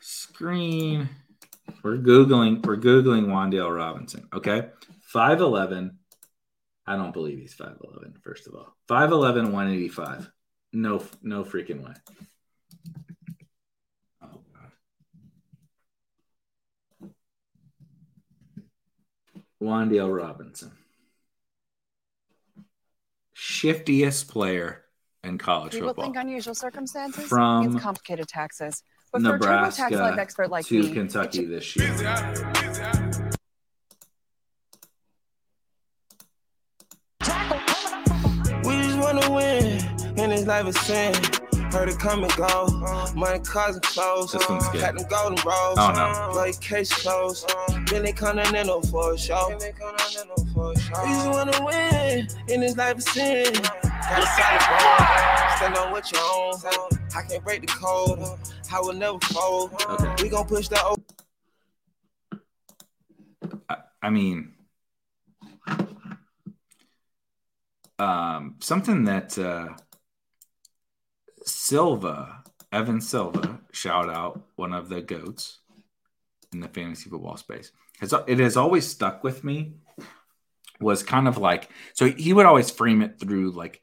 screen. 0.00 1.08
We're 1.82 1.98
googling. 1.98 2.64
We're 2.64 2.76
googling 2.76 3.26
Wan'Dale 3.26 3.76
Robinson. 3.76 4.28
Okay, 4.32 4.68
five 5.02 5.40
eleven. 5.40 5.98
I 6.86 6.96
don't 6.96 7.12
believe 7.12 7.38
he's 7.38 7.54
5'11, 7.54 8.22
First 8.22 8.46
of 8.46 8.54
all, 8.54 8.76
5'11", 8.88 9.44
185. 9.52 10.30
No, 10.74 11.02
no 11.22 11.44
freaking 11.44 11.82
way. 11.82 11.94
Wan'Dale 19.64 20.14
Robinson, 20.14 20.72
shiftiest 23.32 24.28
player 24.28 24.84
in 25.22 25.38
college 25.38 25.72
People 25.72 25.88
football. 25.88 26.04
think 26.04 26.16
unusual 26.16 26.54
circumstances. 26.54 27.26
From 27.26 27.74
it's 27.74 27.82
complicated 27.82 28.28
taxes. 28.28 28.82
But 29.10 29.22
Nebraska 29.22 29.82
for 29.82 29.86
a 29.86 29.90
TurboTax 29.90 30.00
Live 30.00 30.18
expert 30.18 30.50
like 30.50 30.66
to 30.66 30.82
me, 30.82 30.92
Kentucky 30.92 31.44
this 31.46 31.76
year. 31.76 31.90
We 38.64 38.72
just 38.82 38.98
wanna 38.98 39.30
win, 39.30 39.80
and 40.18 40.32
this 40.32 40.46
life 40.46 40.66
is 40.66 40.78
sin. 40.80 41.14
Heard 41.74 41.88
it 41.88 41.98
come 41.98 42.22
and 42.22 42.32
go. 42.36 42.68
Money, 43.16 43.40
cars, 43.40 43.74
and 43.74 43.82
clothes. 43.82 44.30
This 44.30 44.48
one's 44.48 44.68
good. 44.68 44.80
Got 44.80 44.96
them 44.96 45.08
golden 45.08 45.44
rolls. 45.44 45.76
Oh, 45.76 45.90
no. 45.92 46.32
Like 46.36 46.60
case 46.60 46.92
closed. 46.92 47.52
Billy 47.90 48.12
Continental 48.12 48.80
for 48.82 49.14
a 49.14 49.18
show. 49.18 49.48
We 49.58 49.64
just 49.64 51.28
wanna 51.28 51.64
win, 51.64 52.28
and 52.48 52.62
this 52.62 52.76
life 52.76 52.98
is 52.98 53.06
sin. 53.06 53.52
Got 53.54 54.22
a 54.22 54.26
solid 54.26 54.60
ball. 54.70 55.56
Stand 55.56 55.76
on 55.76 55.90
what 55.90 56.12
you 56.12 56.18
own. 56.20 56.54
I 57.16 57.22
can't 57.28 57.42
break 57.42 57.62
the 57.62 57.66
code. 57.66 58.20
I 58.72 58.78
will 58.78 58.92
never 58.92 59.18
fold. 59.18 59.72
Okay. 59.90 60.22
We 60.22 60.28
gon' 60.28 60.46
push 60.46 60.68
that. 60.68 60.82
O- 60.84 60.96
I, 63.68 63.76
I 64.00 64.10
mean, 64.10 64.52
um, 67.98 68.54
something 68.60 69.04
that 69.06 69.36
uh, 69.38 69.70
Silva, 71.44 72.42
Evan 72.72 73.00
Silva, 73.00 73.60
shout 73.72 74.08
out 74.08 74.42
one 74.56 74.72
of 74.72 74.88
the 74.88 75.00
goats 75.00 75.58
in 76.52 76.60
the 76.60 76.68
fantasy 76.68 77.10
football 77.10 77.36
space. 77.36 77.72
Has, 78.00 78.14
it 78.26 78.38
has 78.38 78.56
always 78.56 78.86
stuck 78.86 79.22
with 79.22 79.44
me. 79.44 79.74
Was 80.80 81.04
kind 81.04 81.28
of 81.28 81.38
like 81.38 81.70
so 81.92 82.06
he 82.06 82.32
would 82.32 82.46
always 82.46 82.68
frame 82.68 83.00
it 83.00 83.20
through 83.20 83.52
like 83.52 83.80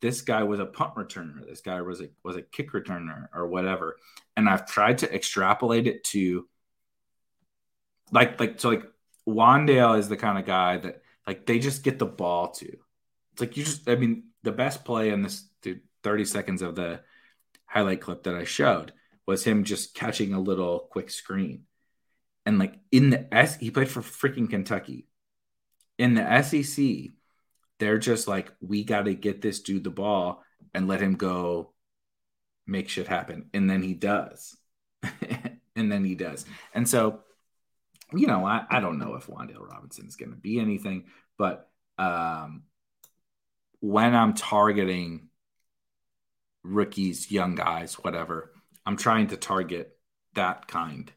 this 0.00 0.22
guy 0.22 0.42
was 0.42 0.58
a 0.58 0.66
punt 0.66 0.96
returner, 0.96 1.46
this 1.46 1.60
guy 1.60 1.80
was 1.80 2.00
a 2.00 2.08
was 2.24 2.34
a 2.36 2.42
kick 2.42 2.72
returner 2.72 3.28
or 3.32 3.46
whatever, 3.46 3.96
and 4.36 4.48
I've 4.48 4.66
tried 4.66 4.98
to 4.98 5.14
extrapolate 5.14 5.86
it 5.86 6.02
to 6.04 6.48
like 8.10 8.40
like 8.40 8.60
so 8.60 8.70
like 8.70 8.84
Wan'Dale 9.26 9.98
is 9.98 10.08
the 10.08 10.16
kind 10.16 10.36
of 10.36 10.44
guy 10.44 10.78
that 10.78 11.02
like 11.26 11.46
they 11.46 11.60
just 11.60 11.84
get 11.84 12.00
the 12.00 12.06
ball 12.06 12.50
to. 12.50 12.76
It's 13.32 13.40
like 13.40 13.56
you 13.56 13.64
just 13.64 13.88
I 13.88 13.94
mean 13.94 14.24
the 14.42 14.52
best 14.52 14.84
play 14.84 15.10
in 15.10 15.22
this 15.22 15.44
30 16.02 16.24
seconds 16.24 16.62
of 16.62 16.74
the 16.74 17.00
highlight 17.66 18.00
clip 18.00 18.24
that 18.24 18.34
I 18.34 18.44
showed 18.44 18.92
was 19.26 19.44
him 19.44 19.64
just 19.64 19.94
catching 19.94 20.34
a 20.34 20.40
little 20.40 20.88
quick 20.90 21.10
screen. 21.10 21.64
And 22.44 22.58
like 22.58 22.74
in 22.90 23.10
the 23.10 23.32
S 23.32 23.56
he 23.56 23.70
played 23.70 23.88
for 23.88 24.02
freaking 24.02 24.50
Kentucky. 24.50 25.06
In 25.98 26.14
the 26.14 26.42
SEC, 26.42 27.12
they're 27.78 27.98
just 27.98 28.26
like 28.26 28.52
we 28.60 28.84
got 28.84 29.02
to 29.02 29.14
get 29.14 29.40
this 29.40 29.60
dude 29.60 29.84
the 29.84 29.90
ball 29.90 30.42
and 30.74 30.88
let 30.88 31.00
him 31.00 31.14
go 31.14 31.72
make 32.66 32.88
shit 32.88 33.06
happen 33.06 33.50
and 33.54 33.68
then 33.70 33.82
he 33.82 33.94
does. 33.94 34.56
and 35.76 35.90
then 35.90 36.04
he 36.04 36.14
does. 36.14 36.44
And 36.74 36.88
so 36.88 37.20
you 38.14 38.26
know, 38.26 38.44
I, 38.44 38.64
I 38.68 38.80
don't 38.80 38.98
know 38.98 39.14
if 39.14 39.26
Wan'Dale 39.26 39.66
Robinson 39.66 40.06
is 40.06 40.16
going 40.16 40.32
to 40.32 40.36
be 40.36 40.60
anything, 40.60 41.04
but 41.38 41.70
um, 41.98 42.64
when 43.80 44.14
I'm 44.14 44.34
targeting 44.34 45.28
rookies, 46.62 47.30
young 47.30 47.54
guys, 47.54 47.94
whatever, 47.94 48.52
I'm 48.86 48.96
trying 48.96 49.28
to 49.28 49.36
target 49.36 49.96
that 50.34 50.68
kind 50.68 51.12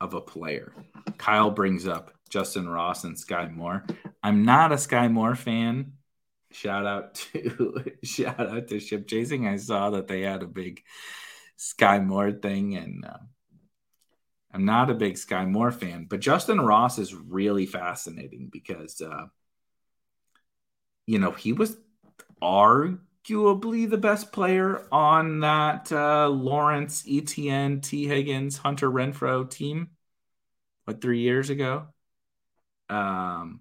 of 0.00 0.14
a 0.14 0.20
player. 0.20 0.72
Kyle 1.18 1.50
brings 1.50 1.86
up 1.86 2.12
Justin 2.28 2.68
Ross 2.68 3.04
and 3.04 3.18
Sky 3.18 3.48
Moore. 3.48 3.84
I'm 4.22 4.44
not 4.44 4.72
a 4.72 4.78
Sky 4.78 5.08
Moore 5.08 5.34
fan. 5.34 5.92
Shout 6.50 6.86
out 6.86 7.14
to 7.32 7.92
shout 8.02 8.40
out 8.40 8.68
to 8.68 8.80
Ship 8.80 9.06
Chasing. 9.06 9.46
I 9.46 9.56
saw 9.56 9.90
that 9.90 10.08
they 10.08 10.22
had 10.22 10.42
a 10.42 10.46
big 10.46 10.82
Sky 11.56 12.00
Moore 12.00 12.32
thing, 12.32 12.76
and 12.76 13.04
uh, 13.04 13.18
I'm 14.52 14.64
not 14.64 14.90
a 14.90 14.94
big 14.94 15.16
Sky 15.16 15.44
Moore 15.44 15.72
fan. 15.72 16.06
But 16.08 16.20
Justin 16.20 16.60
Ross 16.60 16.98
is 16.98 17.14
really 17.14 17.66
fascinating 17.66 18.48
because, 18.52 19.00
uh, 19.00 19.26
you 21.06 21.18
know, 21.18 21.32
he 21.32 21.52
was 21.52 21.76
arguably 22.42 23.00
the 23.26 23.98
best 24.00 24.32
player 24.32 24.86
on 24.92 25.40
that 25.40 25.90
uh, 25.90 26.28
Lawrence, 26.28 27.04
Etienne, 27.08 27.80
Tee 27.80 28.06
Higgins, 28.06 28.58
Hunter 28.58 28.90
Renfrow 28.90 29.48
team, 29.48 29.90
what 30.84 31.00
three 31.00 31.20
years 31.20 31.50
ago. 31.50 31.86
Um, 32.90 33.60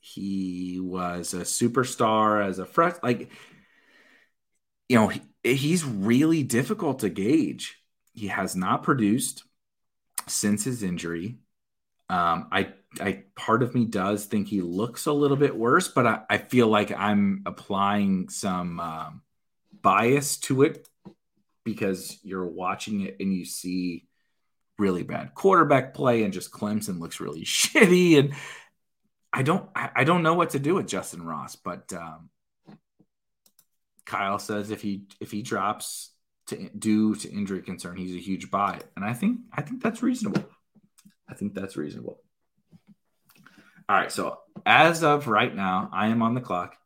he 0.00 0.80
was 0.80 1.34
a 1.34 1.40
superstar 1.40 2.44
as 2.46 2.58
a 2.58 2.64
fresh, 2.64 2.96
like, 3.02 3.30
you 4.88 4.96
know, 4.96 5.08
he, 5.08 5.20
he's 5.42 5.84
really 5.84 6.42
difficult 6.42 7.00
to 7.00 7.10
gauge. 7.10 7.76
He 8.14 8.28
has 8.28 8.56
not 8.56 8.82
produced 8.82 9.44
since 10.26 10.64
his 10.64 10.82
injury. 10.82 11.38
Um, 12.08 12.48
I, 12.50 12.72
I, 12.98 13.24
part 13.36 13.62
of 13.62 13.74
me 13.74 13.84
does 13.84 14.24
think 14.24 14.48
he 14.48 14.62
looks 14.62 15.06
a 15.06 15.12
little 15.12 15.36
bit 15.36 15.56
worse, 15.56 15.88
but 15.88 16.06
I, 16.06 16.20
I 16.28 16.38
feel 16.38 16.66
like 16.66 16.90
I'm 16.90 17.42
applying 17.46 18.28
some 18.30 18.80
um, 18.80 19.22
bias 19.80 20.38
to 20.38 20.62
it 20.62 20.88
because 21.64 22.18
you're 22.22 22.46
watching 22.46 23.02
it 23.02 23.16
and 23.20 23.32
you 23.32 23.44
see 23.44 24.08
really 24.78 25.02
bad 25.02 25.34
quarterback 25.34 25.94
play 25.94 26.24
and 26.24 26.32
just 26.32 26.50
Clemson 26.50 26.98
looks 26.98 27.20
really 27.20 27.42
shitty. 27.44 28.18
And 28.18 28.34
I 29.32 29.42
don't, 29.42 29.68
I, 29.76 29.90
I 29.96 30.04
don't 30.04 30.22
know 30.22 30.34
what 30.34 30.50
to 30.50 30.58
do 30.58 30.74
with 30.74 30.88
Justin 30.88 31.22
Ross, 31.22 31.54
but 31.54 31.92
um, 31.92 32.30
Kyle 34.04 34.40
says 34.40 34.70
if 34.70 34.82
he, 34.82 35.04
if 35.20 35.30
he 35.30 35.42
drops 35.42 36.10
to 36.48 36.68
due 36.70 37.14
to 37.14 37.30
injury 37.30 37.62
concern, 37.62 37.96
he's 37.96 38.16
a 38.16 38.18
huge 38.18 38.50
buy. 38.50 38.80
And 38.96 39.04
I 39.04 39.12
think, 39.12 39.40
I 39.52 39.62
think 39.62 39.80
that's 39.80 40.02
reasonable. 40.02 40.44
I 41.28 41.34
think 41.34 41.54
that's 41.54 41.76
reasonable. 41.76 42.18
All 43.90 43.96
right. 43.96 44.12
So 44.12 44.38
as 44.64 45.02
of 45.02 45.26
right 45.26 45.52
now, 45.52 45.90
I 45.92 46.06
am 46.10 46.22
on 46.22 46.34
the 46.34 46.40
clock 46.40 46.76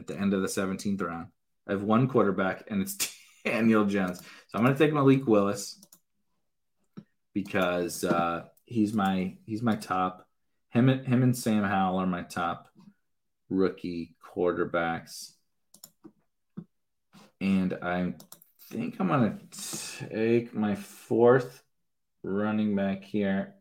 at 0.00 0.08
the 0.08 0.18
end 0.18 0.34
of 0.34 0.42
the 0.42 0.48
17th 0.48 1.00
round. 1.00 1.28
I 1.68 1.70
have 1.70 1.84
one 1.84 2.08
quarterback, 2.08 2.64
and 2.66 2.82
it's 2.82 3.16
Daniel 3.44 3.84
Jones. 3.84 4.18
So 4.18 4.58
I'm 4.58 4.64
going 4.64 4.74
to 4.74 4.84
take 4.84 4.92
Malik 4.92 5.28
Willis 5.28 5.80
because 7.34 8.02
uh, 8.02 8.46
he's 8.64 8.92
my 8.92 9.36
he's 9.46 9.62
my 9.62 9.76
top. 9.76 10.26
Him 10.70 10.88
and 10.88 11.06
him 11.06 11.22
and 11.22 11.36
Sam 11.36 11.62
Howell 11.62 12.00
are 12.00 12.06
my 12.06 12.22
top 12.22 12.66
rookie 13.48 14.16
quarterbacks. 14.20 15.34
And 17.40 17.74
I 17.80 18.12
think 18.72 18.96
I'm 18.98 19.06
going 19.06 19.38
to 19.38 20.08
take 20.10 20.52
my 20.52 20.74
fourth 20.74 21.62
running 22.24 22.74
back 22.74 23.04
here. 23.04 23.54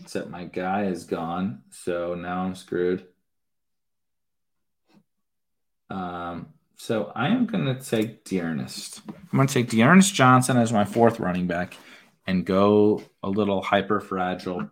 Except 0.00 0.28
my 0.28 0.44
guy 0.44 0.84
is 0.86 1.04
gone. 1.04 1.62
So 1.70 2.14
now 2.14 2.42
I'm 2.42 2.54
screwed. 2.54 3.06
Um, 5.90 6.48
so 6.76 7.12
I 7.14 7.28
am 7.28 7.46
going 7.46 7.66
to 7.66 7.74
take 7.74 8.24
D'Ernest. 8.24 9.02
I'm 9.08 9.36
going 9.36 9.46
to 9.46 9.54
take 9.54 9.70
D'Ernest 9.70 10.14
Johnson 10.14 10.56
as 10.56 10.72
my 10.72 10.84
fourth 10.84 11.20
running 11.20 11.46
back 11.46 11.76
and 12.26 12.44
go 12.44 13.02
a 13.22 13.28
little 13.28 13.62
hyper 13.62 14.00
fragile 14.00 14.70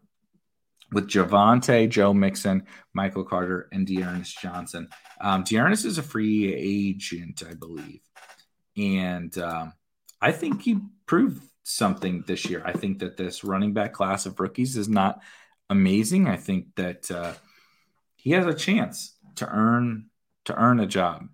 with 0.93 1.09
Javonte, 1.09 1.89
Joe 1.89 2.13
Mixon, 2.13 2.67
Michael 2.93 3.25
Carter, 3.25 3.69
and 3.71 3.87
D'Ernest 3.87 4.41
Johnson. 4.41 4.89
Um, 5.21 5.45
D'Ernest 5.45 5.85
is 5.85 5.99
a 5.99 6.03
free 6.03 6.53
agent, 6.53 7.43
I 7.49 7.55
believe. 7.55 8.01
And 8.77 9.37
um, 9.39 9.75
I 10.21 10.33
think 10.33 10.63
he 10.63 10.79
proved 11.07 11.43
something 11.63 12.25
this 12.27 12.47
year. 12.47 12.63
I 12.65 12.73
think 12.73 13.01
that 13.01 13.17
this 13.17 13.45
running 13.45 13.73
back 13.73 13.93
class 13.93 14.27
of 14.27 14.41
rookies 14.41 14.77
is 14.77 14.89
not 14.89 15.21
amazing. 15.69 16.27
I 16.27 16.37
think 16.37 16.67
that 16.77 17.11
uh, 17.11 17.35
he 18.17 18.31
has 18.33 18.47
a 18.47 18.55
chance 18.55 19.17
to 19.37 19.49
earn 19.49 20.07
to 20.47 20.55
earn 20.55 20.81
a 20.81 20.87
job 20.87 21.29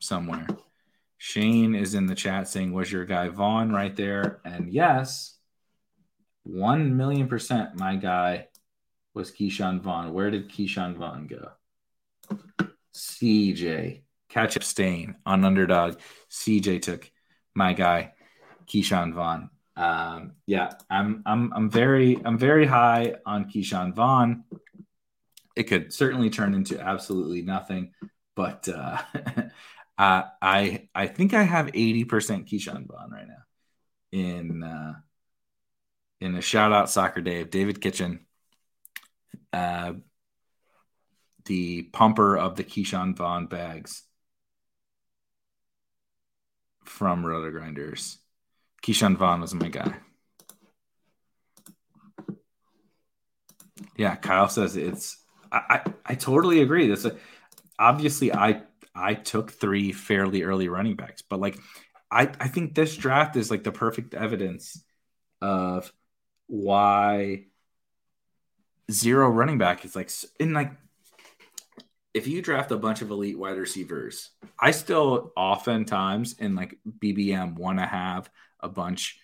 somewhere. 0.00 0.46
Shane 1.18 1.74
is 1.74 1.94
in 1.94 2.06
the 2.06 2.14
chat 2.14 2.48
saying, 2.48 2.72
"Was 2.72 2.90
your 2.90 3.04
guy 3.04 3.28
Vaughn 3.28 3.72
right 3.72 3.94
there?" 3.94 4.40
And 4.44 4.72
yes, 4.72 5.38
one 6.42 6.96
million 6.96 7.28
percent, 7.28 7.76
my 7.76 7.96
guy 7.96 8.48
was 9.14 9.30
Ke'Shawn 9.30 9.80
Vaughn. 9.80 10.12
Where 10.12 10.30
did 10.30 10.50
Ke'Shawn 10.50 10.96
Vaughn 10.96 11.26
go? 11.26 11.50
CJ 12.94 14.02
catch 14.28 14.56
up 14.56 14.62
stain 14.62 15.16
on 15.26 15.44
underdog. 15.44 15.98
CJ 16.30 16.82
took 16.82 17.10
my 17.54 17.72
guy 17.72 18.12
Ke'Shawn 18.70 19.12
Vaughn. 19.12 19.50
Um, 19.76 20.32
yeah, 20.46 20.72
I'm 20.88 21.22
I'm 21.26 21.52
I'm 21.52 21.70
very 21.70 22.18
I'm 22.24 22.38
very 22.38 22.66
high 22.66 23.16
on 23.26 23.46
Ke'Shawn 23.46 23.94
Vaughn. 23.94 24.44
It 25.56 25.64
could 25.64 25.92
certainly 25.92 26.30
turn 26.30 26.54
into 26.54 26.80
absolutely 26.80 27.42
nothing, 27.42 27.92
but 28.36 28.68
uh, 28.68 28.98
uh, 29.98 30.22
I 30.40 30.88
I 30.94 31.06
think 31.08 31.34
I 31.34 31.42
have 31.42 31.66
80% 31.66 32.06
Ke'Shawn 32.48 32.86
Vaughn 32.86 33.10
right 33.10 33.26
now 33.26 33.42
in 34.12 34.62
uh, 34.62 34.94
in 36.20 36.36
a 36.36 36.42
shout 36.42 36.72
out 36.72 36.90
soccer 36.90 37.20
day 37.20 37.40
of 37.40 37.50
David 37.50 37.80
Kitchen, 37.80 38.26
uh, 39.52 39.94
the 41.46 41.82
pumper 41.82 42.36
of 42.36 42.54
the 42.56 42.64
Ke'Shawn 42.64 43.16
Vaughn 43.16 43.46
bags 43.46 44.04
from 46.84 47.24
RotoGrinders. 47.24 48.18
Ke'Shawn 48.82 49.16
Vaughn 49.16 49.40
was 49.40 49.54
my 49.54 49.68
guy. 49.68 49.94
Yeah, 53.96 54.16
Kyle 54.16 54.48
says 54.48 54.76
it's. 54.76 55.18
I 55.52 55.60
I, 55.68 55.92
I 56.06 56.14
totally 56.14 56.62
agree. 56.62 56.88
This 56.88 57.06
obviously 57.78 58.32
I 58.32 58.62
I 58.94 59.14
took 59.14 59.50
three 59.50 59.92
fairly 59.92 60.42
early 60.42 60.68
running 60.68 60.96
backs, 60.96 61.22
but 61.22 61.40
like 61.40 61.58
I 62.10 62.22
I 62.40 62.48
think 62.48 62.74
this 62.74 62.96
draft 62.96 63.36
is 63.36 63.50
like 63.50 63.64
the 63.64 63.72
perfect 63.72 64.14
evidence 64.14 64.82
of 65.40 65.92
why 66.46 67.46
zero 68.90 69.28
running 69.28 69.58
back 69.58 69.84
is 69.84 69.94
like 69.94 70.10
in 70.38 70.52
like 70.52 70.72
if 72.12 72.26
you 72.26 72.42
draft 72.42 72.72
a 72.72 72.76
bunch 72.76 73.02
of 73.02 73.10
elite 73.10 73.38
wide 73.38 73.56
receivers, 73.56 74.30
I 74.58 74.72
still 74.72 75.32
oftentimes 75.36 76.34
in 76.38 76.56
like 76.56 76.78
BBM 76.98 77.56
want 77.56 77.78
to 77.78 77.86
have 77.86 78.28
a 78.62 78.68
bunch 78.68 79.18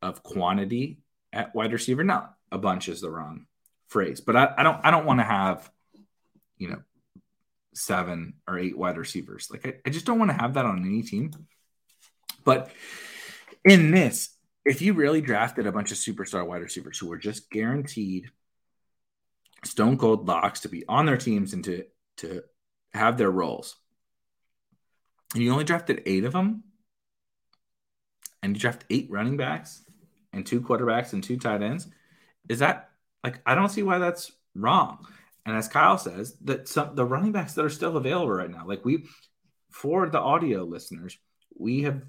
of 0.00 0.22
quantity 0.22 0.98
at 1.32 1.54
wide 1.54 1.72
receiver. 1.72 2.04
Not 2.04 2.34
a 2.50 2.58
bunch 2.58 2.88
is 2.88 3.00
the 3.00 3.10
wrong 3.10 3.46
phrase, 3.88 4.20
but 4.20 4.36
I, 4.36 4.54
I 4.58 4.62
don't 4.62 4.80
I 4.84 4.90
don't 4.90 5.06
want 5.06 5.20
to 5.20 5.24
have, 5.24 5.70
you 6.58 6.68
know, 6.68 6.82
seven 7.74 8.34
or 8.46 8.58
eight 8.58 8.76
wide 8.76 8.98
receivers. 8.98 9.48
Like 9.50 9.66
I, 9.66 9.74
I 9.86 9.90
just 9.90 10.06
don't 10.06 10.18
want 10.18 10.30
to 10.30 10.36
have 10.36 10.54
that 10.54 10.66
on 10.66 10.84
any 10.84 11.02
team. 11.02 11.30
But 12.44 12.70
in 13.64 13.90
this, 13.90 14.30
if 14.64 14.82
you 14.82 14.94
really 14.94 15.20
drafted 15.20 15.66
a 15.66 15.72
bunch 15.72 15.92
of 15.92 15.98
superstar 15.98 16.46
wide 16.46 16.62
receivers 16.62 16.98
who 16.98 17.08
were 17.08 17.18
just 17.18 17.50
guaranteed 17.50 18.30
stone 19.64 19.96
cold 19.96 20.26
locks 20.26 20.60
to 20.60 20.68
be 20.68 20.84
on 20.88 21.06
their 21.06 21.16
teams 21.16 21.52
and 21.52 21.64
to 21.64 21.84
to 22.18 22.42
have 22.92 23.16
their 23.16 23.30
roles, 23.30 23.76
and 25.34 25.42
you 25.42 25.50
only 25.50 25.64
drafted 25.64 26.02
eight 26.04 26.24
of 26.24 26.32
them, 26.32 26.64
and 28.42 28.56
you 28.56 28.60
draft 28.60 28.84
eight 28.90 29.08
running 29.10 29.36
backs 29.36 29.82
and 30.32 30.44
two 30.44 30.60
quarterbacks 30.60 31.12
and 31.12 31.22
two 31.22 31.36
tight 31.36 31.62
ends, 31.62 31.86
is 32.48 32.58
that 32.60 32.90
like 33.22 33.40
I 33.46 33.54
don't 33.54 33.68
see 33.68 33.82
why 33.82 33.98
that's 33.98 34.32
wrong. 34.54 35.06
And 35.44 35.56
as 35.56 35.68
Kyle 35.68 35.98
says, 35.98 36.36
that 36.44 36.68
some 36.68 36.94
the 36.94 37.04
running 37.04 37.32
backs 37.32 37.54
that 37.54 37.64
are 37.64 37.70
still 37.70 37.96
available 37.96 38.30
right 38.30 38.50
now, 38.50 38.66
like 38.66 38.84
we 38.84 39.06
for 39.70 40.08
the 40.08 40.20
audio 40.20 40.64
listeners, 40.64 41.18
we 41.56 41.82
have 41.82 42.02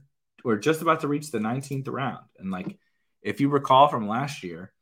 we're 0.44 0.58
just 0.58 0.82
about 0.82 1.02
to 1.02 1.08
reach 1.08 1.32
the 1.32 1.40
19th 1.40 1.88
round. 1.88 2.26
And 2.38 2.52
like 2.52 2.78
if 3.22 3.40
you 3.40 3.50
recall 3.50 3.88
from 3.88 4.08
last 4.08 4.44
year, 4.44 4.74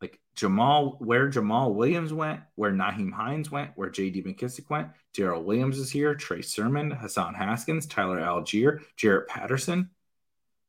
like 0.00 0.20
Jamaal, 0.36 1.00
where 1.00 1.30
Jamaal 1.30 1.74
Williams 1.74 2.12
went, 2.12 2.40
where 2.54 2.70
Nyheim 2.70 3.12
Hines 3.12 3.50
went, 3.50 3.72
where 3.74 3.90
JD 3.90 4.26
McKissic 4.26 4.68
went, 4.70 4.88
Darrel 5.14 5.42
Williams 5.42 5.78
is 5.78 5.90
here, 5.90 6.14
Trey 6.14 6.42
Sermon, 6.42 6.90
Hassan 6.90 7.34
Haskins, 7.34 7.86
Tyler 7.86 8.20
Allgeier, 8.20 8.80
Jarrett 8.96 9.28
Patterson, 9.28 9.90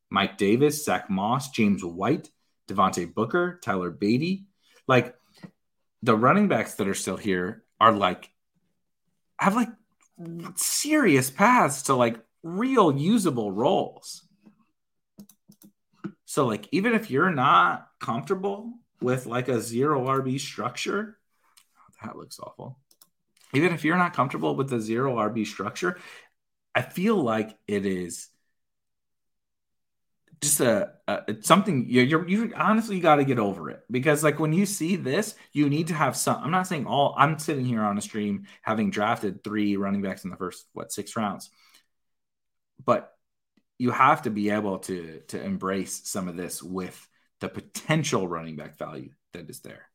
Mike 0.10 0.38
Davis, 0.38 0.84
Zack 0.86 1.10
Moss, 1.10 1.50
James 1.52 1.84
White, 1.84 2.30
Devontae 2.68 3.14
Booker, 3.14 3.60
Tyler 3.62 3.92
Beatty. 3.92 4.46
Like 4.88 5.16
the 6.02 6.16
running 6.16 6.48
backs 6.48 6.76
that 6.76 6.88
are 6.88 6.94
still 6.94 7.18
here 7.18 7.64
are 7.80 7.92
like 7.92 8.30
have 9.38 9.56
like 9.56 9.70
serious 10.56 11.30
paths 11.30 11.84
to 11.84 11.96
like 11.96 12.20
real 12.44 12.96
usable 12.96 13.52
roles. 13.52 14.24
So 16.26 16.46
like 16.46 16.68
even 16.72 16.94
if 16.94 17.10
you're 17.10 17.32
not 17.32 17.90
comfortable 18.00 18.74
with 19.02 19.26
like 19.26 19.48
a 19.48 19.62
zero 19.62 20.06
RB 20.06 20.40
structure, 20.40 21.18
oh, 21.78 22.06
that 22.06 22.18
looks 22.18 22.40
awful. 22.40 22.78
Even 23.54 23.74
if 23.74 23.84
you're 23.84 23.98
not 23.98 24.14
comfortable 24.14 24.56
with 24.56 24.70
the 24.70 24.80
zero 24.80 25.16
RB 25.16 25.46
structure, 25.46 25.98
I 26.76 26.82
feel 26.82 27.16
like 27.16 27.58
it 27.68 27.86
is 27.86 28.28
just 30.42 30.60
a, 30.62 30.92
a 31.08 31.36
something 31.42 31.86
you're, 31.90 32.04
you're 32.04 32.28
you 32.28 32.54
honestly 32.56 33.00
got 33.00 33.16
to 33.18 33.26
get 33.26 33.40
over 33.40 33.70
it. 33.70 33.82
Because 33.92 34.24
like 34.24 34.40
when 34.40 34.54
you 34.54 34.66
see 34.66 34.96
this 34.96 35.36
you 35.54 35.70
need 35.70 35.88
to 35.88 35.94
have 35.94 36.16
some 36.16 36.42
i'm 36.44 36.52
not 36.52 36.68
saying 36.68 36.86
all 36.86 37.14
i'm 37.18 37.38
sitting 37.40 37.66
here 37.66 37.82
on 37.82 37.98
a 37.98 38.02
stream 38.02 38.46
having 38.62 38.90
drafted 38.90 39.44
three 39.44 39.76
running 39.76 40.02
backs 40.02 40.24
in 40.24 40.30
the 40.30 40.38
first 40.38 40.66
what 40.74 40.92
six 40.92 41.16
rounds. 41.16 41.50
But 42.84 43.12
you 43.78 43.92
have 43.92 44.24
to 44.24 44.30
be 44.30 44.50
able 44.50 44.80
to 44.80 45.22
to 45.30 45.44
embrace 45.44 46.02
some 46.06 46.28
of 46.28 46.38
this 46.38 46.64
with 46.64 47.08
the 47.42 47.50
potential 47.50 48.28
running 48.28 48.56
back 48.56 48.78
value 48.78 49.12
that 49.34 49.50
is 49.50 49.60
there. 49.60 49.86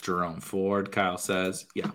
Jerome 0.00 0.40
ford 0.40 0.90
kyle 0.90 1.18
says 1.18 1.66
yeah. 1.74 1.90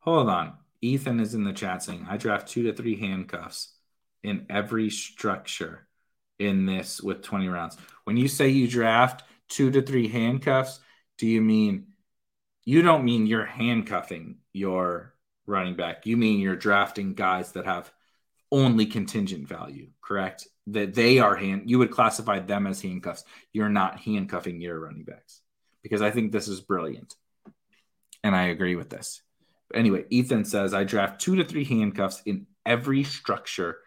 Hold 0.00 0.30
on 0.30 0.59
Ethan 0.82 1.20
is 1.20 1.34
in 1.34 1.44
the 1.44 1.52
chat 1.52 1.82
saying, 1.82 2.06
I 2.08 2.16
draft 2.16 2.48
two 2.48 2.64
to 2.64 2.72
three 2.72 2.96
handcuffs 2.96 3.72
in 4.22 4.46
every 4.48 4.90
structure 4.90 5.86
in 6.38 6.66
this 6.66 7.00
with 7.00 7.22
20 7.22 7.48
rounds. 7.48 7.76
When 8.04 8.16
you 8.16 8.28
say 8.28 8.48
you 8.48 8.66
draft 8.66 9.24
two 9.48 9.70
to 9.70 9.82
three 9.82 10.08
handcuffs, 10.08 10.80
do 11.18 11.26
you 11.26 11.40
mean 11.40 11.88
you 12.64 12.82
don't 12.82 13.04
mean 13.04 13.26
you're 13.26 13.44
handcuffing 13.44 14.36
your 14.52 15.14
running 15.46 15.76
back? 15.76 16.06
You 16.06 16.16
mean 16.16 16.40
you're 16.40 16.56
drafting 16.56 17.14
guys 17.14 17.52
that 17.52 17.66
have 17.66 17.92
only 18.50 18.86
contingent 18.86 19.46
value, 19.46 19.88
correct? 20.02 20.48
That 20.68 20.94
they 20.94 21.18
are 21.18 21.36
hand, 21.36 21.68
you 21.68 21.78
would 21.78 21.90
classify 21.90 22.40
them 22.40 22.66
as 22.66 22.80
handcuffs. 22.80 23.24
You're 23.52 23.68
not 23.68 24.00
handcuffing 24.00 24.60
your 24.60 24.80
running 24.80 25.04
backs 25.04 25.40
because 25.82 26.02
I 26.02 26.10
think 26.10 26.32
this 26.32 26.48
is 26.48 26.60
brilliant. 26.60 27.14
And 28.22 28.34
I 28.34 28.44
agree 28.44 28.76
with 28.76 28.90
this 28.90 29.22
anyway, 29.74 30.04
Ethan 30.10 30.44
says 30.44 30.74
I 30.74 30.84
draft 30.84 31.20
two 31.20 31.36
to 31.36 31.44
three 31.44 31.64
handcuffs 31.64 32.22
in 32.24 32.46
every 32.64 33.04
structure 33.04 33.78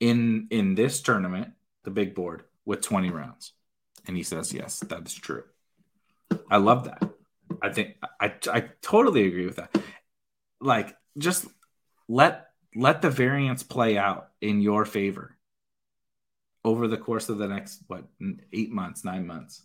in 0.00 0.48
in 0.50 0.74
this 0.74 1.00
tournament, 1.00 1.52
the 1.84 1.90
big 1.90 2.14
board, 2.14 2.44
with 2.64 2.82
20 2.82 3.10
rounds. 3.10 3.52
And 4.06 4.16
he 4.16 4.22
says, 4.22 4.52
yes, 4.52 4.80
that 4.80 5.06
is 5.06 5.14
true. 5.14 5.44
I 6.50 6.58
love 6.58 6.84
that. 6.84 7.02
I 7.62 7.72
think 7.72 7.96
I 8.20 8.32
I 8.52 8.68
totally 8.82 9.26
agree 9.26 9.46
with 9.46 9.56
that. 9.56 9.76
Like 10.60 10.96
just 11.18 11.46
let 12.08 12.48
let 12.74 13.02
the 13.02 13.10
variance 13.10 13.62
play 13.62 13.96
out 13.96 14.28
in 14.40 14.60
your 14.60 14.84
favor 14.84 15.36
over 16.64 16.88
the 16.88 16.96
course 16.96 17.28
of 17.28 17.38
the 17.38 17.48
next 17.48 17.80
what 17.86 18.04
eight 18.52 18.70
months, 18.70 19.04
nine 19.04 19.26
months. 19.26 19.62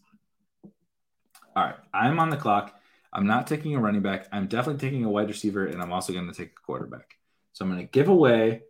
All 1.56 1.64
right, 1.64 1.76
I'm 1.94 2.20
on 2.20 2.30
the 2.30 2.38
clock. 2.38 2.80
I'm 3.14 3.28
not 3.28 3.48
taking 3.48 3.76
a 3.76 3.80
running 3.80 4.02
back. 4.02 4.28
I'm 4.32 4.48
definitely 4.48 4.80
taking 4.80 5.04
a 5.04 5.10
wide 5.10 5.28
receiver, 5.28 5.66
and 5.66 5.82
I'm 5.82 5.92
also 5.92 6.14
going 6.14 6.28
to 6.28 6.34
take 6.34 6.52
a 6.52 6.66
quarterback. 6.66 7.18
So 7.54 7.66
I'm 7.66 7.72
going 7.72 7.86
to 7.86 7.92
give 7.92 8.08
away 8.08 8.62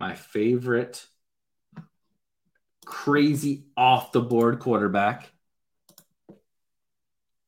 my 0.00 0.14
favorite 0.14 1.06
crazy 2.84 3.66
off 3.76 4.12
the 4.12 4.20
board 4.20 4.58
quarterback, 4.58 5.30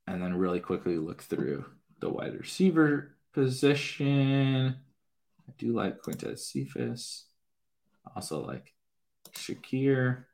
and 0.06 0.22
then 0.22 0.36
really 0.36 0.60
quickly 0.60 0.96
look 0.96 1.22
through 1.22 1.64
the 2.00 2.08
wide 2.08 2.38
receiver 2.38 3.16
position. 3.32 4.76
I 5.48 5.52
do 5.58 5.72
like 5.72 6.02
Quintez 6.02 6.38
Cephus. 6.38 7.24
Also 8.16 8.44
like 8.44 8.74
Shakir. 9.32 10.24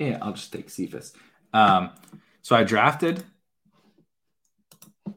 Yeah, 0.00 0.16
I'll 0.22 0.32
just 0.32 0.50
take 0.50 0.70
Cephus. 0.70 1.12
Um, 1.52 1.90
so 2.40 2.56
I 2.56 2.64
drafted 2.64 3.22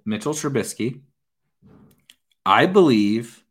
Mitchell 0.05 0.33
Trubisky. 0.33 0.99
I 2.45 2.65
believe 2.65 3.45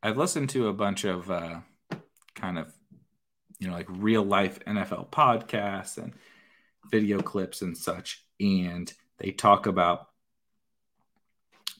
I've 0.00 0.16
listened 0.16 0.50
to 0.50 0.68
a 0.68 0.72
bunch 0.72 1.02
of 1.02 1.28
uh, 1.28 1.60
kind 2.36 2.56
of, 2.56 2.72
you 3.58 3.66
know, 3.66 3.74
like 3.74 3.88
real 3.88 4.22
life 4.22 4.60
NFL 4.64 5.10
podcasts 5.10 5.98
and 5.98 6.12
video 6.88 7.20
clips 7.20 7.62
and 7.62 7.76
such. 7.76 8.24
And 8.38 8.90
they 9.18 9.32
talk 9.32 9.66
about 9.66 10.06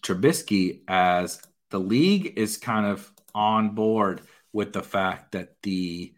Trubisky 0.02 0.80
as 0.88 1.40
the 1.70 1.78
league 1.78 2.32
is 2.36 2.56
kind 2.56 2.86
of 2.86 3.08
on 3.36 3.76
board 3.76 4.22
with 4.52 4.72
the 4.72 4.82
fact 4.82 5.30
that 5.32 5.62
the 5.62 6.12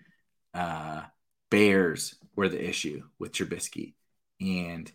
uh, 0.54 1.02
Bears 1.50 2.14
were 2.34 2.48
the 2.48 2.62
issue 2.62 3.02
with 3.18 3.32
Trubisky. 3.32 3.94
And 4.40 4.90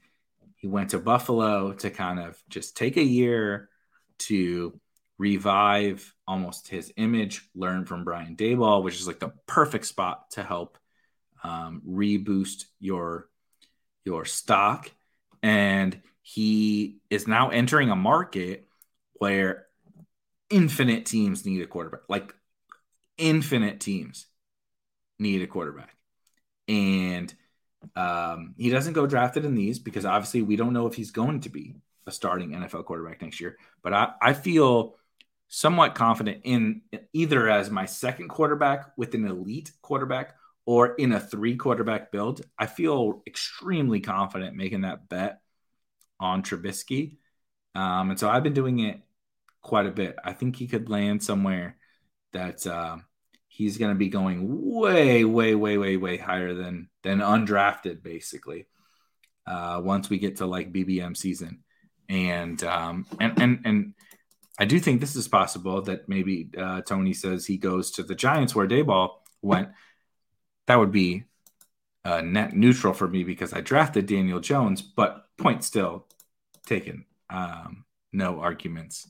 he 0.55 0.68
went 0.68 0.91
to 0.91 0.99
Buffalo 0.99 1.73
to 1.73 1.89
kind 1.89 2.19
of 2.19 2.41
just 2.49 2.76
take 2.76 2.97
a 2.97 3.03
year 3.03 3.69
to 4.19 4.80
revive 5.18 6.14
almost 6.27 6.68
his 6.68 6.91
image, 6.97 7.47
learn 7.55 7.85
from 7.85 8.03
Brian 8.03 8.35
Daboll, 8.35 8.84
which 8.84 8.99
is 8.99 9.07
like 9.07 9.19
the 9.19 9.34
perfect 9.47 9.85
spot 9.85 10.31
to 10.31 10.43
help 10.43 10.77
um, 11.43 11.81
reboost 11.88 12.65
your 12.80 13.30
your 14.05 14.26
stock. 14.26 14.91
And 15.43 16.01
he 16.22 16.99
is 17.09 17.27
now 17.27 17.49
entering 17.49 17.89
a 17.89 17.95
market 17.95 18.68
where 19.14 19.68
infinite 20.49 21.05
teams 21.05 21.45
need 21.45 21.61
a 21.61 21.68
quarterback. 21.68 22.01
Like 22.09 22.34
infinite 23.18 23.80
teams 23.80 24.27
need 25.19 25.41
a 25.41 25.47
quarterback. 25.47 25.97
And 26.68 27.34
um, 27.95 28.56
he 28.57 28.69
doesn't 28.69 28.94
go 28.94 29.07
drafted 29.07 29.45
in 29.45 29.56
these 29.56 29.80
because 29.80 30.06
obviously 30.06 30.41
we 30.41 30.56
don't 30.56 30.73
know 30.73 30.88
if 30.88 30.95
he's 30.95 31.11
going 31.11 31.41
to 31.41 31.49
be 31.49 31.76
a 32.06 32.11
starting 32.11 32.52
NFL 32.52 32.85
quarterback 32.85 33.22
next 33.22 33.39
year. 33.39 33.57
But 33.84 33.94
I, 33.94 34.11
I 34.22 34.34
feel 34.34 34.95
somewhat 35.48 35.95
confident 35.95 36.41
in 36.44 36.81
either 37.14 37.49
as 37.49 37.69
my 37.69 37.85
second 37.85 38.27
quarterback 38.30 38.91
with 38.98 39.14
an 39.14 39.26
elite 39.26 39.72
quarterback 39.81 40.35
or 40.65 40.95
in 40.95 41.14
a 41.14 41.19
three 41.19 41.56
quarterback 41.56 42.11
build. 42.11 42.41
I 42.60 42.65
feel 42.65 43.23
extremely 43.26 44.02
confident 44.02 44.56
making 44.56 44.81
that 44.81 45.07
bet 45.07 45.39
on 46.19 46.44
Trubisky. 46.44 47.18
Um, 47.76 48.10
and 48.10 48.19
so 48.19 48.30
I've 48.30 48.44
been 48.44 48.53
doing 48.53 48.80
it 48.80 48.99
quite 49.61 49.85
a 49.85 49.91
bit. 49.91 50.15
I 50.23 50.34
think 50.34 50.56
he 50.56 50.68
could 50.68 50.89
land 50.89 51.23
somewhere 51.23 51.77
that 52.34 52.65
uh, 52.68 52.98
he's 53.58 53.78
going 53.78 53.92
to 53.92 53.98
be 53.98 54.10
going 54.10 54.72
way, 54.76 55.26
way, 55.26 55.56
way, 55.56 55.78
way, 55.78 55.98
way 55.98 56.18
higher 56.18 56.54
than 56.54 56.90
than 57.04 57.20
undrafted, 57.20 58.04
basically. 58.04 58.68
Uh, 59.46 59.82
once 59.84 60.10
we 60.10 60.20
get 60.20 60.38
to 60.38 60.46
like 60.46 60.74
BBM 60.74 61.16
season, 61.16 61.64
and 62.08 62.64
um, 62.64 63.06
and 63.20 63.42
and 63.42 63.60
and 63.66 63.94
I 64.60 64.66
do 64.66 64.80
think 64.80 65.02
this 65.02 65.16
is 65.16 65.28
possible 65.28 65.82
that 65.84 66.08
maybe 66.08 66.50
uh, 66.58 66.82
Tony 66.82 67.14
says 67.14 67.46
he 67.46 67.58
goes 67.58 67.92
to 67.92 68.04
the 68.04 68.16
Giants 68.16 68.54
where 68.54 68.68
Daboll 68.68 69.10
went. 69.42 69.70
That 70.68 70.80
would 70.80 70.92
be 70.92 71.24
uh, 72.04 72.22
net 72.22 72.54
neutral 72.54 72.94
for 72.94 73.08
me 73.08 73.24
because 73.24 73.54
I 73.54 73.62
drafted 73.62 74.06
Daniel 74.06 74.40
Jones, 74.40 74.82
but 74.82 75.26
point 75.38 75.64
still 75.64 76.08
taken. 76.66 77.06
Um, 77.30 77.86
no 78.12 78.40
arguments 78.42 79.10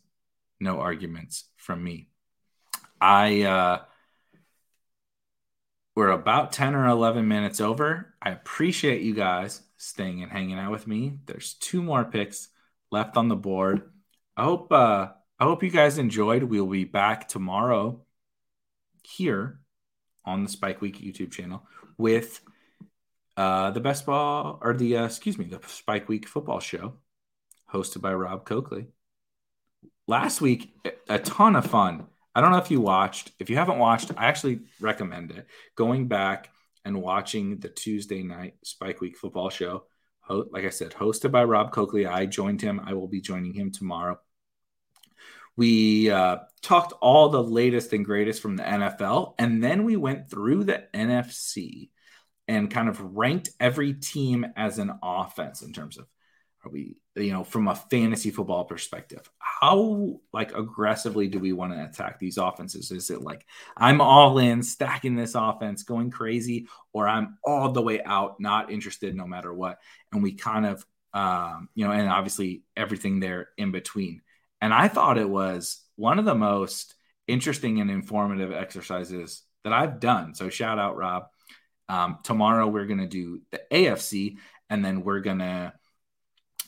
no 0.60 0.80
arguments 0.80 1.46
from 1.56 1.84
me. 1.84 2.10
I 3.00 3.44
uh 3.44 3.80
we're 5.98 6.12
about 6.12 6.52
10 6.52 6.76
or 6.76 6.86
11 6.86 7.28
minutes 7.28 7.60
over. 7.60 8.14
I 8.22 8.30
appreciate 8.30 9.02
you 9.02 9.16
guys 9.16 9.64
staying 9.78 10.22
and 10.22 10.32
hanging 10.32 10.60
out 10.60 10.72
with 10.72 10.86
me. 10.86 11.18
There's 11.26 11.56
two 11.56 11.82
more 11.82 12.06
picks 12.06 12.50
left 12.92 13.18
on 13.18 13.30
the 13.30 13.36
board. 13.36 13.90
I 14.38 14.44
hope 14.44 14.72
uh 14.72 15.08
I 15.40 15.44
hope 15.44 15.64
you 15.64 15.72
guys 15.72 15.98
enjoyed. 15.98 16.44
We'll 16.44 16.68
be 16.68 16.84
back 16.84 17.28
tomorrow 17.28 18.06
here 19.02 19.60
on 20.24 20.44
the 20.44 20.50
Spike 20.50 20.82
Week 20.82 21.00
YouTube 21.00 21.32
channel 21.32 21.66
with 21.98 22.42
uh, 23.36 23.72
the 23.72 23.80
best 23.80 24.06
ball 24.06 24.60
or 24.62 24.76
the 24.76 24.98
uh, 24.98 25.06
excuse 25.06 25.40
me 25.40 25.46
the 25.46 25.60
Spike 25.66 26.08
Week 26.08 26.28
football 26.28 26.60
show 26.60 26.94
hosted 27.74 28.02
by 28.02 28.14
Rob 28.14 28.46
Coakley 28.46 28.86
last 30.06 30.42
week 30.42 30.76
a 31.10 31.18
ton 31.18 31.56
of 31.56 31.66
fun. 31.66 32.06
I 32.38 32.42
don't 32.42 32.52
know 32.52 32.60
if 32.60 32.70
you 32.70 32.80
watched. 32.80 33.32
If 33.40 33.50
you 33.50 33.56
haven't 33.56 33.80
watched, 33.80 34.12
I 34.16 34.26
actually 34.26 34.60
recommend 34.80 35.32
it. 35.32 35.48
Going 35.76 36.08
back 36.08 36.52
and 36.86 37.02
watching 37.02 37.58
the 37.58 37.68
Tuesday 37.68 38.22
night 38.22 38.58
Spike 38.64 39.02
Week 39.02 39.18
football 39.18 39.50
show. 39.50 39.86
Like 40.30 40.64
I 40.64 40.70
said, 40.70 40.92
hosted 40.92 41.32
by 41.32 41.46
Rob 41.46 41.72
Coakley. 41.72 42.06
I 42.06 42.28
joined 42.28 42.62
him. 42.62 42.80
I 42.86 42.94
will 42.94 43.08
be 43.08 43.22
joining 43.22 43.56
him 43.56 43.72
tomorrow. 43.72 44.20
We 45.56 46.12
uh, 46.12 46.38
talked 46.62 46.94
all 47.02 47.30
the 47.30 47.42
latest 47.42 47.92
and 47.94 48.06
greatest 48.06 48.40
from 48.40 48.56
the 48.56 48.64
NFL, 48.64 49.34
and 49.40 49.64
then 49.64 49.84
we 49.84 49.96
went 49.96 50.30
through 50.30 50.66
the 50.66 50.84
NFC 50.94 51.90
and 52.48 52.70
kind 52.70 52.88
of 52.88 53.16
ranked 53.16 53.50
every 53.60 53.94
team 53.96 54.46
as 54.56 54.78
an 54.78 54.92
offense 55.02 55.64
in 55.64 55.74
terms 55.74 55.98
of 55.98 56.06
are 56.64 56.70
we 56.70 56.98
you 57.18 57.32
know 57.32 57.44
from 57.44 57.68
a 57.68 57.76
fantasy 57.76 58.32
football 58.32 58.66
perspective 58.66 59.30
how 59.62 60.20
like 60.34 60.56
aggressively 60.56 61.28
do 61.28 61.40
we 61.40 61.54
want 61.54 61.74
to 61.74 61.84
attack 61.84 62.20
these 62.20 62.38
offenses? 62.38 62.92
Is 62.92 63.10
it 63.10 63.22
like 63.22 63.46
i'm 63.76 64.02
all 64.02 64.38
in 64.38 64.62
stacking 64.62 65.16
this 65.16 65.36
offense 65.36 65.84
going 65.84 66.12
crazy 66.12 66.68
or 66.94 67.08
i'm 67.08 67.38
all 67.44 67.72
the 67.72 67.82
way 67.82 68.04
out 68.04 68.40
not 68.40 68.72
interested 68.72 69.16
no 69.16 69.26
matter 69.26 69.54
what? 69.54 69.80
And 70.12 70.22
we 70.22 70.34
kind 70.34 70.66
of 70.66 70.86
um, 71.14 71.70
you 71.74 71.86
know 71.86 71.92
and 71.92 72.10
obviously 72.10 72.64
everything 72.76 73.20
there 73.20 73.50
in 73.58 73.72
between. 73.72 74.22
And 74.62 74.74
i 74.74 74.88
thought 74.88 75.18
it 75.18 75.30
was 75.30 75.84
one 75.96 76.20
of 76.20 76.26
the 76.26 76.36
most 76.36 76.96
interesting 77.28 77.82
and 77.82 77.90
informative 77.90 78.52
exercises 78.52 79.44
that 79.64 79.74
i've 79.74 80.00
done. 80.00 80.36
So 80.36 80.50
shout 80.50 80.80
out 80.80 80.98
rob. 80.98 81.28
Um, 81.90 82.20
tomorrow 82.24 82.68
we're 82.68 82.86
going 82.86 83.00
to 83.00 83.08
do 83.08 83.42
the 83.52 83.62
afc 83.72 84.38
and 84.70 84.84
then 84.84 85.04
we're 85.04 85.22
going 85.22 85.40
to 85.40 85.74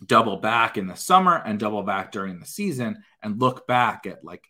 double 0.06 0.38
back 0.38 0.78
in 0.78 0.88
the 0.88 0.96
summer 0.96 1.42
and 1.46 1.60
double 1.60 1.84
back 1.84 2.12
during 2.12 2.40
the 2.40 2.46
season 2.46 3.04
and 3.22 3.40
look 3.40 3.68
back 3.68 4.06
at 4.06 4.24
like 4.24 4.46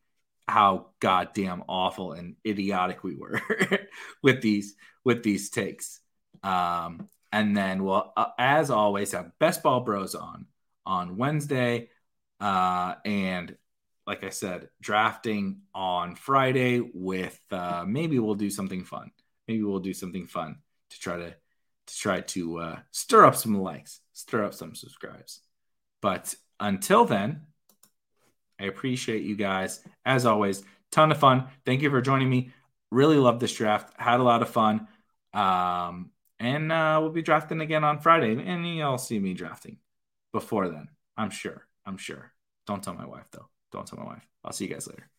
how 0.47 0.87
goddamn 0.99 1.63
awful 1.67 2.13
and 2.13 2.35
idiotic 2.45 3.03
we 3.03 3.15
were 3.15 3.41
with 4.23 4.41
these 4.41 4.75
with 5.03 5.23
these 5.23 5.49
takes. 5.49 5.99
Um, 6.43 7.07
and 7.31 7.55
then 7.55 7.83
well, 7.83 8.13
uh, 8.17 8.27
as 8.37 8.71
always, 8.71 9.11
have 9.11 9.37
best 9.39 9.63
ball 9.63 9.81
bros 9.81 10.15
on 10.15 10.47
on 10.85 11.17
Wednesday, 11.17 11.89
uh, 12.39 12.95
and 13.05 13.55
like 14.07 14.23
I 14.23 14.29
said, 14.29 14.69
drafting 14.81 15.61
on 15.73 16.15
Friday 16.15 16.79
with 16.79 17.39
uh, 17.51 17.85
maybe 17.87 18.17
we'll 18.17 18.35
do 18.35 18.49
something 18.49 18.83
fun. 18.83 19.11
Maybe 19.47 19.63
we'll 19.63 19.79
do 19.79 19.93
something 19.93 20.25
fun 20.25 20.57
to 20.89 20.99
try 20.99 21.17
to 21.17 21.35
to 21.89 21.97
try 21.97 22.21
to 22.21 22.59
uh, 22.59 22.79
stir 22.91 23.25
up 23.25 23.35
some 23.35 23.59
likes, 23.59 24.01
stir 24.19 24.43
up 24.43 24.53
some 24.53 24.75
subscribes. 24.75 25.39
But 26.01 26.35
until 26.59 27.05
then, 27.05 27.47
I 28.59 28.65
appreciate 28.65 29.23
you 29.23 29.35
guys. 29.35 29.81
As 30.05 30.25
always, 30.25 30.63
ton 30.91 31.11
of 31.11 31.17
fun. 31.17 31.47
Thank 31.65 31.81
you 31.81 31.89
for 31.89 32.01
joining 32.01 32.29
me. 32.29 32.51
Really 32.91 33.17
love 33.17 33.39
this 33.39 33.53
draft. 33.53 33.93
Had 33.97 34.19
a 34.19 34.23
lot 34.23 34.41
of 34.41 34.49
fun. 34.49 34.87
Um, 35.33 36.11
and 36.39 36.71
uh, 36.71 36.99
we'll 37.01 37.11
be 37.11 37.21
drafting 37.21 37.61
again 37.61 37.83
on 37.83 37.99
Friday. 37.99 38.41
And 38.43 38.67
you'll 38.67 38.97
see 38.97 39.19
me 39.19 39.33
drafting 39.33 39.77
before 40.33 40.67
then. 40.67 40.89
I'm 41.15 41.29
sure. 41.29 41.65
I'm 41.85 41.97
sure. 41.97 42.31
Don't 42.67 42.83
tell 42.83 42.93
my 42.93 43.05
wife, 43.05 43.27
though. 43.31 43.47
Don't 43.71 43.87
tell 43.87 43.99
my 43.99 44.05
wife. 44.05 44.27
I'll 44.43 44.51
see 44.51 44.65
you 44.65 44.73
guys 44.73 44.87
later. 44.87 45.09